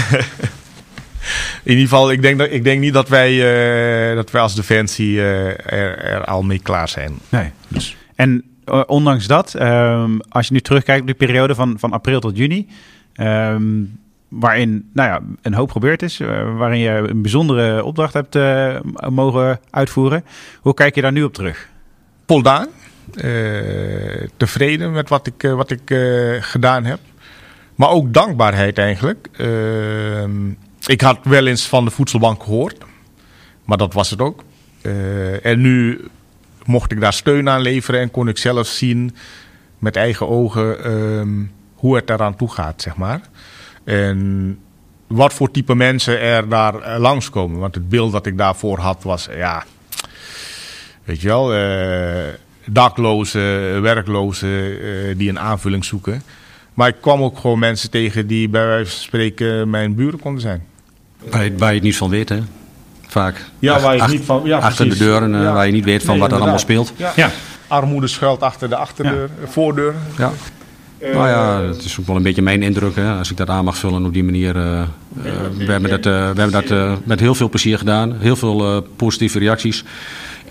in 1.63 1.71
ieder 1.71 1.83
geval, 1.83 2.11
ik 2.11 2.21
denk, 2.21 2.37
dat, 2.37 2.51
ik 2.51 2.63
denk 2.63 2.79
niet 2.79 2.93
dat 2.93 3.09
wij, 3.09 3.31
uh, 4.09 4.15
dat 4.15 4.31
wij 4.31 4.41
als 4.41 4.55
Defensie 4.55 5.21
er, 5.21 5.59
er, 6.05 6.25
al 6.25 6.43
mee 6.43 6.59
klaar 6.59 6.89
zijn. 6.89 7.13
Nee. 7.29 7.51
Dus. 7.67 7.97
En 8.15 8.43
ondanks 8.87 9.27
dat, 9.27 9.53
um, 9.61 10.19
als 10.29 10.47
je 10.47 10.53
nu 10.53 10.59
terugkijkt 10.59 11.01
op 11.01 11.07
die 11.07 11.15
periode 11.15 11.55
van, 11.55 11.75
van 11.79 11.91
april 11.91 12.19
tot 12.19 12.37
juni, 12.37 12.67
um, 13.15 13.99
waarin 14.27 14.89
nou 14.93 15.09
ja, 15.09 15.21
een 15.41 15.53
hoop 15.53 15.71
gebeurd 15.71 16.01
is, 16.01 16.17
waarin 16.57 16.79
je 16.79 16.89
een 16.89 17.21
bijzondere 17.21 17.83
opdracht 17.83 18.13
hebt 18.13 18.37
mogen 19.09 19.59
uitvoeren, 19.69 20.25
hoe 20.61 20.73
kijk 20.73 20.95
je 20.95 21.01
daar 21.01 21.11
nu 21.11 21.23
op 21.23 21.33
terug? 21.33 21.69
Voldaan. 22.25 22.67
Eh, 23.13 24.27
tevreden 24.37 24.91
met 24.91 25.09
wat 25.09 25.27
ik, 25.27 25.43
eh, 25.43 25.53
wat 25.53 25.71
ik 25.71 25.91
eh, 25.91 26.35
gedaan 26.39 26.85
heb. 26.85 26.99
Maar 27.75 27.89
ook 27.89 28.13
dankbaarheid 28.13 28.77
eigenlijk. 28.77 29.27
ik 30.85 31.01
had 31.01 31.19
wel 31.23 31.47
eens 31.47 31.67
van 31.67 31.85
de 31.85 31.91
voedselbank 31.91 32.43
gehoord. 32.43 32.77
Maar 33.65 33.77
dat 33.77 33.93
was 33.93 34.09
het 34.09 34.19
ook. 34.19 34.43
en 35.41 35.61
nu 35.61 36.07
mocht 36.65 36.91
ik 36.91 36.99
daar 36.99 37.13
steun 37.13 37.49
aan 37.49 37.61
leveren 37.61 38.01
en 38.01 38.11
kon 38.11 38.27
ik 38.27 38.37
zelf 38.37 38.67
zien 38.67 39.15
met 39.79 39.95
eigen 39.95 40.27
ogen 40.27 40.83
ehm, 40.83 41.43
hoe 41.75 41.95
het 41.95 42.09
eraan 42.09 42.35
toe 42.35 42.51
gaat, 42.51 42.81
zeg 42.81 42.95
maar. 42.95 43.21
En 43.83 44.59
wat 45.07 45.33
voor 45.33 45.51
type 45.51 45.75
mensen 45.75 46.19
er 46.19 46.49
daar 46.49 46.99
langskomen. 46.99 47.59
Want 47.59 47.75
het 47.75 47.89
beeld 47.89 48.11
dat 48.11 48.25
ik 48.25 48.37
daarvoor 48.37 48.79
had 48.79 49.03
was, 49.03 49.27
ja, 49.35 49.63
weet 51.03 51.21
je 51.21 51.27
wel, 51.27 51.51
daklozen, 52.65 53.81
werklozen 53.81 54.49
uh, 54.49 55.17
die 55.17 55.29
een 55.29 55.39
aanvulling 55.39 55.85
zoeken. 55.85 56.23
Maar 56.73 56.87
ik 56.87 56.95
kwam 57.01 57.21
ook 57.21 57.39
gewoon 57.39 57.59
mensen 57.59 57.89
tegen 57.89 58.27
die 58.27 58.49
bij 58.49 58.65
wijze 58.65 58.91
van 58.91 58.99
spreken 58.99 59.69
mijn 59.69 59.95
buren 59.95 60.19
konden 60.19 60.41
zijn. 60.41 60.63
Waar, 61.29 61.57
waar 61.57 61.69
je 61.69 61.75
het 61.75 61.83
niet 61.83 61.97
van 61.97 62.09
weet, 62.09 62.29
hè? 62.29 62.39
Vaak. 63.07 63.45
Ja, 63.59 63.79
waar 63.79 63.95
je 63.95 64.01
het 64.01 64.11
niet 64.11 64.25
van... 64.25 64.41
Ja, 64.43 64.57
achter 64.57 64.89
de 64.89 64.97
deuren, 64.97 65.33
uh, 65.33 65.53
waar 65.53 65.65
je 65.65 65.71
niet 65.71 65.85
weet 65.85 66.03
van 66.03 66.11
nee, 66.11 66.19
wat 66.21 66.31
er 66.31 66.37
allemaal 66.37 66.59
speelt. 66.59 66.93
Ja. 66.95 67.11
ja. 67.15 67.31
Armoede 67.67 68.07
schuilt 68.07 68.41
achter 68.41 68.69
de 68.69 68.75
achterdeur, 68.75 69.29
ja. 69.41 69.47
voordeur. 69.47 69.93
Ja. 70.17 70.31
Uh, 70.99 71.13
nou 71.13 71.27
ja, 71.27 71.61
het 71.61 71.83
is 71.83 71.99
ook 71.99 72.07
wel 72.07 72.15
een 72.15 72.23
beetje 72.23 72.41
mijn 72.41 72.63
indruk, 72.63 72.95
hè, 72.95 73.11
als 73.11 73.31
ik 73.31 73.37
dat 73.37 73.49
aan 73.49 73.63
mag 73.63 73.77
vullen 73.77 74.05
op 74.05 74.13
die 74.13 74.23
manier. 74.23 74.55
Uh, 74.55 74.81
we 75.57 75.71
hebben 75.71 75.89
dat, 75.89 76.05
we 76.05 76.41
hebben 76.41 76.51
dat 76.51 76.99
met 77.03 77.19
heel 77.19 77.35
veel 77.35 77.49
plezier 77.49 77.77
gedaan, 77.77 78.15
heel 78.19 78.35
veel 78.35 78.81
positieve 78.95 79.39
reacties. 79.39 79.83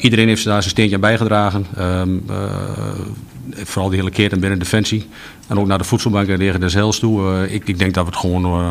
Iedereen 0.04 0.28
heeft 0.28 0.44
daar 0.44 0.62
zijn 0.62 0.70
steentje 0.70 0.94
aan 0.94 1.00
bijgedragen. 1.00 1.66
Um, 1.78 2.24
uh, 2.30 2.36
vooral 3.54 3.90
de 3.90 3.96
hele 3.96 4.10
keten 4.10 4.40
binnen 4.40 4.58
Defensie. 4.58 5.08
En 5.46 5.58
ook 5.58 5.66
naar 5.66 5.78
de 5.78 5.84
voedselbank 5.84 6.28
en 6.28 6.36
Regen 6.36 6.60
des 6.60 6.74
Heils 6.74 6.98
toe. 6.98 7.20
Uh, 7.20 7.54
ik, 7.54 7.68
ik, 7.68 7.78
denk 7.78 7.94
dat 7.94 8.04
we 8.04 8.10
het 8.10 8.18
gewoon... 8.18 8.44
Uh, 8.44 8.68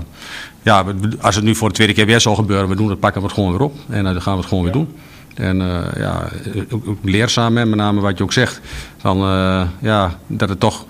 ja, 0.62 0.86
als 1.22 1.36
het 1.36 1.44
nu 1.44 1.56
voor 1.56 1.68
de 1.68 1.74
tweede 1.74 1.94
keer 1.94 2.06
weer 2.06 2.22
zal 2.22 2.36
gebeuren, 2.36 2.70
we 2.70 2.76
doen 2.76 2.90
het, 2.90 3.00
pakken 3.00 3.22
we 3.22 3.28
het 3.28 3.36
gewoon 3.36 3.52
weer 3.52 3.62
op. 3.62 3.76
En 3.90 4.04
dan 4.04 4.22
gaan 4.22 4.34
we 4.34 4.40
het 4.40 4.48
gewoon 4.48 4.64
weer 4.64 4.74
doen. 4.74 4.96
En 5.36 5.58
ja, 5.98 6.30
ook, 6.72 6.88
ook 6.88 6.98
leerzaam, 7.02 7.54
met 7.54 7.76
name 7.76 8.02
wat 8.02 8.18
je 8.18 8.24
ook 8.24 8.34
zegt. 8.34 8.62
Van, 8.98 9.18
ja, 9.82 10.20
dat 10.28 10.50
het 10.50 10.60
toch... 10.60 10.86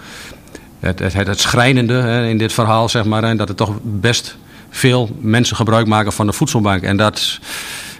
Het, 0.79 0.99
het, 0.99 1.13
het, 1.13 1.27
het 1.27 1.39
schrijnende 1.39 1.93
hè, 1.93 2.27
in 2.27 2.37
dit 2.37 2.53
verhaal, 2.53 2.89
zeg 2.89 3.05
maar. 3.05 3.23
En 3.23 3.37
dat 3.37 3.49
er 3.49 3.55
toch 3.55 3.79
best 3.81 4.37
veel 4.69 5.17
mensen 5.19 5.55
gebruik 5.55 5.87
maken 5.87 6.13
van 6.13 6.25
de 6.25 6.33
voedselbank. 6.33 6.81
En 6.81 6.97
dat 6.97 7.39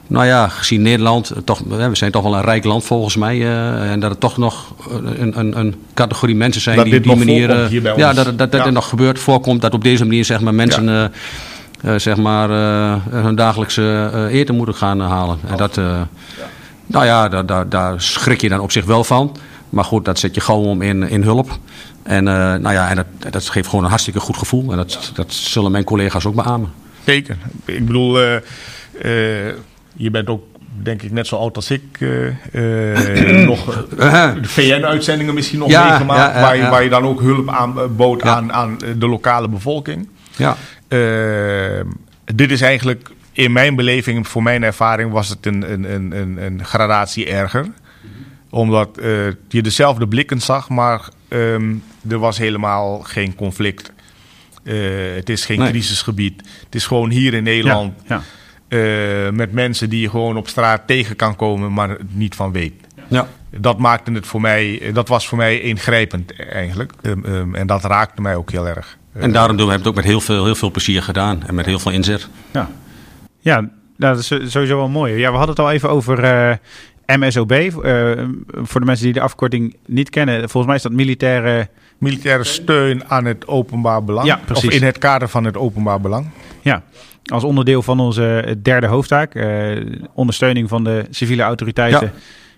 nou 0.08 0.26
ja, 0.26 0.48
gezien 0.48 0.82
Nederland, 0.82 1.30
eh, 1.30 1.38
toch, 1.44 1.62
we 1.68 1.90
zijn 1.96 2.12
toch 2.12 2.24
wel 2.24 2.36
een 2.36 2.42
rijk 2.42 2.64
land 2.64 2.84
volgens 2.84 3.16
mij. 3.16 3.38
Uh, 3.38 3.92
en 3.92 4.00
dat 4.00 4.12
er 4.12 4.18
toch 4.18 4.38
nog 4.38 4.74
een, 5.18 5.40
een, 5.40 5.60
een 5.60 5.76
categorie 5.94 6.36
mensen 6.36 6.62
zijn 6.62 6.76
dat 6.76 6.86
die 6.86 6.98
op 6.98 7.04
die 7.04 7.16
manier. 7.16 7.72
Uh, 7.74 7.96
ja, 7.98 8.14
dat, 8.14 8.26
dat, 8.26 8.38
dat 8.38 8.54
ja. 8.54 8.66
er 8.66 8.72
nog 8.72 8.90
gebeurt, 8.90 9.20
voorkomt 9.20 9.62
dat 9.62 9.74
op 9.74 9.84
deze 9.84 10.06
manier 10.06 10.26
zeg 10.26 10.40
maar, 10.40 10.54
mensen 10.54 10.86
ja. 10.86 11.12
uh, 11.86 11.96
zeg 12.00 12.18
maar, 12.18 12.50
hun 13.10 13.36
dagelijkse 13.36 14.12
eten 14.32 14.56
moeten 14.56 14.76
gaan 14.76 15.00
halen. 15.00 15.40
En 15.48 15.58
dat, 15.58 15.76
nou 16.86 17.06
ja, 17.06 17.30
daar, 17.30 17.46
daar, 17.46 17.70
daar 17.70 18.02
schrik 18.02 18.42
je 18.42 18.50
dan 18.50 18.60
op 18.60 18.72
zich 18.72 18.86
wel 18.86 19.04
van. 19.04 19.36
Maar 19.70 19.84
goed, 19.84 20.06
dat 20.06 20.20
zet 20.20 20.36
je 20.36 20.42
gewoon 20.42 20.66
om 20.66 20.82
in, 20.82 21.10
in 21.10 21.24
hulp. 21.24 21.58
En, 22.04 22.24
nou 22.24 22.72
ja, 22.72 22.90
en 22.90 22.96
dat, 22.96 23.06
dat 23.32 23.50
geeft 23.50 23.68
gewoon 23.68 23.84
een 23.84 23.90
hartstikke 23.90 24.20
goed 24.20 24.38
gevoel. 24.38 24.72
En 24.72 24.78
dat, 24.78 25.12
dat 25.14 25.34
zullen 25.34 25.72
mijn 25.72 25.84
collega's 25.84 26.26
ook 26.26 26.36
beamen. 26.36 26.70
Zeker. 27.06 27.38
Ik 27.66 27.86
bedoel 27.86 28.20
je 29.94 30.12
bent 30.12 30.28
ook 30.28 30.44
denk 30.82 31.02
ik 31.02 31.12
net 31.12 31.28
zo 31.28 31.36
oud 31.36 31.56
als 31.56 31.72
ik, 31.72 32.00
nog 33.46 33.88
de 33.88 34.40
VN-uitzendingen 34.42 35.34
misschien 35.34 35.60
nog 35.60 35.68
meegemaakt, 35.68 36.40
waar, 36.40 36.58
je, 36.58 36.70
waar 36.70 36.84
je 36.84 36.90
dan 36.90 37.04
ook 37.04 37.22
hulp 37.22 37.50
aan 37.50 37.96
bood 37.96 38.22
aan, 38.22 38.54
aan 38.54 38.78
de 38.98 39.08
lokale 39.08 39.48
bevolking. 39.48 40.10
Ja. 40.36 40.58
dit 42.26 42.52
is 42.52 42.62
eigenlijk 42.62 43.10
in 43.34 43.52
mijn 43.52 43.76
beleving, 43.76 44.28
voor 44.28 44.44
mijn 44.44 44.64
ervaring, 44.64 45.12
was 45.12 45.30
het 45.30 45.46
een, 45.46 45.72
een, 45.72 45.94
een, 45.94 46.38
een, 46.38 46.66
gradatie 46.66 47.26
erger. 47.26 47.68
Omdat 48.50 49.00
uh, 49.00 49.06
je 49.48 49.62
dezelfde 49.62 50.08
blikken 50.08 50.42
zag, 50.42 50.70
maar 50.70 51.10
um, 51.30 51.84
er 52.10 52.20
was 52.20 52.38
helemaal 52.38 53.00
geen 53.00 53.36
conflict. 53.36 53.92
Uh, 54.64 55.16
het 55.16 55.30
is 55.30 55.46
geen 55.46 55.68
crisisgebied. 55.68 56.42
Het 56.66 56.76
is 56.76 56.86
gewoon 56.86 57.10
hier 57.10 57.34
in 57.34 57.44
Nederland. 57.44 57.94
Ja, 58.08 58.16
ja. 58.16 58.22
Uh, 58.74 59.30
met 59.30 59.52
mensen 59.52 59.90
die 59.90 60.02
je 60.02 60.10
gewoon 60.10 60.38
op 60.38 60.48
straat 60.48 60.82
tegen 60.86 61.16
kan 61.16 61.36
komen, 61.36 61.74
maar 61.74 61.98
niet 62.10 62.36
van 62.36 62.52
weet. 62.52 62.74
Ja. 63.08 63.28
Dat 63.58 63.78
maakte 63.78 64.12
het 64.12 64.28
voor 64.28 64.42
mij, 64.42 64.92
dat 64.94 65.08
was 65.08 65.28
voor 65.28 65.38
mij 65.38 65.60
ingrijpend 65.60 66.40
eigenlijk. 66.40 66.92
Um, 67.02 67.26
um, 67.26 67.56
en 67.56 67.68
dat 67.68 67.84
raakte 67.84 68.22
mij 68.22 68.36
ook 68.36 68.52
heel 68.52 68.68
erg. 68.68 68.98
En 69.14 69.32
daarom 69.32 69.58
doen 69.58 69.68
we 69.68 69.74
het 69.74 69.88
ook 69.88 69.96
met 69.96 70.04
heel 70.04 70.22
veel, 70.22 70.46
heel 70.46 70.56
veel 70.56 70.72
plezier 70.72 71.04
gedaan 71.04 71.44
en 71.48 71.56
met 71.56 71.66
heel 71.66 71.80
veel 71.80 71.92
inzet. 71.92 72.30
Ja, 72.52 72.70
ja, 73.40 73.60
nou, 73.98 74.16
dat 74.16 74.18
is 74.18 74.52
sowieso 74.52 74.78
wel 74.78 74.90
mooi. 74.90 75.14
Ja, 75.14 75.32
we 75.32 75.38
hadden 75.38 75.56
het 75.56 75.66
al 75.66 75.72
even 75.72 75.90
over 75.90 76.24
uh, 76.24 76.52
eh, 76.52 76.58
MSOB. 77.06 77.52
Uh, 77.52 78.12
eh, 78.12 78.30
voor 78.52 78.80
de 78.80 78.86
mensen 78.86 79.06
die 79.06 79.14
de 79.14 79.22
afkorting 79.22 79.76
niet 79.86 80.10
kennen, 80.10 80.40
volgens 80.40 80.66
mij 80.66 80.76
is 80.76 80.82
dat 80.82 80.92
militaire... 80.92 81.70
Militaire 81.98 82.44
steun 82.44 83.10
aan 83.10 83.26
het 83.26 83.48
openbaar 83.48 84.04
belang. 84.04 84.28
Ja, 84.28 84.40
precies. 84.46 84.68
Of 84.68 84.74
in 84.74 84.84
het 84.84 84.98
kader 84.98 85.28
van 85.28 85.44
het 85.44 85.58
openbaar 85.58 86.02
belang. 86.02 86.30
Ja, 86.62 86.84
als 87.24 87.44
onderdeel 87.44 87.82
van 87.82 88.00
onze 88.00 88.58
derde 88.62 88.88
hoofdtaak. 88.88 89.36
Uh, 89.36 89.86
ondersteuning 90.14 90.70
van 90.70 90.84
de 90.84 91.06
civiele 91.10 91.42
autoriteiten 91.44 92.12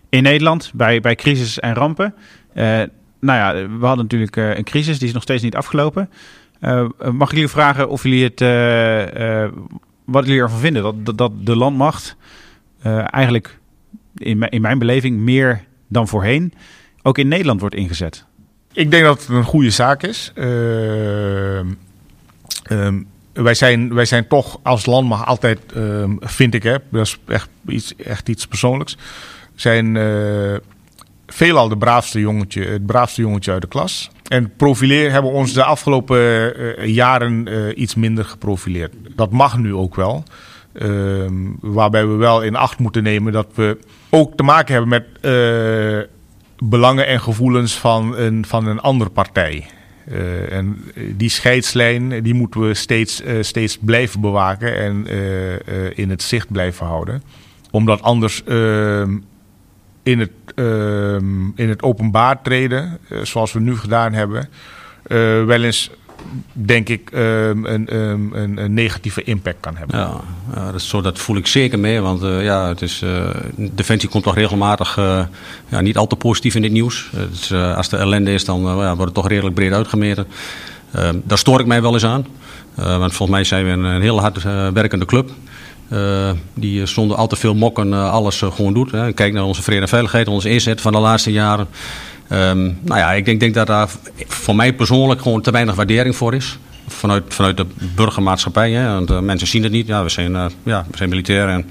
in 0.10 0.24
Nederland 0.24 0.72
bij, 0.74 1.02
bij 1.02 1.16
crisis 1.16 1.60
en 1.60 1.74
rampen. 1.74 2.14
nou 2.54 2.90
ja, 3.20 3.54
we 3.54 3.86
hadden 3.86 4.06
natuurlijk 4.06 4.36
een 4.36 4.64
crisis, 4.64 4.98
die 5.00 5.08
is 5.08 5.14
nog 5.14 5.24
steeds 5.24 5.44
niet 5.44 5.56
afgelopen. 5.56 6.10
mag 7.12 7.30
ik 7.30 7.36
jullie 7.36 7.48
vragen 7.48 7.90
of 7.90 8.04
jullie 8.04 8.24
het 8.24 8.40
wat 10.06 10.26
jullie 10.26 10.42
ervan 10.42 10.60
vinden. 10.60 11.04
Dat, 11.04 11.18
dat, 11.18 11.32
de 11.46 11.56
landmacht 11.56 12.16
eigenlijk 13.06 13.60
in, 14.16 14.42
in 14.42 14.62
mijn 14.62 14.80
beleving 14.80 15.18
meer 15.18 15.64
dan 15.88 16.08
voorheen 16.08 16.54
ook 17.06 17.18
in 17.18 17.28
Nederland 17.28 17.60
wordt 17.60 17.76
ingezet. 17.76 18.26
Ik 18.74 18.92
denk 18.92 19.04
dat 19.04 19.20
het 19.20 19.30
een 19.30 19.44
goede 19.44 19.70
zaak 19.70 20.04
is. 20.04 20.32
Um, 20.36 21.78
wij, 23.44 23.54
zijn, 23.54 23.94
wij 23.94 24.06
zijn 24.06 24.28
toch 24.28 24.60
als 24.64 24.86
landmacht 24.86 25.26
altijd, 25.26 25.60
uh, 25.76 26.04
vind 26.20 26.54
ik, 26.54 26.64
hè, 26.64 26.76
dat 26.92 27.06
is 27.06 27.20
echt 27.28 27.50
iets, 27.68 27.96
echt 27.96 28.30
iets 28.30 28.48
persoonlijks, 28.48 28.98
zijn 29.56 29.96
uh, 29.96 30.56
veelal 31.28 31.70
de 31.70 31.78
braafste 31.78 32.20
jongetje, 32.20 32.66
het 32.66 32.86
braafste 32.86 33.22
jongetje 33.22 33.52
uit 33.52 33.62
de 33.62 33.68
klas. 33.68 34.10
En 34.28 34.56
profileer 34.56 35.12
hebben 35.12 35.32
ons 35.32 35.54
de 35.54 35.64
afgelopen 35.64 36.20
uh, 36.60 36.86
jaren 36.86 37.48
uh, 37.48 37.78
iets 37.78 37.96
minder 37.96 38.26
geprofileerd. 38.26 38.94
Dat 39.16 39.32
mag 39.32 39.58
nu 39.58 39.74
ook 39.74 39.96
wel. 39.96 40.24
Uh, 40.74 41.26
waarbij 41.60 42.08
we 42.08 42.14
wel 42.14 42.42
in 42.42 42.56
acht 42.56 42.80
moeten 42.80 43.04
nemen 43.04 43.34
dat 43.34 43.48
we 43.54 43.78
ook 44.10 44.36
te 44.36 44.44
maken 44.44 44.74
hebben 44.74 44.90
met 44.90 45.06
belangen 46.58 47.08
en 47.08 47.22
gevoelens 47.22 47.74
van 47.78 48.18
een, 48.18 48.46
van 48.46 48.68
een 48.68 48.80
andere 48.80 49.10
partij. 49.10 49.66
En 50.50 50.84
die 51.16 51.30
scheidslijn 51.30 52.24
die 52.24 52.34
moeten 52.34 52.68
we 52.68 52.74
steeds, 52.74 53.24
steeds 53.40 53.78
blijven 53.78 54.22
bewaken 54.22 54.78
en 54.78 55.08
in 55.96 56.10
het 56.10 56.22
zicht 56.22 56.52
blijven 56.52 56.86
houden. 56.86 57.24
Omdat 57.72 58.02
anders 58.02 58.44
ehm, 58.44 59.18
in 60.04 60.20
het, 60.20 60.32
ehm, 60.56 61.48
in 61.56 61.70
het 61.70 61.84
openbaar 61.84 62.42
treden, 62.42 62.98
zoals 63.24 63.54
we 63.54 63.60
nu 63.60 63.78
gedaan 63.78 64.14
hebben, 64.14 64.50
wel 65.48 65.64
eens, 65.64 65.92
denk 66.54 66.90
ik, 66.90 67.12
um, 67.14 67.66
een, 67.66 67.96
een, 67.96 68.58
een, 68.58 68.74
negatieve 68.74 69.24
impact 69.24 69.60
kan 69.60 69.76
hebben. 69.76 70.00
Ja, 70.00 70.72
dat, 70.72 70.82
zo, 70.82 71.02
dat 71.02 71.20
voel 71.20 71.38
ik 71.38 71.48
zeker 71.48 71.80
mee, 71.80 72.00
want 72.00 72.24
uh, 72.24 72.44
ja, 72.44 72.68
het 72.68 72.82
is, 72.82 73.04
Defensie 73.56 74.10
komt 74.10 74.24
toch 74.24 74.36
regelmatig 74.36 74.96
ja, 75.68 75.82
niet 75.82 75.98
al 75.98 76.08
te 76.08 76.16
positief 76.16 76.56
in 76.56 76.62
dit 76.62 76.72
nieuws. 76.72 77.10
Dus, 77.30 77.54
als 77.54 77.90
de 77.90 77.98
ellende 77.98 78.34
is, 78.34 78.46
dan 78.46 78.62
ja, 78.62 78.86
wordt 78.86 79.04
het 79.04 79.14
toch 79.14 79.28
redelijk 79.28 79.56
breed 79.56 79.72
uitgemeten. 79.72 80.28
Ehm, 80.92 81.20
daar 81.24 81.38
stoor 81.38 81.60
ik 81.60 81.66
mij 81.66 81.82
wel 81.82 81.94
eens 81.94 82.06
aan. 82.06 82.26
want 82.76 83.14
volgens 83.14 83.30
mij 83.30 83.44
zijn 83.44 83.66
we 83.66 83.72
een, 83.72 83.84
een 83.84 84.02
heel 84.02 84.20
hard 84.20 84.44
werkende 84.74 85.06
club. 85.06 85.30
Die 86.54 86.86
zonder 86.86 87.18
al 87.18 87.28
te 87.28 87.36
veel 87.36 87.56
mokken 87.56 88.12
alles 88.12 88.38
gewoon 88.38 88.74
doet. 88.74 88.92
Hè. 88.92 89.14
Kijk 89.14 89.34
naar 89.34 89.44
onze 89.44 89.64
vrede 89.64 89.82
en 89.82 89.88
veiligheid, 89.88 90.28
onze 90.28 90.50
inzet 90.50 90.82
van 90.82 90.92
de 90.92 91.00
laatste 91.00 91.32
jaren. 91.32 91.68
Um, 92.32 92.80
nou 92.82 93.00
ja, 93.00 93.12
ik 93.12 93.26
denk, 93.26 93.40
denk, 93.40 93.54
dat 93.54 93.68
daar 93.68 93.90
voor 94.28 94.56
mij 94.56 94.74
persoonlijk 94.74 95.22
gewoon 95.22 95.42
te 95.42 95.52
weinig 95.52 95.76
waardering 95.76 96.16
voor 96.16 96.34
is. 96.34 96.58
Vanuit, 96.88 97.24
vanuit 97.28 97.58
de 97.58 97.66
burgermaatschappij. 97.96 98.72
Hè. 98.72 98.94
Want 98.94 99.22
mensen 99.22 99.48
zien 99.48 99.64
het 99.64 99.72
niet. 99.72 99.88
Ja, 99.88 100.04
we 100.04 100.10
zijn, 100.10 100.32
ja, 100.64 100.86
we 100.92 100.98
zijn 100.98 101.10
militair 101.10 101.48
en 101.48 101.66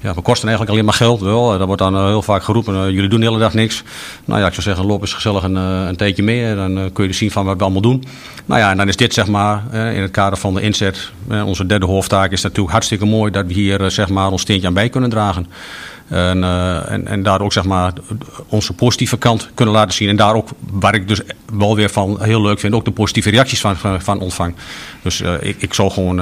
ja, 0.00 0.14
we 0.14 0.20
kosten 0.20 0.48
eigenlijk 0.48 0.70
alleen 0.70 0.84
maar 0.84 0.94
geld. 0.94 1.20
Wel. 1.20 1.58
Dat 1.58 1.66
wordt 1.66 1.82
dan 1.82 2.06
heel 2.06 2.22
vaak 2.22 2.42
geroepen, 2.42 2.92
jullie 2.92 3.08
doen 3.08 3.20
de 3.20 3.26
hele 3.26 3.38
dag 3.38 3.54
niks. 3.54 3.82
Nou 4.24 4.40
ja, 4.40 4.46
ik 4.46 4.52
zou 4.52 4.62
zeggen, 4.62 4.86
loop 4.86 5.00
eens 5.00 5.12
gezellig 5.12 5.42
een, 5.42 5.54
een 5.54 5.96
tijdje 5.96 6.22
mee. 6.22 6.54
Dan 6.54 6.90
kun 6.92 7.02
je 7.02 7.08
dus 7.08 7.18
zien 7.18 7.30
van 7.30 7.44
wat 7.44 7.56
we 7.56 7.62
allemaal 7.62 7.82
doen. 7.82 8.04
Nou 8.44 8.60
ja, 8.60 8.70
en 8.70 8.76
dan 8.76 8.88
is 8.88 8.96
dit 8.96 9.14
zeg 9.14 9.26
maar 9.26 9.62
in 9.74 10.02
het 10.02 10.10
kader 10.10 10.38
van 10.38 10.54
de 10.54 10.60
inzet. 10.60 11.10
Onze 11.44 11.66
derde 11.66 11.86
hoofdtaak 11.86 12.30
is 12.30 12.42
natuurlijk 12.42 12.72
hartstikke 12.72 13.04
mooi 13.04 13.30
dat 13.30 13.46
we 13.46 13.52
hier 13.52 13.90
zeg 13.90 14.08
maar 14.08 14.30
ons 14.30 14.42
steentje 14.42 14.66
aan 14.66 14.74
bij 14.74 14.88
kunnen 14.88 15.10
dragen. 15.10 15.46
En, 16.08 16.38
uh, 16.38 16.90
en, 16.90 17.06
en 17.06 17.22
daar 17.22 17.40
ook 17.40 17.52
zeg 17.52 17.64
maar 17.64 17.92
onze 18.48 18.72
positieve 18.72 19.16
kant 19.16 19.50
kunnen 19.54 19.74
laten 19.74 19.94
zien. 19.94 20.08
En 20.08 20.16
daar 20.16 20.34
ook, 20.34 20.48
waar 20.70 20.94
ik 20.94 21.08
dus 21.08 21.20
wel 21.52 21.76
weer 21.76 21.90
van 21.90 22.22
heel 22.22 22.42
leuk 22.42 22.58
vind, 22.60 22.74
ook 22.74 22.84
de 22.84 22.90
positieve 22.90 23.30
reacties 23.30 23.60
van, 23.60 23.76
van 23.98 24.20
ontvang. 24.20 24.54
Dus 25.02 25.20
uh, 25.20 25.32
ik, 25.40 25.56
ik 25.62 25.74
zou 25.74 25.90
gewoon, 25.90 26.16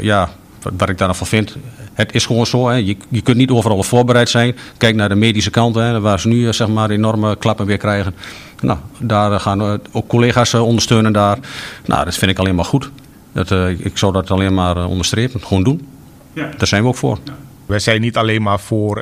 ja, 0.00 0.28
wat, 0.62 0.72
wat 0.76 0.88
ik 0.88 0.98
daarvan 0.98 1.26
vind, 1.26 1.56
het 1.92 2.14
is 2.14 2.26
gewoon 2.26 2.46
zo. 2.46 2.68
Hè. 2.68 2.74
Je, 2.74 2.96
je 3.08 3.20
kunt 3.20 3.36
niet 3.36 3.50
overal 3.50 3.82
voorbereid 3.82 4.28
zijn. 4.28 4.56
Kijk 4.76 4.94
naar 4.94 5.08
de 5.08 5.14
medische 5.14 5.50
kant, 5.50 5.74
hè, 5.74 6.00
waar 6.00 6.20
ze 6.20 6.28
nu 6.28 6.52
zeg 6.52 6.68
maar 6.68 6.90
enorme 6.90 7.36
klappen 7.36 7.66
weer 7.66 7.76
krijgen. 7.76 8.14
Nou, 8.60 8.78
daar 8.98 9.40
gaan 9.40 9.58
we 9.58 9.80
ook 9.92 10.08
collega's 10.08 10.54
ondersteunen 10.54 11.12
daar. 11.12 11.38
Nou, 11.86 12.04
dat 12.04 12.14
vind 12.14 12.30
ik 12.30 12.38
alleen 12.38 12.54
maar 12.54 12.64
goed. 12.64 12.90
Dat, 13.32 13.50
ik 13.78 13.98
zou 13.98 14.12
dat 14.12 14.30
alleen 14.30 14.54
maar 14.54 14.86
onderstrepen. 14.86 15.40
Gewoon 15.40 15.62
doen. 15.62 15.88
Ja. 16.32 16.50
Daar 16.56 16.66
zijn 16.66 16.82
we 16.82 16.88
ook 16.88 16.96
voor. 16.96 17.18
Ja. 17.24 17.32
Wij 17.66 17.78
zijn 17.78 18.00
niet 18.00 18.16
alleen 18.16 18.42
maar 18.42 18.60
voor 18.60 18.98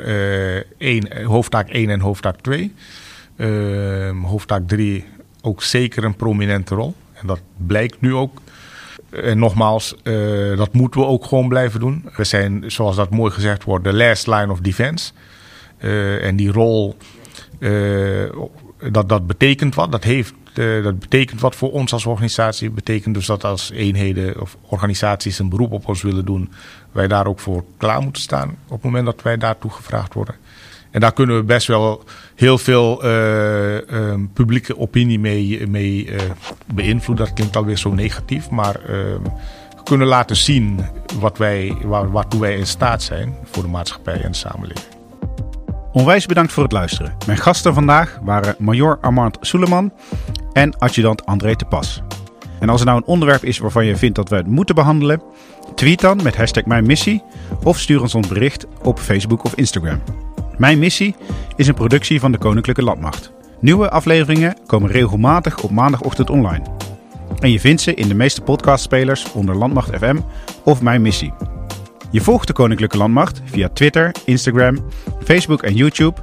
één, 0.77 1.23
hoofdtaak 1.23 1.69
1 1.69 1.89
en 1.89 1.99
hoofdtaak 1.99 2.41
2. 2.41 2.73
hoofdtaak 4.23 4.67
3 4.67 5.05
ook 5.41 5.63
zeker 5.63 6.03
een 6.03 6.15
prominente 6.15 6.75
rol. 6.75 6.95
En 7.13 7.27
dat 7.27 7.41
blijkt 7.57 8.01
nu 8.01 8.13
ook. 8.13 8.41
En 9.09 9.39
nogmaals, 9.39 9.95
uh, 10.03 10.57
dat 10.57 10.73
moeten 10.73 11.01
we 11.01 11.07
ook 11.07 11.25
gewoon 11.25 11.47
blijven 11.47 11.79
doen. 11.79 12.09
We 12.15 12.23
zijn, 12.23 12.63
zoals 12.67 12.95
dat 12.95 13.09
mooi 13.09 13.31
gezegd 13.31 13.63
wordt, 13.63 13.83
de 13.83 13.93
last 13.93 14.27
line 14.27 14.51
of 14.51 14.59
defense. 14.59 15.11
Uh, 15.79 16.25
en 16.25 16.35
die 16.35 16.51
rol, 16.51 16.95
uh, 17.59 18.29
dat, 18.91 19.09
dat 19.09 19.27
betekent 19.27 19.75
wat. 19.75 19.91
Dat, 19.91 20.03
heeft, 20.03 20.33
dat 20.53 20.99
betekent 20.99 21.41
wat 21.41 21.55
voor 21.55 21.71
ons 21.71 21.93
als 21.93 22.05
organisatie. 22.05 22.69
Betekent 22.69 23.15
dus 23.15 23.25
dat 23.25 23.43
als 23.43 23.71
eenheden 23.71 24.41
of 24.41 24.57
organisaties 24.61 25.39
een 25.39 25.49
beroep 25.49 25.71
op 25.71 25.87
ons 25.87 26.01
willen 26.01 26.25
doen, 26.25 26.51
wij 26.91 27.07
daar 27.07 27.27
ook 27.27 27.39
voor 27.39 27.63
klaar 27.77 28.01
moeten 28.01 28.21
staan 28.21 28.49
op 28.49 28.71
het 28.71 28.83
moment 28.83 29.05
dat 29.05 29.21
wij 29.21 29.37
daartoe 29.37 29.71
gevraagd 29.71 30.13
worden. 30.13 30.35
En 30.91 30.99
daar 30.99 31.13
kunnen 31.13 31.35
we 31.35 31.43
best 31.43 31.67
wel 31.67 32.03
heel 32.35 32.57
veel 32.57 33.05
uh, 33.05 33.75
uh, 33.75 34.13
publieke 34.33 34.77
opinie 34.77 35.19
mee, 35.19 35.67
mee 35.67 36.05
uh, 36.05 36.19
beïnvloeden. 36.73 37.25
Dat 37.25 37.33
klinkt 37.33 37.55
alweer 37.55 37.77
zo 37.77 37.93
negatief, 37.93 38.49
maar 38.49 38.79
we 39.81 39.83
kunnen 39.83 40.07
laten 40.07 40.35
zien 40.35 40.79
wat 41.19 41.37
wij, 41.37 41.77
waar, 41.83 42.11
waartoe 42.11 42.39
wij 42.39 42.57
in 42.57 42.67
staat 42.67 43.03
zijn 43.03 43.35
voor 43.43 43.63
de 43.63 43.69
maatschappij 43.69 44.21
en 44.21 44.31
de 44.31 44.37
samenleving. 44.37 44.90
Onwijs 45.93 46.25
bedankt 46.25 46.51
voor 46.51 46.63
het 46.63 46.71
luisteren. 46.71 47.13
Mijn 47.25 47.37
gasten 47.37 47.73
vandaag 47.73 48.19
waren 48.23 48.55
Major 48.57 48.97
Armand 49.01 49.37
Soeleman 49.41 49.93
en 50.53 50.77
adjudant 50.77 51.25
André 51.25 51.55
de 51.55 51.65
Pas. 51.65 52.01
En 52.59 52.69
als 52.69 52.79
er 52.79 52.85
nou 52.85 52.97
een 52.97 53.07
onderwerp 53.07 53.43
is 53.43 53.57
waarvan 53.57 53.85
je 53.85 53.95
vindt 53.95 54.15
dat 54.15 54.29
we 54.29 54.35
het 54.35 54.47
moeten 54.47 54.75
behandelen, 54.75 55.21
tweet 55.75 55.99
dan 55.99 56.19
met 56.23 56.35
hashtag 56.35 56.65
mijn 56.65 56.85
missie 56.85 57.23
of 57.63 57.79
stuur 57.79 58.01
ons 58.01 58.13
een 58.13 58.25
bericht 58.27 58.65
op 58.81 58.99
Facebook 58.99 59.43
of 59.43 59.55
Instagram. 59.55 60.01
Mijn 60.57 60.79
missie 60.79 61.15
is 61.55 61.67
een 61.67 61.73
productie 61.73 62.19
van 62.19 62.31
de 62.31 62.37
Koninklijke 62.37 62.83
Landmacht. 62.83 63.31
Nieuwe 63.59 63.89
afleveringen 63.89 64.57
komen 64.65 64.91
regelmatig 64.91 65.63
op 65.63 65.71
maandagochtend 65.71 66.29
online. 66.29 66.65
En 67.39 67.51
je 67.51 67.59
vindt 67.59 67.81
ze 67.81 67.93
in 67.93 68.07
de 68.07 68.15
meeste 68.15 68.41
podcastspelers 68.41 69.31
onder 69.31 69.55
Landmacht 69.55 69.97
FM 69.97 70.17
of 70.63 70.81
Mijn 70.81 71.01
Missie. 71.01 71.33
Je 72.11 72.21
volgt 72.21 72.47
de 72.47 72.53
Koninklijke 72.53 72.97
Landmacht 72.97 73.41
via 73.45 73.69
Twitter, 73.69 74.15
Instagram, 74.25 74.77
Facebook 75.23 75.63
en 75.63 75.75
YouTube. 75.75 76.21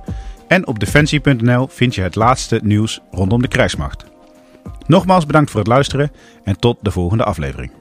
En 0.49 0.67
op 0.67 0.79
defensie.nl 0.79 1.67
vind 1.69 1.95
je 1.95 2.03
het 2.03 2.15
laatste 2.15 2.61
nieuws 2.63 3.01
rondom 3.11 3.43
de 3.43 3.49
krijgsmacht. 3.49 4.05
Nogmaals 4.87 5.27
bedankt 5.27 5.51
voor 5.51 5.61
het 5.61 5.69
luisteren 5.69 6.11
en 6.45 6.59
tot 6.59 6.79
de 6.81 6.91
volgende 6.91 7.25
aflevering. 7.25 7.78